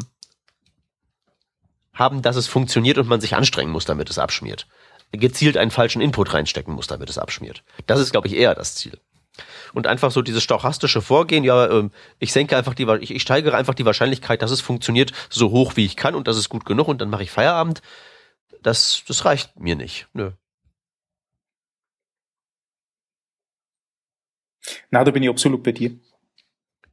haben, 1.92 2.22
dass 2.22 2.36
es 2.36 2.46
funktioniert 2.46 2.96
und 2.96 3.06
man 3.06 3.20
sich 3.20 3.36
anstrengen 3.36 3.70
muss, 3.70 3.84
damit 3.84 4.08
es 4.08 4.18
abschmiert? 4.18 4.66
Gezielt 5.12 5.58
einen 5.58 5.70
falschen 5.70 6.00
Input 6.00 6.32
reinstecken 6.32 6.72
muss, 6.72 6.86
damit 6.86 7.10
es 7.10 7.18
abschmiert. 7.18 7.62
Das 7.86 8.00
ist, 8.00 8.12
glaube 8.12 8.28
ich, 8.28 8.34
eher 8.34 8.54
das 8.54 8.76
Ziel. 8.76 8.98
Und 9.74 9.86
einfach 9.86 10.10
so 10.10 10.22
dieses 10.22 10.42
stochastische 10.42 11.02
Vorgehen, 11.02 11.44
ja, 11.44 11.68
ähm, 11.68 11.90
ich 12.18 12.32
senke 12.32 12.56
einfach 12.56 12.72
die, 12.72 12.86
ich, 13.02 13.14
ich 13.14 13.20
steigere 13.20 13.58
einfach 13.58 13.74
die 13.74 13.84
Wahrscheinlichkeit, 13.84 14.40
dass 14.40 14.52
es 14.52 14.62
funktioniert, 14.62 15.12
so 15.28 15.50
hoch 15.50 15.76
wie 15.76 15.84
ich 15.84 15.96
kann 15.96 16.14
und 16.14 16.28
das 16.28 16.38
ist 16.38 16.48
gut 16.48 16.64
genug 16.64 16.88
und 16.88 17.02
dann 17.02 17.10
mache 17.10 17.24
ich 17.24 17.30
Feierabend. 17.30 17.82
Das, 18.62 19.02
das 19.06 19.26
reicht 19.26 19.60
mir 19.60 19.76
nicht. 19.76 20.06
Nö. 20.14 20.30
Na, 24.90 25.04
da 25.04 25.10
bin 25.10 25.22
ich 25.22 25.28
absolut 25.28 25.62
bei 25.62 25.72
dir. 25.72 25.92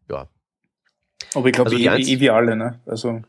Ja. 0.09 0.27
Aber 1.33 1.47
ich 1.47 1.53
glaube, 1.53 1.71
also 1.71 1.81
eh, 1.81 2.13
eh 2.13 2.19
wie 2.19 2.29
alle, 2.29 2.55
ne? 2.55 2.81
Also 2.85 3.21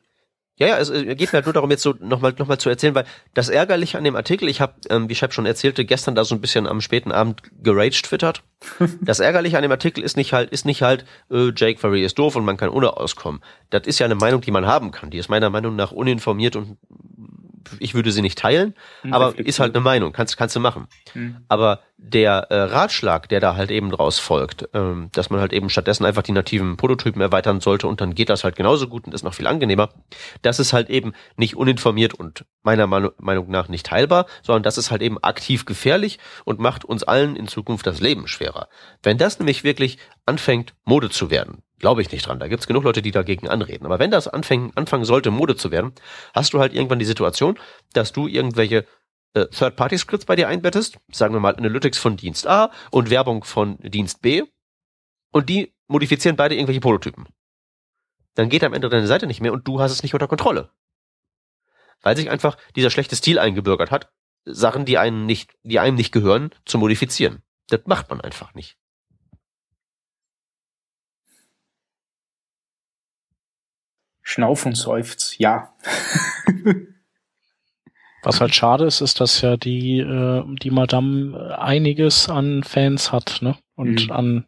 ja, 0.57 0.69
ja, 0.69 0.79
es 0.79 0.93
geht 0.93 1.19
mir 1.19 1.33
halt 1.33 1.47
nur 1.47 1.53
darum, 1.53 1.71
jetzt 1.73 1.83
so 1.83 1.97
nochmal 1.99 2.33
noch 2.39 2.47
mal 2.47 2.59
zu 2.59 2.69
erzählen, 2.69 2.95
weil 2.95 3.07
das 3.35 3.49
Ärgerliche 3.49 3.99
an 3.99 4.05
dem 4.05 4.15
Artikel, 4.15 4.49
ich 4.49 4.61
habe, 4.61 4.75
ähm, 4.89 5.09
wie 5.09 5.17
Shep 5.17 5.33
schon 5.33 5.47
erzählte, 5.47 5.85
gestern 5.85 6.15
da 6.15 6.25
so 6.25 6.37
ein 6.37 6.41
bisschen 6.41 6.69
am 6.69 6.81
späten 6.81 7.11
Abend 7.11 7.43
geraged 7.61 8.05
twittert. 8.05 8.45
das 9.01 9.19
Ärgerliche 9.19 9.57
an 9.57 9.63
dem 9.63 9.73
Artikel 9.73 10.05
ist 10.05 10.17
nicht 10.17 10.33
halt, 10.33 10.51
ist 10.51 10.65
nicht 10.65 10.83
halt, 10.83 11.05
äh, 11.29 11.51
Jake 11.57 11.81
Furry 11.81 12.05
ist 12.05 12.21
doof 12.21 12.37
und 12.37 12.45
man 12.45 12.57
kann 12.57 12.69
ohne 12.69 12.97
auskommen. 12.97 13.41
Das 13.71 13.89
ist 13.89 13.99
ja 13.99 14.05
eine 14.05 14.15
Meinung, 14.15 14.43
die 14.43 14.53
man 14.53 14.65
haben 14.65 14.93
kann. 14.93 15.11
Die 15.11 15.19
ist 15.19 15.29
meiner 15.29 15.51
Meinung 15.51 15.75
nach 15.75 15.91
uninformiert 15.91 16.55
und 16.55 16.79
ich 17.79 17.95
würde 17.95 18.13
sie 18.13 18.23
nicht 18.23 18.39
teilen, 18.39 18.75
aber 19.11 19.39
ist 19.39 19.61
halt 19.61 19.75
eine 19.75 19.83
Meinung, 19.83 20.13
kannst, 20.13 20.37
kannst 20.37 20.57
du 20.57 20.61
machen. 20.61 20.87
Mhm. 21.15 21.39
Aber 21.49 21.81
der 21.97 22.51
äh, 22.51 22.61
Ratschlag, 22.63 23.29
der 23.29 23.41
da 23.41 23.57
halt 23.57 23.71
eben 23.71 23.91
draus 23.91 24.19
folgt, 24.19 24.69
ähm, 24.75 25.11
dass 25.13 25.31
man 25.31 25.41
halt 25.41 25.53
eben 25.53 25.71
stattdessen 25.71 26.05
einfach 26.05 26.23
die 26.23 26.33
nativen 26.33 26.77
Prototypen 26.77 27.23
erweitern 27.23 27.61
sollte 27.61 27.87
und 27.87 28.01
dann 28.01 28.15
geht 28.15 28.29
das 28.29 28.45
halt 28.45 28.57
genauso 28.57 28.89
gut 28.89 29.07
und 29.07 29.15
ist 29.15 29.23
noch 29.23 29.35
viel 29.35 29.47
angenehmer, 29.47 29.91
das 30.43 30.59
ist 30.59 30.73
halt 30.73 30.91
eben 30.91 31.13
nicht 31.37 31.57
uninformiert 31.57 32.15
und 32.15 32.45
meiner 32.63 32.87
Meinung 32.87 33.51
nach 33.51 33.69
nicht 33.69 33.87
teilbar, 33.87 34.27
sondern 34.43 34.63
das 34.63 34.79
ist 34.79 34.91
halt 34.91 35.03
eben 35.03 35.23
aktiv 35.23 35.65
gefährlich 35.65 36.19
und 36.45 36.61
macht 36.61 36.85
uns 36.85 37.05
allen 37.05 37.37
in 37.37 37.49
Zukunft 37.49 37.87
das 37.87 38.01
Leben 38.01 38.29
schwerer. 38.29 38.69
Wenn 39.03 39.19
das 39.19 39.39
nämlich 39.39 39.65
wirklich 39.65 39.99
anfängt, 40.27 40.75
Mode 40.85 41.11
zu 41.11 41.31
werden, 41.31 41.63
Glaube 41.85 42.01
ich 42.01 42.11
nicht 42.11 42.27
dran. 42.27 42.39
Da 42.39 42.49
gibt's 42.49 42.67
genug 42.67 42.83
Leute, 42.85 43.03
die 43.03 43.11
dagegen 43.11 43.47
anreden. 43.47 43.85
Aber 43.85 43.99
wenn 43.99 44.11
das 44.11 44.27
anfangen, 44.27 44.73
anfangen 44.75 45.05
sollte, 45.05 45.31
Mode 45.31 45.55
zu 45.55 45.71
werden, 45.71 45.93
hast 46.33 46.55
du 46.55 46.59
halt 46.59 46.73
irgendwann 46.73 46.99
die 46.99 47.05
Situation, 47.05 47.59
dass 47.93 48.11
du 48.11 48.27
irgendwelche 48.27 48.87
äh, 49.35 49.45
Third-Party-Scripts 49.49 50.25
bei 50.25 50.35
dir 50.35 50.49
einbettest, 50.49 50.97
sagen 51.13 51.35
wir 51.35 51.41
mal 51.41 51.55
Analytics 51.55 51.99
von 51.99 52.17
Dienst 52.17 52.47
A 52.47 52.71
und 52.91 53.11
Werbung 53.11 53.45
von 53.45 53.77
Dienst 53.83 54.23
B, 54.23 54.45
und 55.31 55.51
die 55.51 55.75
modifizieren 55.87 56.37
beide 56.37 56.55
irgendwelche 56.55 56.81
Prototypen. 56.81 57.27
Dann 58.33 58.49
geht 58.49 58.65
am 58.65 58.73
Ende 58.73 58.89
deine 58.89 59.07
Seite 59.07 59.27
nicht 59.27 59.43
mehr 59.43 59.53
und 59.53 59.69
du 59.69 59.79
hast 59.83 59.93
es 59.93 60.03
nicht 60.03 60.15
unter 60.15 60.27
Kontrolle. 60.27 60.71
Weil 62.01 62.17
sich 62.17 62.31
einfach 62.31 62.57
dieser 62.77 62.89
schlechte 62.89 63.15
Stil 63.15 63.39
eingebürgert 63.39 63.91
hat, 63.91 64.11
Sachen, 64.47 64.87
die 64.87 64.97
einem 64.97 65.27
nicht, 65.27 65.53
die 65.65 65.81
einem 65.81 65.99
nicht 65.99 66.13
gehören, 66.13 66.49
zu 66.65 66.79
modifizieren. 66.79 67.43
Das 67.69 67.83
macht 67.85 68.09
man 68.09 68.23
einfach 68.23 68.55
nicht. 68.55 68.79
Schnauf 74.25 74.67
und 74.67 74.75
Seufz, 74.75 75.39
ja. 75.39 75.73
Was 78.23 78.41
halt 78.41 78.55
schade 78.55 78.87
ist, 78.87 79.03
ist, 79.03 79.21
dass 79.21 79.43
ja 79.43 79.59
die, 79.59 79.99
äh, 80.01 80.43
die 80.47 80.71
Madame 80.71 81.59
einiges 81.59 82.31
an 82.31 82.65
Fans 82.65 83.13
hat, 83.13 83.43
ne? 83.43 83.57
Und 83.77 84.07
mhm. 84.07 84.13
an 84.13 84.47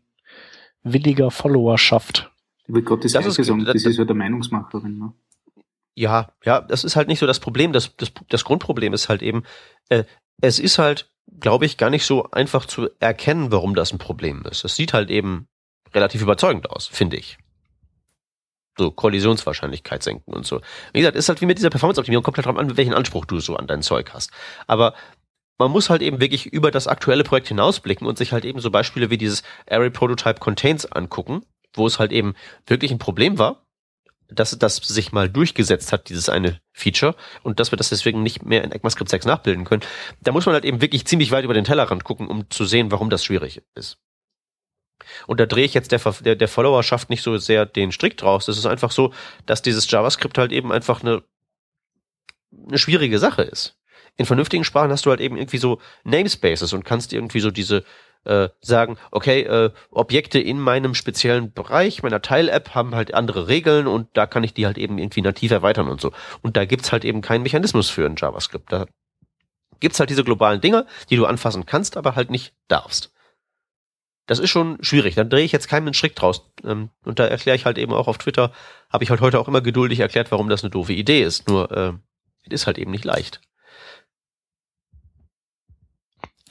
williger 0.83 1.31
Followerschaft. 1.31 2.33
Über 2.67 2.81
Gottes 2.81 3.13
das 3.13 3.27
ist, 3.27 3.35
sagen, 3.35 3.67
das, 3.67 3.75
das 3.75 3.85
ist 3.85 3.99
ja 3.99 4.07
der 4.07 4.17
Meinungsmacherin, 4.17 4.99
ne? 4.99 5.13
Ja, 5.95 6.33
ja, 6.45 6.63
das 6.63 6.85
ist 6.85 6.97
halt 6.97 7.09
nicht 7.09 7.19
so 7.19 7.27
das 7.27 7.41
Problem. 7.41 7.75
Das, 7.75 7.95
das, 7.97 8.13
das 8.29 8.45
Grundproblem 8.45 8.95
ist 8.95 9.11
halt 9.11 9.21
eben, 9.21 9.45
äh, 9.91 10.05
es 10.41 10.59
ist 10.59 10.79
halt, 10.79 11.11
glaube 11.39 11.67
ich, 11.67 11.77
gar 11.77 11.91
nicht 11.91 12.07
so 12.07 12.31
einfach 12.31 12.65
zu 12.65 12.89
erkennen, 12.99 13.53
warum 13.53 13.75
das 13.75 13.93
ein 13.93 13.99
Problem 13.99 14.43
ist. 14.51 14.65
Es 14.65 14.75
sieht 14.75 14.95
halt 14.95 15.11
eben 15.11 15.49
relativ 15.93 16.23
überzeugend 16.23 16.71
aus, 16.71 16.87
finde 16.87 17.19
ich 17.19 17.37
so 18.79 18.91
Kollisionswahrscheinlichkeit 18.91 20.03
senken 20.03 20.33
und 20.33 20.47
so. 20.47 20.61
Wie 20.93 21.01
gesagt, 21.01 21.17
ist 21.17 21.29
halt 21.29 21.41
wie 21.41 21.47
mit 21.47 21.59
dieser 21.59 21.71
Performance-Optimierung, 21.71 22.23
kommt 22.23 22.37
halt 22.37 22.47
drauf 22.47 22.57
an, 22.57 22.77
welchen 22.77 22.95
Anspruch 22.95 23.25
du 23.25 23.41
so 23.41 23.57
an 23.57 23.67
dein 23.67 23.83
Zeug 23.83 24.13
hast. 24.13 24.31
Aber 24.67 24.95
man 25.59 25.71
muss 25.71 25.89
halt 25.89 26.03
eben 26.03 26.21
wirklich 26.21 26.47
über 26.47 26.71
das 26.71 26.87
aktuelle 26.87 27.25
Projekt 27.25 27.49
hinausblicken 27.49 28.07
und 28.07 28.19
sich 28.19 28.33
halt 28.33 28.45
eben 28.45 28.61
so 28.61 28.71
Beispiele 28.71 29.11
wie 29.11 29.19
dieses 29.19 29.43
Array 29.71 29.91
Prototype 29.91 30.41
Contains 30.41 30.85
angucken, 30.87 31.43
wo 31.75 31.87
es 31.87 31.99
halt 31.99 32.13
eben 32.13 32.35
wirklich 32.67 32.91
ein 32.91 32.99
Problem 32.99 33.39
war, 33.39 33.67
dass 34.29 34.59
das 34.59 34.77
sich 34.77 35.13
mal 35.13 35.29
durchgesetzt 35.29 35.93
hat, 35.93 36.09
dieses 36.09 36.29
eine 36.29 36.61
Feature, 36.73 37.15
und 37.43 37.61
dass 37.61 37.71
wir 37.73 37.77
das 37.77 37.91
deswegen 37.91 38.23
nicht 38.23 38.45
mehr 38.45 38.65
in 38.65 38.73
ECMAScript 38.73 39.09
6 39.09 39.25
nachbilden 39.25 39.65
können. 39.65 39.83
Da 40.21 40.33
muss 40.33 40.47
man 40.47 40.55
halt 40.55 40.65
eben 40.65 40.81
wirklich 40.81 41.07
ziemlich 41.07 41.31
weit 41.31 41.45
über 41.45 41.55
den 41.55 41.65
Tellerrand 41.65 42.05
gucken, 42.05 42.27
um 42.27 42.51
zu 42.51 42.65
sehen, 42.65 42.91
warum 42.91 43.09
das 43.09 43.25
schwierig 43.25 43.63
ist. 43.75 43.99
Und 45.27 45.41
da 45.41 45.47
drehe 45.47 45.65
ich 45.65 45.75
jetzt 45.75 45.93
der, 45.93 46.01
der, 46.21 46.37
der 46.37 46.49
Followerschaft 46.49 47.11
nicht 47.11 47.23
so 47.23 47.37
sehr 47.39 47.67
den 47.67 47.93
Strick 47.93 48.17
draus. 48.17 48.49
Es 48.49 48.59
ist 48.59 48.67
einfach 48.67 48.91
so, 48.91 49.13
dass 49.45 49.63
dieses 49.63 49.91
JavaScript 49.91 50.39
halt 50.39 50.53
eben 50.53 50.73
einfach 50.73 51.03
eine, 51.03 51.23
eine 52.67 52.79
schwierige 52.79 53.19
Sache 53.19 53.43
ist. 53.43 53.77
In 54.17 54.27
vernünftigen 54.27 54.65
Sprachen 54.65 54.91
hast 54.91 55.05
du 55.05 55.11
halt 55.11 55.21
eben 55.21 55.37
irgendwie 55.37 55.59
so 55.59 55.81
Namespaces 56.05 56.73
und 56.73 56.85
kannst 56.85 57.13
irgendwie 57.13 57.41
so 57.41 57.51
diese 57.51 57.85
äh, 58.25 58.49
sagen, 58.61 58.97
okay, 59.11 59.43
äh, 59.43 59.71
Objekte 59.91 60.41
in 60.41 60.59
meinem 60.59 60.95
speziellen 60.95 61.53
Bereich, 61.53 62.03
meiner 62.03 62.23
Teil-App 62.23 62.75
haben 62.75 62.95
halt 62.95 63.15
andere 63.15 63.47
Regeln 63.47 63.87
und 63.87 64.09
da 64.15 64.27
kann 64.27 64.43
ich 64.43 64.55
die 64.55 64.67
halt 64.67 64.79
eben 64.79 64.99
irgendwie 64.99 65.21
nativ 65.21 65.51
erweitern 65.51 65.89
und 65.89 66.01
so. 66.01 66.13
Und 66.41 66.57
da 66.57 66.65
gibt's 66.65 66.93
halt 66.93 67.05
eben 67.05 67.21
keinen 67.21 67.43
Mechanismus 67.43 67.91
für 67.91 68.07
in 68.07 68.17
JavaScript. 68.17 68.73
Da 68.73 68.87
gibt's 69.81 70.01
halt 70.01 70.11
diese 70.11 70.25
globalen 70.25 70.63
Dinge, 70.63 70.87
die 71.11 71.17
du 71.17 71.27
anfassen 71.27 71.67
kannst, 71.67 71.97
aber 71.97 72.17
halt 72.17 72.31
nicht 72.31 72.55
darfst 72.69 73.13
das 74.27 74.41
ist 74.41 74.51
schon 74.51 74.79
schwierig. 74.81 75.15
Dann 75.15 75.31
drehe 75.31 75.45
ich 75.45 75.53
jetzt 75.53 75.69
keinen 75.69 75.95
Strick 75.95 76.17
draus. 76.17 76.51
Ähm, 76.65 76.91
und 77.05 77.19
da 77.19 77.27
erkläre 77.27 77.57
ich 77.57 77.65
halt 77.65 77.79
eben 77.79 77.93
auch 77.93 78.09
auf 78.09 78.19
Twitter, 78.19 78.53
habe 78.91 79.05
ich 79.05 79.11
halt 79.11 79.21
heute 79.21 79.39
auch 79.39 79.49
immer 79.49 79.61
geduldig 79.61 80.01
erklärt, 80.01 80.33
warum 80.33 80.49
das 80.49 80.63
eine 80.63 80.71
doofe 80.71 80.93
Idee 80.93 81.23
ist. 81.23 81.49
Nur, 81.49 81.71
äh, 81.71 81.93
es 82.47 82.63
ist 82.63 82.67
halt 82.67 82.79
eben 82.79 82.91
nicht 82.91 83.05
leicht. 83.05 83.41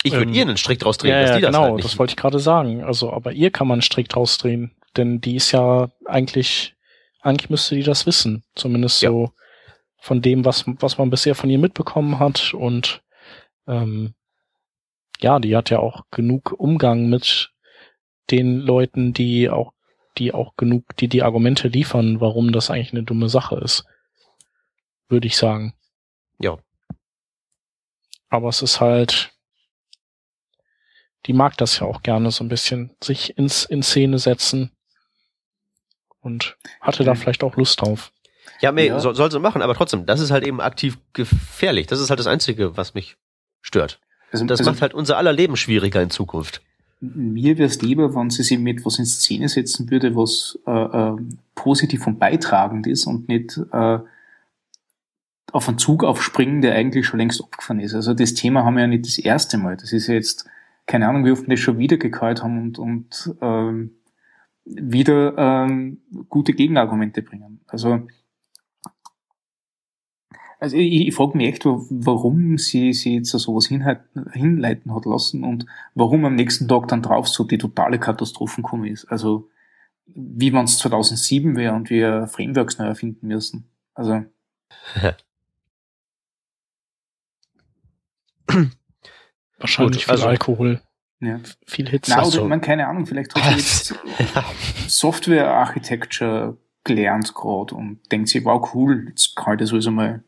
Ich 0.03 0.13
würde 0.13 0.30
ähm, 0.30 0.34
ihr 0.34 0.43
einen 0.43 0.57
Strick 0.57 0.80
draus 0.80 0.97
drehen, 0.97 1.11
ja, 1.11 1.21
dass 1.21 1.36
die 1.36 1.41
das 1.41 1.49
genau, 1.49 1.63
halt 1.63 1.76
nicht. 1.76 1.86
das 1.86 1.99
wollte 1.99 2.11
ich 2.11 2.17
gerade 2.17 2.39
sagen. 2.39 2.84
Also, 2.84 3.11
aber 3.11 3.34
ihr 3.34 3.51
kann 3.51 3.67
man 3.67 3.76
einen 3.76 3.82
Strick 3.82 4.07
draus 4.07 4.38
drehen, 4.38 4.76
denn 4.95 5.19
die 5.19 5.36
ist 5.36 5.51
ja 5.51 5.89
eigentlich, 6.05 6.76
eigentlich 7.21 7.49
müsste 7.49 7.76
die 7.76 7.84
das 7.84 8.05
wissen. 8.05 8.43
Zumindest 8.55 9.01
ja. 9.01 9.09
so 9.09 9.32
von 9.97 10.21
dem, 10.21 10.45
was, 10.45 10.63
was 10.67 10.97
man 10.97 11.09
bisher 11.09 11.34
von 11.34 11.49
ihr 11.49 11.57
mitbekommen 11.57 12.19
hat 12.19 12.53
und 12.53 13.01
ähm, 13.67 14.13
ja, 15.19 15.39
die 15.39 15.55
hat 15.55 15.71
ja 15.71 15.80
auch 15.80 16.03
genug 16.11 16.51
Umgang 16.51 17.09
mit 17.09 17.55
den 18.32 18.59
Leuten, 18.59 19.13
die 19.13 19.49
auch, 19.49 19.73
die 20.17 20.34
auch 20.34 20.55
genug, 20.55 20.95
die 20.97 21.07
die 21.07 21.23
Argumente 21.23 21.67
liefern, 21.67 22.21
warum 22.21 22.51
das 22.51 22.69
eigentlich 22.69 22.91
eine 22.91 23.03
dumme 23.03 23.30
Sache 23.30 23.55
ist. 23.57 23.86
Würde 25.07 25.28
ich 25.28 25.38
sagen. 25.38 25.76
Ja. 26.39 26.57
Aber 28.30 28.49
es 28.49 28.61
ist 28.61 28.82
halt, 28.82 29.34
die 31.26 31.34
mag 31.34 31.57
das 31.57 31.80
ja 31.80 31.88
auch 31.88 32.01
gerne 32.01 32.32
so 32.32 32.43
ein 32.43 32.49
bisschen, 32.49 32.95
sich 33.03 33.38
ins, 33.38 33.65
in 33.65 33.84
Szene 33.84 34.19
setzen 34.19 34.71
und 36.21 36.57
hatte 36.82 37.03
da 37.03 37.15
vielleicht 37.15 37.43
auch 37.43 37.55
Lust 37.55 37.82
drauf. 37.82 38.11
Ja, 38.61 38.71
nee, 38.71 38.88
ja. 38.88 38.99
Soll, 38.99 39.15
soll 39.15 39.32
sie 39.32 39.39
machen, 39.39 39.61
aber 39.61 39.76
trotzdem, 39.76 40.05
das 40.05 40.19
ist 40.19 40.32
halt 40.32 40.45
eben 40.45 40.61
aktiv 40.61 40.97
gefährlich. 41.13 41.88
Das 41.88 41.99
ist 41.99 42.09
halt 42.09 42.19
das 42.19 42.28
Einzige, 42.28 42.78
was 42.78 42.93
mich 42.93 43.17
stört. 43.61 43.99
Also, 44.32 44.45
das 44.45 44.59
also, 44.59 44.71
macht 44.71 44.82
halt 44.82 44.93
unser 44.93 45.17
aller 45.17 45.34
Leben 45.34 45.55
schwieriger 45.55 46.01
in 46.01 46.09
Zukunft 46.09 46.61
mir 47.14 47.58
wäre 47.58 47.68
es 47.68 47.82
lieber, 47.82 48.16
wenn 48.16 48.30
sie 48.30 48.43
sich 48.43 48.60
mit 48.60 48.86
was 48.86 48.99
in 48.99 49.06
Szene 49.06 49.49
setzen 49.49 49.89
würde, 49.91 50.16
was 50.16 50.60
äh, 50.66 50.72
äh, 50.72 51.18
positiv 51.53 52.08
und 52.08 52.20
beitragend 52.20 52.88
ist 52.88 53.06
und 53.06 53.28
nicht 53.28 53.60
äh, 53.72 53.99
auf 55.51 55.70
einen 55.70 55.78
Zug 55.78 56.03
aufspringen, 56.03 56.62
der 56.62 56.76
eigentlich 56.76 57.06
schon 57.06 57.20
längst 57.20 57.41
abgefahren 57.41 57.80
ist. 57.80 57.95
Also 57.95 58.14
das 58.14 58.34
Thema 58.34 58.66
haben 58.66 58.76
wir 58.76 58.82
ja 58.82 58.88
nicht 58.88 59.06
das 59.06 59.18
erste 59.18 59.58
Mal. 59.58 59.78
Das 59.78 59.93
ist 59.93 60.08
ja 60.08 60.16
jetzt, 60.16 60.45
keine 60.86 61.08
Ahnung, 61.08 61.26
wie 61.26 61.32
oft 61.32 61.43
wir 61.43 61.56
das 61.56 61.60
schon 61.60 61.78
wieder 61.78 61.97
gekallt 61.97 62.43
haben 62.43 62.62
und, 62.62 62.80
und 62.80 63.34
ähm, 63.41 63.91
wieder 64.66 65.38
ähm, 65.38 66.01
gute 66.30 66.53
Gegenargumente 66.53 67.22
bringen. 67.22 67.62
Also 67.68 68.08
also 70.60 70.78
ich, 70.78 71.08
ich 71.08 71.16
frage 71.16 71.38
mich 71.38 71.47
echt, 71.47 71.66
warum 71.66 72.58
sie, 72.58 72.93
sie 72.93 73.16
jetzt 73.16 73.30
so 73.30 73.38
sowas 73.38 73.68
hinleiten 73.68 74.93
hat 74.93 75.06
lassen 75.06 75.43
und 75.43 75.66
warum 75.93 76.26
am 76.26 76.36
nächsten 76.36 76.68
Tag 76.68 76.88
dann 76.88 77.01
drauf 77.01 77.28
so 77.28 77.43
die 77.43 77.58
totale 77.58 77.99
Katastrophen 77.99 78.64
gekommen 78.64 78.86
ist. 78.86 79.06
Also 79.06 79.49
wie 80.08 80.53
wenn 80.53 80.66
es 80.66 80.78
2007 80.78 81.56
wäre 81.56 81.74
und 81.74 81.89
wir 81.89 82.28
Frameworks 82.28 82.78
neu 82.78 82.86
erfinden 82.86 83.28
müssen. 83.28 83.70
Also 83.93 84.24
Wahrscheinlich 89.58 90.03
Gut, 90.06 90.10
also, 90.12 90.24
viel 90.24 90.30
Alkohol. 90.30 90.82
Ja. 91.22 91.39
Viel 91.66 91.89
Hitze. 91.89 92.12
Na, 92.16 92.24
oder 92.26 92.43
man, 92.45 92.62
keine 92.62 92.88
Ahnung, 92.88 93.06
vielleicht 93.06 93.34
hat 93.36 93.43
sie 93.43 93.51
jetzt 93.58 93.95
Software 94.88 95.49
Architecture 95.49 96.58
gelernt 96.84 97.34
gerade 97.34 97.74
und 97.74 97.99
denkt 98.12 98.30
sich, 98.30 98.45
wow, 98.45 98.74
cool, 98.74 99.08
jetzt 99.10 99.36
kann 99.36 99.53
ich 99.53 99.60
das 99.60 99.74
also 99.74 99.91
mal 99.91 100.24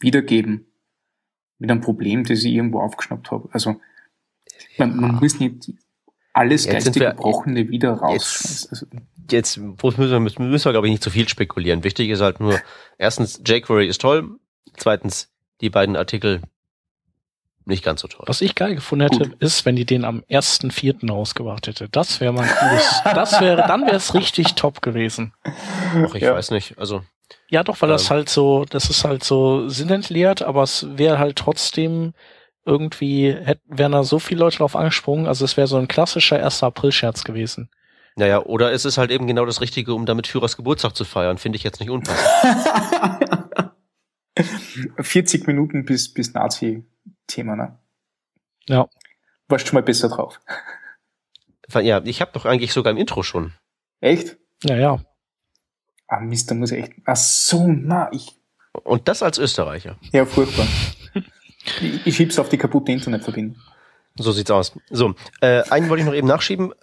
wiedergeben 0.00 0.66
mit 1.58 1.70
einem 1.70 1.80
Problem, 1.80 2.24
das 2.24 2.44
ich 2.44 2.52
irgendwo 2.52 2.80
aufgeschnappt 2.80 3.30
habe. 3.30 3.48
Also 3.52 3.80
man, 4.76 4.96
man 4.96 5.14
muss 5.16 5.40
nicht 5.40 5.72
alles 6.32 6.64
jetzt 6.64 6.72
geistig 6.72 7.02
Gebrochene 7.02 7.68
wieder 7.68 7.94
rausschmeißen. 7.94 8.70
Also, 8.70 8.86
jetzt 9.30 9.58
müssen 9.58 10.10
wir, 10.10 10.20
müssen 10.20 10.52
wir 10.52 10.72
glaube 10.72 10.86
ich, 10.86 10.92
nicht 10.92 11.02
zu 11.02 11.10
viel 11.10 11.28
spekulieren. 11.28 11.84
Wichtig 11.84 12.10
ist 12.10 12.20
halt 12.20 12.40
nur, 12.40 12.60
erstens, 12.96 13.42
jQuery 13.44 13.86
ist 13.86 14.00
toll. 14.00 14.38
Zweitens, 14.76 15.30
die 15.60 15.70
beiden 15.70 15.96
Artikel 15.96 16.42
nicht 17.64 17.84
ganz 17.84 18.00
so 18.00 18.08
toll. 18.08 18.24
Was 18.26 18.40
ich 18.40 18.54
geil 18.54 18.74
gefunden 18.76 19.02
hätte, 19.02 19.28
Gut. 19.28 19.42
ist, 19.42 19.66
wenn 19.66 19.76
die 19.76 19.84
den 19.84 20.04
am 20.04 20.22
1.4. 20.30 21.10
rausgebracht 21.10 21.66
hätte. 21.66 21.88
Das 21.90 22.20
wäre 22.20 22.32
mal 22.32 22.44
ein 22.44 22.48
cooles. 22.48 23.02
das 23.04 23.40
wäre, 23.40 23.66
dann 23.68 23.82
wäre 23.82 23.96
es 23.96 24.14
richtig 24.14 24.54
top 24.54 24.80
gewesen. 24.80 25.34
Ach, 25.44 26.14
ich 26.14 26.22
ja. 26.22 26.34
weiß 26.34 26.50
nicht. 26.50 26.78
Also. 26.78 27.02
Ja, 27.48 27.62
doch, 27.62 27.80
weil 27.80 27.90
ähm, 27.90 27.94
das 27.94 28.10
halt 28.10 28.28
so, 28.28 28.64
das 28.68 28.90
ist 28.90 29.04
halt 29.04 29.24
so 29.24 29.68
sinnentleert, 29.68 30.42
aber 30.42 30.62
es 30.62 30.86
wäre 30.98 31.18
halt 31.18 31.36
trotzdem 31.36 32.14
irgendwie, 32.64 33.32
hätten, 33.32 33.62
wären 33.66 33.92
da 33.92 34.04
so 34.04 34.18
viele 34.18 34.40
Leute 34.40 34.58
drauf 34.58 34.76
angesprungen. 34.76 35.26
Also 35.26 35.44
es 35.44 35.56
wäre 35.56 35.66
so 35.66 35.78
ein 35.78 35.88
klassischer 35.88 36.42
1. 36.42 36.62
April-Scherz 36.62 37.24
gewesen. 37.24 37.70
Naja, 38.16 38.42
oder 38.44 38.72
es 38.72 38.84
ist 38.84 38.98
halt 38.98 39.10
eben 39.10 39.26
genau 39.26 39.46
das 39.46 39.60
Richtige, 39.60 39.94
um 39.94 40.04
damit 40.04 40.26
Führers 40.26 40.56
Geburtstag 40.56 40.94
zu 40.94 41.04
feiern. 41.04 41.38
Finde 41.38 41.56
ich 41.56 41.62
jetzt 41.62 41.80
nicht 41.80 41.90
unpassend. 41.90 42.28
40 45.00 45.46
Minuten 45.46 45.84
bis, 45.84 46.12
bis 46.12 46.34
Nazi-Thema, 46.34 47.56
ne? 47.56 47.78
Ja. 48.68 48.88
Warst 49.48 49.66
schon 49.66 49.76
mal 49.76 49.82
besser 49.82 50.08
drauf. 50.08 50.40
Ja, 51.72 52.02
ich 52.04 52.20
habe 52.20 52.32
doch 52.32 52.44
eigentlich 52.44 52.72
sogar 52.72 52.92
im 52.92 52.98
Intro 52.98 53.22
schon. 53.22 53.54
Echt? 54.00 54.36
Ja, 54.64 54.76
ja. 54.76 55.00
Ah, 56.08 56.20
Mist, 56.20 56.50
da 56.50 56.54
muss 56.54 56.72
ich 56.72 56.84
echt. 56.84 56.92
Ach 57.04 57.16
so, 57.16 57.66
na, 57.68 58.10
ich. 58.12 58.34
Und 58.72 59.08
das 59.08 59.22
als 59.22 59.38
Österreicher. 59.38 59.98
Ja, 60.12 60.24
furchtbar. 60.24 60.66
ich, 61.82 62.06
ich 62.06 62.16
schieb's 62.16 62.38
auf 62.38 62.48
die 62.48 62.58
kaputte 62.58 62.92
Internetverbindung. 62.92 63.60
So 64.16 64.32
sieht's 64.32 64.50
aus. 64.50 64.72
So, 64.90 65.14
äh, 65.40 65.62
einen 65.70 65.88
wollte 65.88 66.00
ich 66.00 66.06
noch 66.06 66.14
eben 66.14 66.26
nachschieben. 66.26 66.72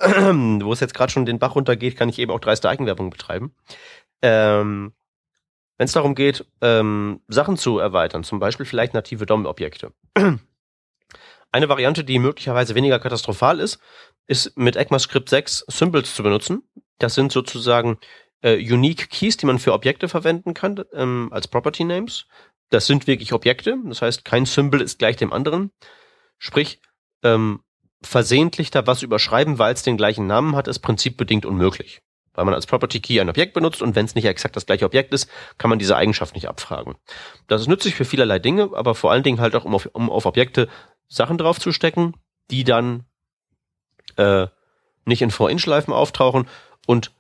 Wo 0.64 0.72
es 0.72 0.80
jetzt 0.80 0.94
gerade 0.94 1.12
schon 1.12 1.26
den 1.26 1.40
Bach 1.40 1.56
runtergeht, 1.56 1.98
kann 1.98 2.08
ich 2.08 2.20
eben 2.20 2.32
auch 2.32 2.40
dreiste 2.40 2.70
Eigenwerbung 2.70 3.10
betreiben. 3.10 3.54
Ähm, 4.22 4.94
wenn 5.78 5.86
es 5.86 5.92
darum 5.92 6.16
geht, 6.16 6.46
ähm, 6.62 7.22
Sachen 7.28 7.58
zu 7.58 7.80
erweitern, 7.80 8.24
zum 8.24 8.40
Beispiel 8.40 8.66
vielleicht 8.66 8.94
native 8.94 9.26
DOM-Objekte. 9.26 9.92
Eine 11.52 11.70
Variante, 11.70 12.04
die 12.04 12.20
möglicherweise 12.20 12.76
weniger 12.76 13.00
katastrophal 13.00 13.60
ist, 13.60 13.80
ist 14.28 14.58
mit 14.58 14.76
ECMAScript 14.76 15.30
6 15.30 15.66
Symbols 15.68 16.16
zu 16.16 16.24
benutzen. 16.24 16.64
Das 17.00 17.16
sind 17.16 17.32
sozusagen 17.32 17.98
äh, 18.46 18.56
Unique 18.58 19.10
Keys, 19.10 19.38
die 19.38 19.48
man 19.48 19.58
für 19.58 19.74
Objekte 19.74 20.08
verwenden 20.08 20.54
kann, 20.54 20.84
ähm, 20.94 21.30
als 21.32 21.48
Property 21.48 21.84
Names. 21.84 22.28
Das 22.70 22.86
sind 22.86 23.08
wirklich 23.08 23.34
Objekte, 23.34 23.76
das 23.86 24.02
heißt, 24.02 24.24
kein 24.24 24.46
Symbol 24.46 24.82
ist 24.82 25.00
gleich 25.00 25.18
dem 25.18 25.34
anderen. 25.34 25.72
Sprich, 26.38 26.80
ähm, 27.24 27.62
versehentlich 28.04 28.70
da 28.72 28.86
was 28.86 29.02
überschreiben, 29.02 29.58
weil 29.58 29.74
es 29.74 29.84
den 29.84 29.98
gleichen 29.98 30.28
Namen 30.28 30.56
hat, 30.56 30.68
ist 30.68 30.80
prinzipbedingt 30.80 31.46
unmöglich 31.46 32.02
weil 32.36 32.44
man 32.44 32.54
als 32.54 32.68
Property 32.68 33.00
Key 33.00 33.20
ein 33.22 33.30
Objekt 33.30 33.54
benutzt 33.54 33.82
und 33.82 33.96
wenn 33.96 34.06
es 34.06 34.14
nicht 34.14 34.26
exakt 34.26 34.56
das 34.58 34.66
gleiche 34.66 34.86
Objekt 34.86 35.14
ist, 35.14 35.30
kann 35.58 35.70
man 35.70 35.80
diese 35.80 35.96
Eigenschaft 35.96 36.36
nicht 36.36 36.50
abfragen. 36.50 36.96
Das 37.48 37.62
ist 37.62 37.68
nützlich 37.68 37.96
für 37.96 38.04
vielerlei 38.04 38.40
Dinge, 38.40 38.72
aber 38.74 38.94
vor 38.94 39.12
allen 39.12 39.24
Dingen 39.24 39.40
halt 39.40 39.56
auch, 39.56 39.64
um 39.64 39.74
auf, 39.74 39.90
um 39.94 40.10
auf 40.10 40.26
Objekte 40.26 40.68
Sachen 41.08 41.38
draufzustecken, 41.38 42.18
die 42.52 42.66
dann 42.66 43.06
äh, 44.18 44.48
nicht 45.06 45.22
in 45.22 45.32
For-In-Schleifen 45.32 45.94
auftauchen 45.94 46.48
und 46.86 47.12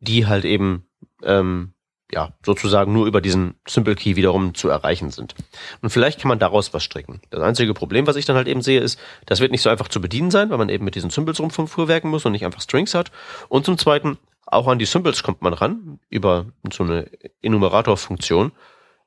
die 0.00 0.26
halt 0.26 0.44
eben 0.44 0.88
ähm, 1.22 1.74
ja, 2.10 2.32
sozusagen 2.44 2.92
nur 2.92 3.06
über 3.06 3.20
diesen 3.20 3.54
Simple 3.66 3.94
Key 3.94 4.16
wiederum 4.16 4.54
zu 4.54 4.68
erreichen 4.68 5.10
sind. 5.10 5.34
Und 5.82 5.90
vielleicht 5.90 6.20
kann 6.20 6.28
man 6.28 6.38
daraus 6.38 6.72
was 6.72 6.82
stricken. 6.82 7.20
Das 7.30 7.42
einzige 7.42 7.74
Problem, 7.74 8.06
was 8.06 8.16
ich 8.16 8.24
dann 8.24 8.36
halt 8.36 8.48
eben 8.48 8.62
sehe, 8.62 8.80
ist, 8.80 8.98
das 9.26 9.40
wird 9.40 9.52
nicht 9.52 9.60
so 9.60 9.68
einfach 9.68 9.88
zu 9.88 10.00
bedienen 10.00 10.30
sein, 10.30 10.48
weil 10.48 10.58
man 10.58 10.70
eben 10.70 10.84
mit 10.84 10.94
diesen 10.94 11.10
Symbols 11.10 11.38
rumfuhrwerken 11.38 12.10
muss 12.10 12.24
und 12.24 12.32
nicht 12.32 12.46
einfach 12.46 12.62
Strings 12.62 12.94
hat. 12.94 13.10
Und 13.48 13.66
zum 13.66 13.76
Zweiten, 13.76 14.16
auch 14.46 14.66
an 14.68 14.78
die 14.78 14.86
Symbols 14.86 15.22
kommt 15.22 15.42
man 15.42 15.52
ran, 15.52 16.00
über 16.08 16.46
so 16.72 16.82
eine 16.82 17.10
Enumerator-Funktion. 17.42 18.52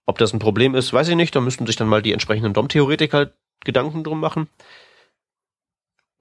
Ob 0.06 0.20
das 0.20 0.34
ein 0.34 0.39
Problem 0.39 0.76
ist, 0.76 0.94
weiß 0.94 1.08
ich 1.08 1.16
nicht. 1.16 1.36
Da 1.36 1.42
müssten 1.42 1.66
sich 1.66 1.76
dann 1.76 1.88
mal 1.88 2.04
die 2.04 2.14
entsprechenden 2.14 2.54
DOM-Theoretiker 2.54 3.32
Gedanken 3.64 4.04
drum 4.04 4.20
machen. 4.20 4.48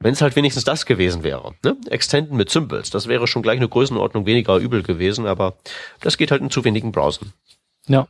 Wenn 0.03 0.15
es 0.15 0.23
halt 0.23 0.35
wenigstens 0.35 0.65
das 0.65 0.87
gewesen 0.87 1.23
wäre. 1.23 1.55
Ne? 1.63 1.77
Extenden 1.91 2.37
mit 2.37 2.49
Symbols, 2.49 2.89
das 2.89 3.07
wäre 3.07 3.27
schon 3.27 3.43
gleich 3.43 3.59
eine 3.59 3.69
Größenordnung 3.69 4.25
weniger 4.25 4.57
übel 4.57 4.83
gewesen, 4.83 5.27
aber 5.27 5.59
das 6.01 6.17
geht 6.17 6.31
halt 6.31 6.41
in 6.41 6.51
zu 6.51 6.65
wenigen 6.65 6.91
Browsern. 6.91 7.33
Ja. 7.87 8.09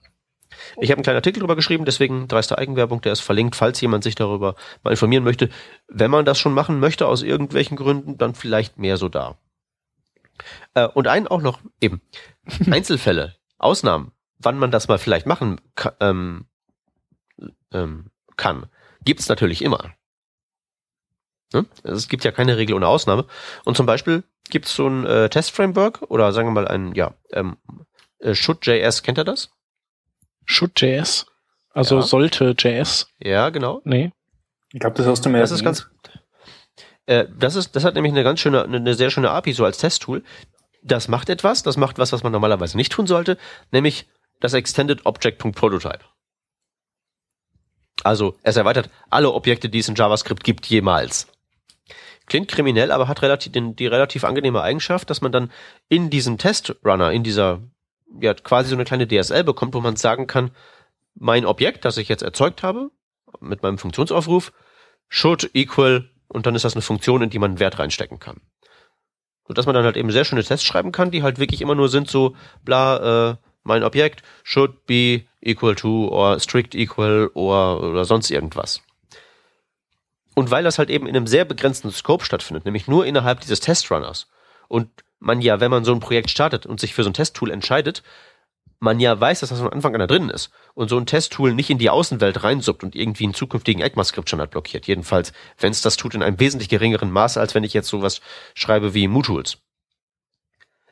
Ich 0.80 0.90
habe 0.90 0.98
einen 0.98 1.02
kleinen 1.02 1.16
Artikel 1.16 1.40
darüber 1.40 1.56
geschrieben, 1.56 1.84
deswegen 1.84 2.28
dreiste 2.28 2.58
Eigenwerbung, 2.58 3.00
der 3.00 3.12
ist 3.12 3.20
verlinkt, 3.20 3.56
falls 3.56 3.80
jemand 3.80 4.04
sich 4.04 4.14
darüber 4.14 4.54
mal 4.84 4.90
informieren 4.90 5.24
möchte. 5.24 5.48
Wenn 5.88 6.10
man 6.10 6.24
das 6.24 6.38
schon 6.38 6.54
machen 6.54 6.78
möchte, 6.78 7.08
aus 7.08 7.22
irgendwelchen 7.22 7.76
Gründen, 7.76 8.18
dann 8.18 8.34
vielleicht 8.34 8.78
mehr 8.78 8.96
so 8.96 9.08
da. 9.08 9.36
Äh, 10.74 10.86
und 10.86 11.08
einen 11.08 11.26
auch 11.26 11.42
noch 11.42 11.60
eben. 11.80 12.00
Einzelfälle, 12.70 13.34
Ausnahmen, 13.58 14.12
wann 14.38 14.58
man 14.58 14.70
das 14.70 14.86
mal 14.86 14.98
vielleicht 14.98 15.26
machen 15.26 15.60
kann, 15.74 15.94
ähm, 16.00 16.46
ähm, 17.72 18.10
kann 18.36 18.66
gibt's 19.04 19.28
natürlich 19.28 19.62
immer. 19.62 19.92
Ne? 21.52 21.66
Es 21.82 22.08
gibt 22.08 22.24
ja 22.24 22.30
keine 22.30 22.56
Regel 22.56 22.74
ohne 22.74 22.86
Ausnahme. 22.86 23.26
Und 23.64 23.76
zum 23.76 23.86
Beispiel 23.86 24.24
gibt's 24.50 24.74
so 24.74 24.86
ein 24.86 25.06
äh, 25.06 25.28
Test-Framework 25.28 26.02
oder 26.08 26.32
sagen 26.32 26.48
wir 26.48 26.52
mal 26.52 26.68
ein, 26.68 26.94
ja, 26.94 27.14
ähm, 27.32 27.56
äh, 28.18 28.34
Should.js, 28.34 29.02
kennt 29.02 29.18
ihr 29.18 29.24
das? 29.24 29.50
Should.js? 30.44 31.26
Also 31.72 31.96
ja. 31.96 32.02
sollte 32.02 32.54
JS? 32.58 33.08
Ja, 33.18 33.50
genau. 33.50 33.80
Nee. 33.84 34.12
Ich 34.72 34.80
glaube, 34.80 34.96
das 34.96 35.06
hast 35.06 35.24
du 35.24 35.30
mir 35.30 35.38
Das 35.38 35.50
ist 35.50 35.64
ganz, 35.64 35.88
äh, 37.06 37.26
das 37.36 37.56
ist, 37.56 37.74
das 37.76 37.84
hat 37.84 37.94
nämlich 37.94 38.12
eine 38.12 38.24
ganz 38.24 38.40
schöne, 38.40 38.64
eine 38.64 38.94
sehr 38.94 39.10
schöne 39.10 39.30
API 39.30 39.52
so 39.52 39.64
als 39.64 39.78
Testtool. 39.78 40.22
Das 40.82 41.08
macht 41.08 41.28
etwas, 41.28 41.62
das 41.62 41.76
macht 41.76 41.98
was, 41.98 42.12
was 42.12 42.22
man 42.22 42.32
normalerweise 42.32 42.76
nicht 42.76 42.92
tun 42.92 43.06
sollte, 43.06 43.36
nämlich 43.70 44.08
das 44.40 44.54
Extended 44.54 45.04
Object.prototype. 45.04 46.04
Also 48.02 48.36
es 48.42 48.56
erweitert 48.56 48.90
alle 49.10 49.30
Objekte, 49.32 49.68
die 49.68 49.80
es 49.80 49.88
in 49.88 49.94
JavaScript 49.94 50.42
gibt, 50.42 50.66
jemals. 50.66 51.28
Klingt 52.30 52.48
kriminell, 52.48 52.92
aber 52.92 53.08
hat 53.08 53.20
relativ, 53.20 53.52
die, 53.52 53.74
die 53.74 53.86
relativ 53.86 54.24
angenehme 54.24 54.62
Eigenschaft, 54.62 55.10
dass 55.10 55.20
man 55.20 55.32
dann 55.32 55.50
in 55.90 56.08
diesem 56.08 56.38
Testrunner, 56.38 57.12
in 57.12 57.22
dieser, 57.22 57.60
ja, 58.20 58.32
quasi 58.32 58.70
so 58.70 58.76
eine 58.76 58.84
kleine 58.84 59.06
DSL 59.06 59.44
bekommt, 59.44 59.74
wo 59.74 59.80
man 59.80 59.96
sagen 59.96 60.26
kann, 60.26 60.50
mein 61.14 61.44
Objekt, 61.44 61.84
das 61.84 61.98
ich 61.98 62.08
jetzt 62.08 62.22
erzeugt 62.22 62.62
habe, 62.62 62.90
mit 63.40 63.62
meinem 63.62 63.76
Funktionsaufruf, 63.76 64.52
should 65.10 65.50
equal, 65.54 66.08
und 66.28 66.46
dann 66.46 66.54
ist 66.54 66.64
das 66.64 66.74
eine 66.74 66.82
Funktion, 66.82 67.20
in 67.20 67.28
die 67.28 67.38
man 67.38 67.50
einen 67.50 67.60
Wert 67.60 67.78
reinstecken 67.78 68.18
kann 68.18 68.40
sodass 69.50 69.66
man 69.66 69.74
dann 69.74 69.84
halt 69.84 69.96
eben 69.96 70.12
sehr 70.12 70.24
schöne 70.24 70.44
Tests 70.44 70.64
schreiben 70.64 70.92
kann, 70.92 71.10
die 71.10 71.24
halt 71.24 71.40
wirklich 71.40 71.60
immer 71.60 71.74
nur 71.74 71.88
sind 71.88 72.08
so, 72.08 72.36
bla, 72.64 73.30
äh, 73.32 73.36
mein 73.64 73.82
Objekt 73.82 74.22
should 74.44 74.86
be 74.86 75.22
equal 75.40 75.74
to 75.74 76.06
or 76.08 76.38
strict 76.38 76.76
equal 76.76 77.32
or, 77.34 77.82
oder 77.82 78.04
sonst 78.04 78.30
irgendwas. 78.30 78.80
Und 80.40 80.50
weil 80.50 80.64
das 80.64 80.78
halt 80.78 80.88
eben 80.88 81.06
in 81.06 81.14
einem 81.14 81.26
sehr 81.26 81.44
begrenzten 81.44 81.90
Scope 81.90 82.24
stattfindet, 82.24 82.64
nämlich 82.64 82.88
nur 82.88 83.04
innerhalb 83.04 83.40
dieses 83.40 83.60
Testrunners 83.60 84.26
und 84.68 84.88
man 85.18 85.42
ja, 85.42 85.60
wenn 85.60 85.70
man 85.70 85.84
so 85.84 85.92
ein 85.92 86.00
Projekt 86.00 86.30
startet 86.30 86.64
und 86.64 86.80
sich 86.80 86.94
für 86.94 87.02
so 87.02 87.10
ein 87.10 87.12
Testtool 87.12 87.50
entscheidet, 87.50 88.02
man 88.78 89.00
ja 89.00 89.20
weiß, 89.20 89.40
dass 89.40 89.50
das 89.50 89.58
von 89.58 89.70
Anfang 89.70 89.92
an 89.92 90.00
da 90.00 90.06
drin 90.06 90.30
ist 90.30 90.50
und 90.72 90.88
so 90.88 90.96
ein 90.96 91.04
Testtool 91.04 91.52
nicht 91.52 91.68
in 91.68 91.76
die 91.76 91.90
Außenwelt 91.90 92.42
reinsuppt 92.42 92.82
und 92.82 92.96
irgendwie 92.96 93.24
einen 93.24 93.34
zukünftigen 93.34 93.82
ECMAScript-Standard 93.82 94.50
blockiert. 94.50 94.86
Jedenfalls, 94.86 95.34
wenn 95.58 95.72
es 95.72 95.82
das 95.82 95.98
tut 95.98 96.14
in 96.14 96.22
einem 96.22 96.40
wesentlich 96.40 96.70
geringeren 96.70 97.10
Maße, 97.10 97.38
als 97.38 97.54
wenn 97.54 97.62
ich 97.62 97.74
jetzt 97.74 97.88
sowas 97.88 98.22
schreibe 98.54 98.94
wie 98.94 99.08
MooTools. 99.08 99.58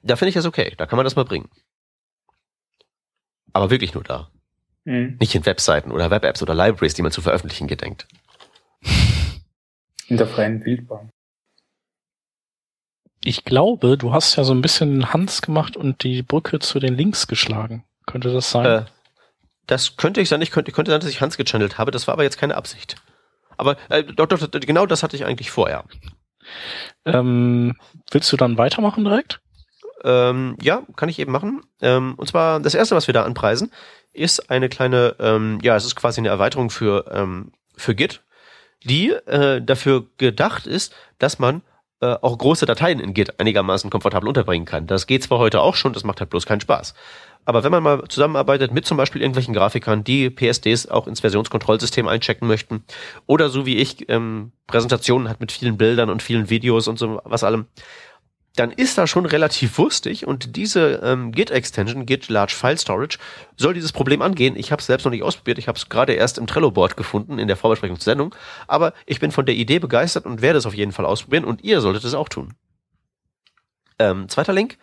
Da 0.02 0.16
finde 0.16 0.28
ich 0.28 0.34
das 0.34 0.44
okay, 0.44 0.74
da 0.76 0.84
kann 0.84 0.98
man 0.98 1.04
das 1.04 1.16
mal 1.16 1.24
bringen. 1.24 1.48
Aber 3.54 3.70
wirklich 3.70 3.94
nur 3.94 4.04
da. 4.04 4.30
Mhm. 4.84 5.16
Nicht 5.18 5.34
in 5.34 5.46
Webseiten 5.46 5.90
oder 5.90 6.10
Web-Apps 6.10 6.42
oder 6.42 6.54
Libraries, 6.54 6.92
die 6.92 7.02
man 7.02 7.12
zu 7.12 7.22
veröffentlichen 7.22 7.66
gedenkt. 7.66 8.06
In 10.08 10.16
der 10.16 10.26
freien 10.26 10.64
Wildbahn. 10.64 11.10
Ich 13.22 13.44
glaube, 13.44 13.98
du 13.98 14.12
hast 14.12 14.36
ja 14.36 14.44
so 14.44 14.54
ein 14.54 14.62
bisschen 14.62 15.12
Hans 15.12 15.42
gemacht 15.42 15.76
und 15.76 16.02
die 16.02 16.22
Brücke 16.22 16.60
zu 16.60 16.78
den 16.78 16.94
Links 16.94 17.26
geschlagen. 17.26 17.84
Könnte 18.06 18.32
das 18.32 18.50
sein? 18.50 18.66
Äh, 18.66 18.84
das 19.66 19.96
könnte 19.96 20.20
ich 20.20 20.28
sein. 20.28 20.40
Ich 20.40 20.50
könnte, 20.50 20.72
könnte 20.72 20.90
sein, 20.90 21.00
dass 21.00 21.10
ich 21.10 21.20
Hans 21.20 21.36
gechannelt 21.36 21.78
habe. 21.78 21.90
Das 21.90 22.06
war 22.06 22.14
aber 22.14 22.22
jetzt 22.22 22.38
keine 22.38 22.56
Absicht. 22.56 22.96
Aber 23.56 23.76
äh, 23.90 24.02
doch, 24.02 24.26
doch, 24.26 24.48
genau 24.50 24.86
das 24.86 25.02
hatte 25.02 25.16
ich 25.16 25.24
eigentlich 25.24 25.50
vorher. 25.50 25.84
Ähm, 27.04 27.76
willst 28.10 28.32
du 28.32 28.36
dann 28.36 28.56
weitermachen 28.56 29.04
direkt? 29.04 29.40
Ähm, 30.04 30.56
ja, 30.62 30.82
kann 30.96 31.08
ich 31.08 31.18
eben 31.18 31.32
machen. 31.32 31.62
Ähm, 31.82 32.14
und 32.16 32.28
zwar 32.28 32.60
das 32.60 32.74
erste, 32.74 32.94
was 32.94 33.08
wir 33.08 33.14
da 33.14 33.24
anpreisen, 33.24 33.72
ist 34.12 34.50
eine 34.50 34.68
kleine, 34.68 35.16
ähm, 35.18 35.58
ja, 35.60 35.76
es 35.76 35.84
ist 35.84 35.96
quasi 35.96 36.20
eine 36.20 36.28
Erweiterung 36.28 36.70
für 36.70 37.04
ähm, 37.10 37.52
für 37.76 37.94
Git, 37.94 38.22
die 38.84 39.10
äh, 39.10 39.60
dafür 39.60 40.06
gedacht 40.18 40.66
ist, 40.66 40.94
dass 41.18 41.38
man 41.38 41.62
äh, 42.00 42.14
auch 42.20 42.38
große 42.38 42.66
Dateien 42.66 43.00
in 43.00 43.14
Git 43.14 43.40
einigermaßen 43.40 43.90
komfortabel 43.90 44.28
unterbringen 44.28 44.66
kann. 44.66 44.86
Das 44.86 45.06
geht 45.06 45.22
zwar 45.24 45.38
heute 45.38 45.60
auch 45.60 45.74
schon, 45.74 45.92
das 45.92 46.04
macht 46.04 46.20
halt 46.20 46.30
bloß 46.30 46.46
keinen 46.46 46.60
Spaß. 46.60 46.94
Aber 47.44 47.64
wenn 47.64 47.72
man 47.72 47.82
mal 47.82 48.04
zusammenarbeitet 48.08 48.72
mit 48.72 48.84
zum 48.84 48.98
Beispiel 48.98 49.22
irgendwelchen 49.22 49.54
Grafikern, 49.54 50.04
die 50.04 50.28
PSDs 50.28 50.86
auch 50.88 51.06
ins 51.06 51.20
Versionskontrollsystem 51.20 52.06
einchecken 52.06 52.46
möchten, 52.46 52.84
oder 53.26 53.48
so 53.48 53.64
wie 53.64 53.78
ich 53.78 54.08
ähm, 54.10 54.52
Präsentationen 54.66 55.28
hat 55.28 55.40
mit 55.40 55.50
vielen 55.50 55.78
Bildern 55.78 56.10
und 56.10 56.22
vielen 56.22 56.50
Videos 56.50 56.88
und 56.88 56.98
so 56.98 57.22
was 57.24 57.44
allem, 57.44 57.66
dann 58.58 58.72
ist 58.72 58.98
das 58.98 59.08
schon 59.08 59.26
relativ 59.26 59.78
wurstig 59.78 60.26
und 60.26 60.56
diese 60.56 61.00
ähm, 61.04 61.32
Git-Extension, 61.32 62.06
Git 62.06 62.28
Large 62.28 62.54
File 62.54 62.78
Storage, 62.78 63.18
soll 63.56 63.74
dieses 63.74 63.92
Problem 63.92 64.20
angehen. 64.22 64.56
Ich 64.56 64.72
habe 64.72 64.80
es 64.80 64.86
selbst 64.86 65.04
noch 65.04 65.12
nicht 65.12 65.22
ausprobiert, 65.22 65.58
ich 65.58 65.68
habe 65.68 65.78
es 65.78 65.88
gerade 65.88 66.14
erst 66.14 66.38
im 66.38 66.46
Trello-Board 66.46 66.96
gefunden 66.96 67.38
in 67.38 67.48
der 67.48 67.56
Vorbesprechung 67.56 67.98
zur 67.98 68.12
Sendung, 68.12 68.34
aber 68.66 68.92
ich 69.06 69.20
bin 69.20 69.30
von 69.30 69.46
der 69.46 69.54
Idee 69.54 69.78
begeistert 69.78 70.26
und 70.26 70.42
werde 70.42 70.58
es 70.58 70.66
auf 70.66 70.74
jeden 70.74 70.92
Fall 70.92 71.06
ausprobieren 71.06 71.44
und 71.44 71.62
ihr 71.62 71.80
solltet 71.80 72.04
es 72.04 72.14
auch 72.14 72.28
tun. 72.28 72.54
Ähm, 73.98 74.28
zweiter 74.28 74.52
Link 74.52 74.78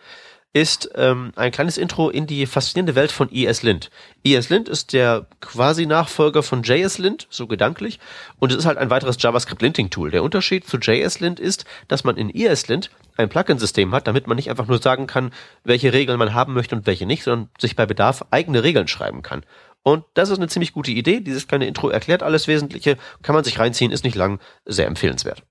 ist 0.56 0.90
ähm, 0.94 1.32
ein 1.36 1.52
kleines 1.52 1.76
Intro 1.76 2.08
in 2.08 2.26
die 2.26 2.46
faszinierende 2.46 2.94
Welt 2.94 3.12
von 3.12 3.30
ESLint. 3.30 3.90
ESLint 4.24 4.70
ist 4.70 4.94
der 4.94 5.26
quasi 5.42 5.84
Nachfolger 5.84 6.42
von 6.42 6.62
JSLint, 6.62 7.26
so 7.28 7.46
gedanklich, 7.46 8.00
und 8.38 8.52
es 8.52 8.56
ist 8.56 8.64
halt 8.64 8.78
ein 8.78 8.88
weiteres 8.88 9.18
JavaScript-Linting-Tool. 9.20 10.12
Der 10.12 10.22
Unterschied 10.22 10.66
zu 10.66 10.78
JSLint 10.78 11.40
ist, 11.40 11.66
dass 11.88 12.04
man 12.04 12.16
in 12.16 12.34
ESLint 12.34 12.90
ein 13.18 13.28
Plugin-System 13.28 13.94
hat, 13.94 14.06
damit 14.06 14.28
man 14.28 14.36
nicht 14.36 14.48
einfach 14.48 14.66
nur 14.66 14.80
sagen 14.80 15.06
kann, 15.06 15.30
welche 15.62 15.92
Regeln 15.92 16.18
man 16.18 16.32
haben 16.32 16.54
möchte 16.54 16.74
und 16.74 16.86
welche 16.86 17.04
nicht, 17.04 17.24
sondern 17.24 17.50
sich 17.58 17.76
bei 17.76 17.84
Bedarf 17.84 18.24
eigene 18.30 18.62
Regeln 18.62 18.88
schreiben 18.88 19.20
kann. 19.20 19.44
Und 19.82 20.06
das 20.14 20.30
ist 20.30 20.38
eine 20.38 20.48
ziemlich 20.48 20.72
gute 20.72 20.90
Idee. 20.90 21.20
Dieses 21.20 21.48
kleine 21.48 21.66
Intro 21.66 21.90
erklärt 21.90 22.22
alles 22.22 22.48
Wesentliche, 22.48 22.96
kann 23.20 23.34
man 23.34 23.44
sich 23.44 23.58
reinziehen, 23.58 23.92
ist 23.92 24.04
nicht 24.04 24.16
lang, 24.16 24.40
sehr 24.64 24.86
empfehlenswert. 24.86 25.42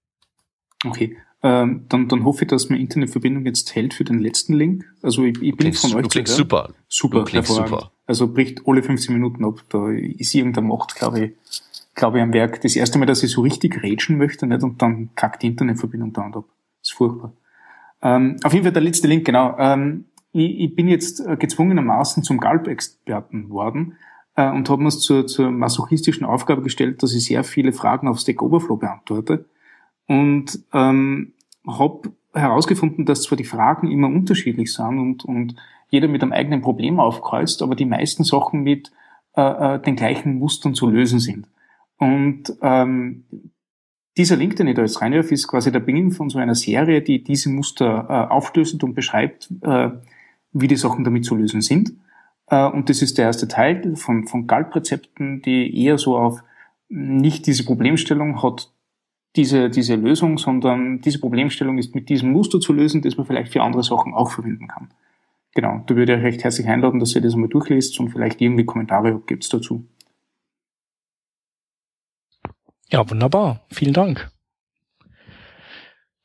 Okay, 0.84 1.16
ähm, 1.46 1.86
dann, 1.90 2.08
dann 2.08 2.24
hoffe 2.24 2.46
ich, 2.46 2.48
dass 2.48 2.70
meine 2.70 2.82
Internetverbindung 2.82 3.46
jetzt 3.46 3.76
hält 3.76 3.94
für 3.94 4.04
den 4.04 4.18
letzten 4.18 4.54
Link. 4.54 4.84
Also 5.04 5.24
ich, 5.24 5.36
ich 5.36 5.52
bin 5.52 5.58
klingst, 5.58 5.82
von 5.82 5.94
euch 5.94 6.02
du 6.02 6.10
klingst 6.10 6.36
super. 6.36 6.74
Super, 6.88 7.20
du 7.20 7.26
klingst 7.26 7.54
super. 7.54 7.92
Also 8.08 8.34
bricht 8.34 8.64
alle 8.66 8.82
15 8.82 9.14
Minuten 9.14 9.46
ab. 9.46 9.62
Da 9.70 9.92
ist 9.92 10.34
irgendeine 10.34 10.68
Macht, 10.68 10.96
glaube 10.96 11.20
ich, 11.20 11.32
glaube 11.94 12.18
ich, 12.18 12.24
am 12.24 12.34
Werk. 12.34 12.62
Das 12.62 12.76
erste 12.76 12.98
Mal, 12.98 13.06
dass 13.06 13.22
ich 13.22 13.30
so 13.30 13.42
richtig 13.42 13.84
rätschen 13.84 14.18
möchte, 14.18 14.48
nicht? 14.48 14.64
Und 14.64 14.82
dann 14.82 15.12
kackt 15.14 15.44
die 15.44 15.48
Internetverbindung 15.48 16.14
da 16.14 16.24
und 16.24 16.36
ab. 16.36 16.46
Das 16.82 16.90
ist 16.90 16.98
furchtbar. 16.98 17.32
Ähm, 18.02 18.38
auf 18.44 18.52
jeden 18.52 18.64
Fall 18.64 18.74
der 18.74 18.82
letzte 18.82 19.08
Link, 19.08 19.24
genau. 19.24 19.56
Ähm, 19.60 20.06
ich, 20.32 20.60
ich 20.62 20.76
bin 20.76 20.88
jetzt 20.88 21.20
äh, 21.20 21.38
gezwungenermaßen 21.38 22.24
zum 22.24 22.40
Galb-Experten 22.40 23.52
worden 23.52 23.98
äh, 24.36 24.50
und 24.50 24.68
habe 24.68 24.82
mir 24.82 24.90
zur, 24.90 25.28
zur 25.28 25.52
masochistischen 25.52 26.26
Aufgabe 26.26 26.64
gestellt, 26.64 27.04
dass 27.04 27.14
ich 27.14 27.26
sehr 27.26 27.44
viele 27.44 27.72
Fragen 27.72 28.08
auf 28.08 28.18
Stack 28.18 28.42
Overflow 28.42 28.78
beantworte. 28.78 29.46
Und 30.08 30.60
ähm, 30.74 31.34
habe 31.68 32.12
herausgefunden, 32.34 33.06
dass 33.06 33.24
zwar 33.24 33.38
die 33.38 33.44
Fragen 33.44 33.90
immer 33.90 34.08
unterschiedlich 34.08 34.74
sind 34.74 35.00
und, 35.00 35.26
und 35.26 35.56
jeder 35.90 36.08
mit 36.08 36.22
einem 36.22 36.34
eigenen 36.34 36.62
Problem 36.62 37.00
aufkreuzt, 37.00 37.62
aber 37.62 37.76
die 37.76 37.86
meisten 37.86 38.24
Sachen 38.24 38.64
mit 38.64 38.92
äh, 39.36 39.76
äh, 39.76 39.80
den 39.80 39.96
gleichen 39.96 40.40
Mustern 40.40 40.74
zu 40.74 40.90
lösen 40.90 41.20
sind. 41.20 41.48
Und 41.98 42.54
ähm, 42.62 43.26
dieser 44.18 44.36
Link, 44.36 44.56
den 44.56 44.68
ich 44.68 44.76
da 44.76 44.82
jetzt 44.82 45.02
reinwerfe, 45.02 45.34
ist 45.34 45.48
quasi 45.48 45.72
der 45.72 45.80
Beginn 45.80 46.12
von 46.12 46.30
so 46.30 46.40
einer 46.40 46.56
Serie, 46.56 47.02
die 47.02 47.24
diese 47.24 47.50
Muster 47.50 48.08
äh, 48.10 48.34
auflöst 48.34 48.84
und 48.84 48.94
beschreibt, 48.94 49.52
äh, 49.62 49.90
wie 50.52 50.68
die 50.68 50.78
Sachen 50.78 51.04
damit 51.04 51.26
zu 51.26 51.36
lösen 51.36 51.62
sind. 51.62 51.94
Äh, 52.48 52.66
und 52.68 52.90
das 52.90 53.02
ist 53.02 53.18
der 53.18 53.26
erste 53.26 53.48
Teil 53.48 53.96
von, 53.96 54.28
von 54.28 54.48
Galb-Rezepten, 54.48 55.42
die 55.42 55.84
eher 55.84 55.98
so 55.98 56.18
auf 56.18 56.44
nicht 56.88 57.48
diese 57.48 57.66
Problemstellung 57.66 58.42
hat 58.44 58.72
diese, 59.36 59.70
diese 59.70 59.96
Lösung, 59.96 60.38
sondern 60.38 61.02
diese 61.02 61.20
Problemstellung 61.20 61.78
ist 61.78 61.96
mit 61.96 62.10
diesem 62.10 62.32
Muster 62.32 62.60
zu 62.60 62.74
lösen, 62.74 63.02
das 63.02 63.18
man 63.18 63.26
vielleicht 63.26 63.52
für 63.52 63.62
andere 63.62 63.84
Sachen 63.84 64.14
auch 64.14 64.32
verwenden 64.32 64.68
kann. 64.68 64.90
Genau, 65.54 65.84
da 65.86 65.96
würde 65.96 66.14
ich 66.14 66.20
euch 66.20 66.26
recht 66.26 66.44
herzlich 66.44 66.68
einladen, 66.68 67.00
dass 67.00 67.16
ihr 67.16 67.22
das 67.22 67.34
einmal 67.34 67.50
durchlest 67.50 68.00
und 68.00 68.10
vielleicht 68.10 68.42
irgendwie 68.42 68.66
Kommentare 68.66 69.22
gibt 69.26 69.52
dazu. 69.54 69.88
Ja, 72.90 73.10
wunderbar. 73.10 73.66
Vielen 73.72 73.94
Dank. 73.94 74.30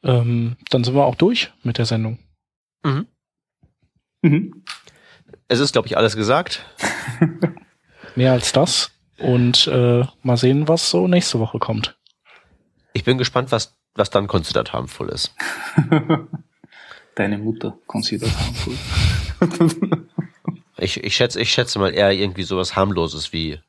Ähm, 0.03 0.57
dann 0.71 0.85
sind 0.85 0.95
wir 0.95 1.05
auch 1.05 1.15
durch 1.15 1.53
mit 1.63 1.79
der 1.79 1.87
Sendung. 1.87 2.19
Mhm. 2.83 3.07
Mhm. 4.23 4.65
Es 5.49 5.61
ist, 5.61 5.73
glaube 5.73 5.89
ich, 5.89 5.97
alles 5.97 6.17
gesagt. 6.17 6.65
Mehr 8.17 8.33
als 8.33 8.53
das. 8.53 8.93
Und 9.19 9.67
äh, 9.67 10.05
mal 10.23 10.37
sehen, 10.37 10.69
was 10.69 10.91
so 10.91 11.07
nächste 11.07 11.39
Woche 11.39 11.59
kommt. 11.59 12.00
Ich 12.93 13.05
bin 13.05 13.19
gespannt, 13.19 13.53
was, 13.53 13.79
was 13.95 14.11
dann 14.11 14.27
considered 14.27 14.73
harmful 14.73 15.09
ist. 15.09 15.35
Deine 17.15 17.39
Mutter 17.39 17.79
considered 17.87 18.33
harmful. 18.39 18.77
ich, 20.79 21.03
ich, 21.03 21.17
schätze, 21.17 21.41
ich 21.41 21.53
schätze 21.53 21.79
mal 21.79 21.95
eher 21.95 22.13
irgendwie 22.13 22.43
sowas 22.43 22.77
harmloses 22.77 23.33
wie 23.33 23.61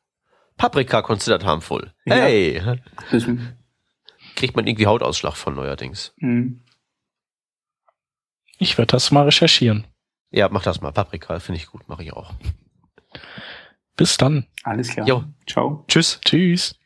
Paprika 0.58 1.02
considered 1.02 1.44
harmful. 1.46 1.94
Hey! 2.06 2.58
Ja. 2.58 2.76
Kriegt 4.36 4.56
man 4.56 4.68
irgendwie 4.68 4.86
Hautausschlag 4.86 5.36
von 5.36 5.56
neuerdings. 5.56 6.14
Mhm. 6.18 6.62
Ich 8.58 8.78
werde 8.78 8.92
das 8.92 9.12
mal 9.12 9.24
recherchieren. 9.24 9.88
Ja, 10.30 10.48
mach 10.50 10.64
das 10.64 10.82
mal. 10.82 10.92
Paprika 10.92 11.40
finde 11.40 11.60
ich 11.60 11.68
gut, 11.68 11.90
mache 11.90 12.04
ich 12.04 12.14
auch. 12.14 12.32
Bis 13.98 14.18
dann. 14.18 14.48
Alles 14.64 14.90
klar. 14.90 15.08
Jo. 15.08 15.24
Ciao. 15.48 15.84
Tschüss. 15.88 16.22
Tschüss. 16.24 16.80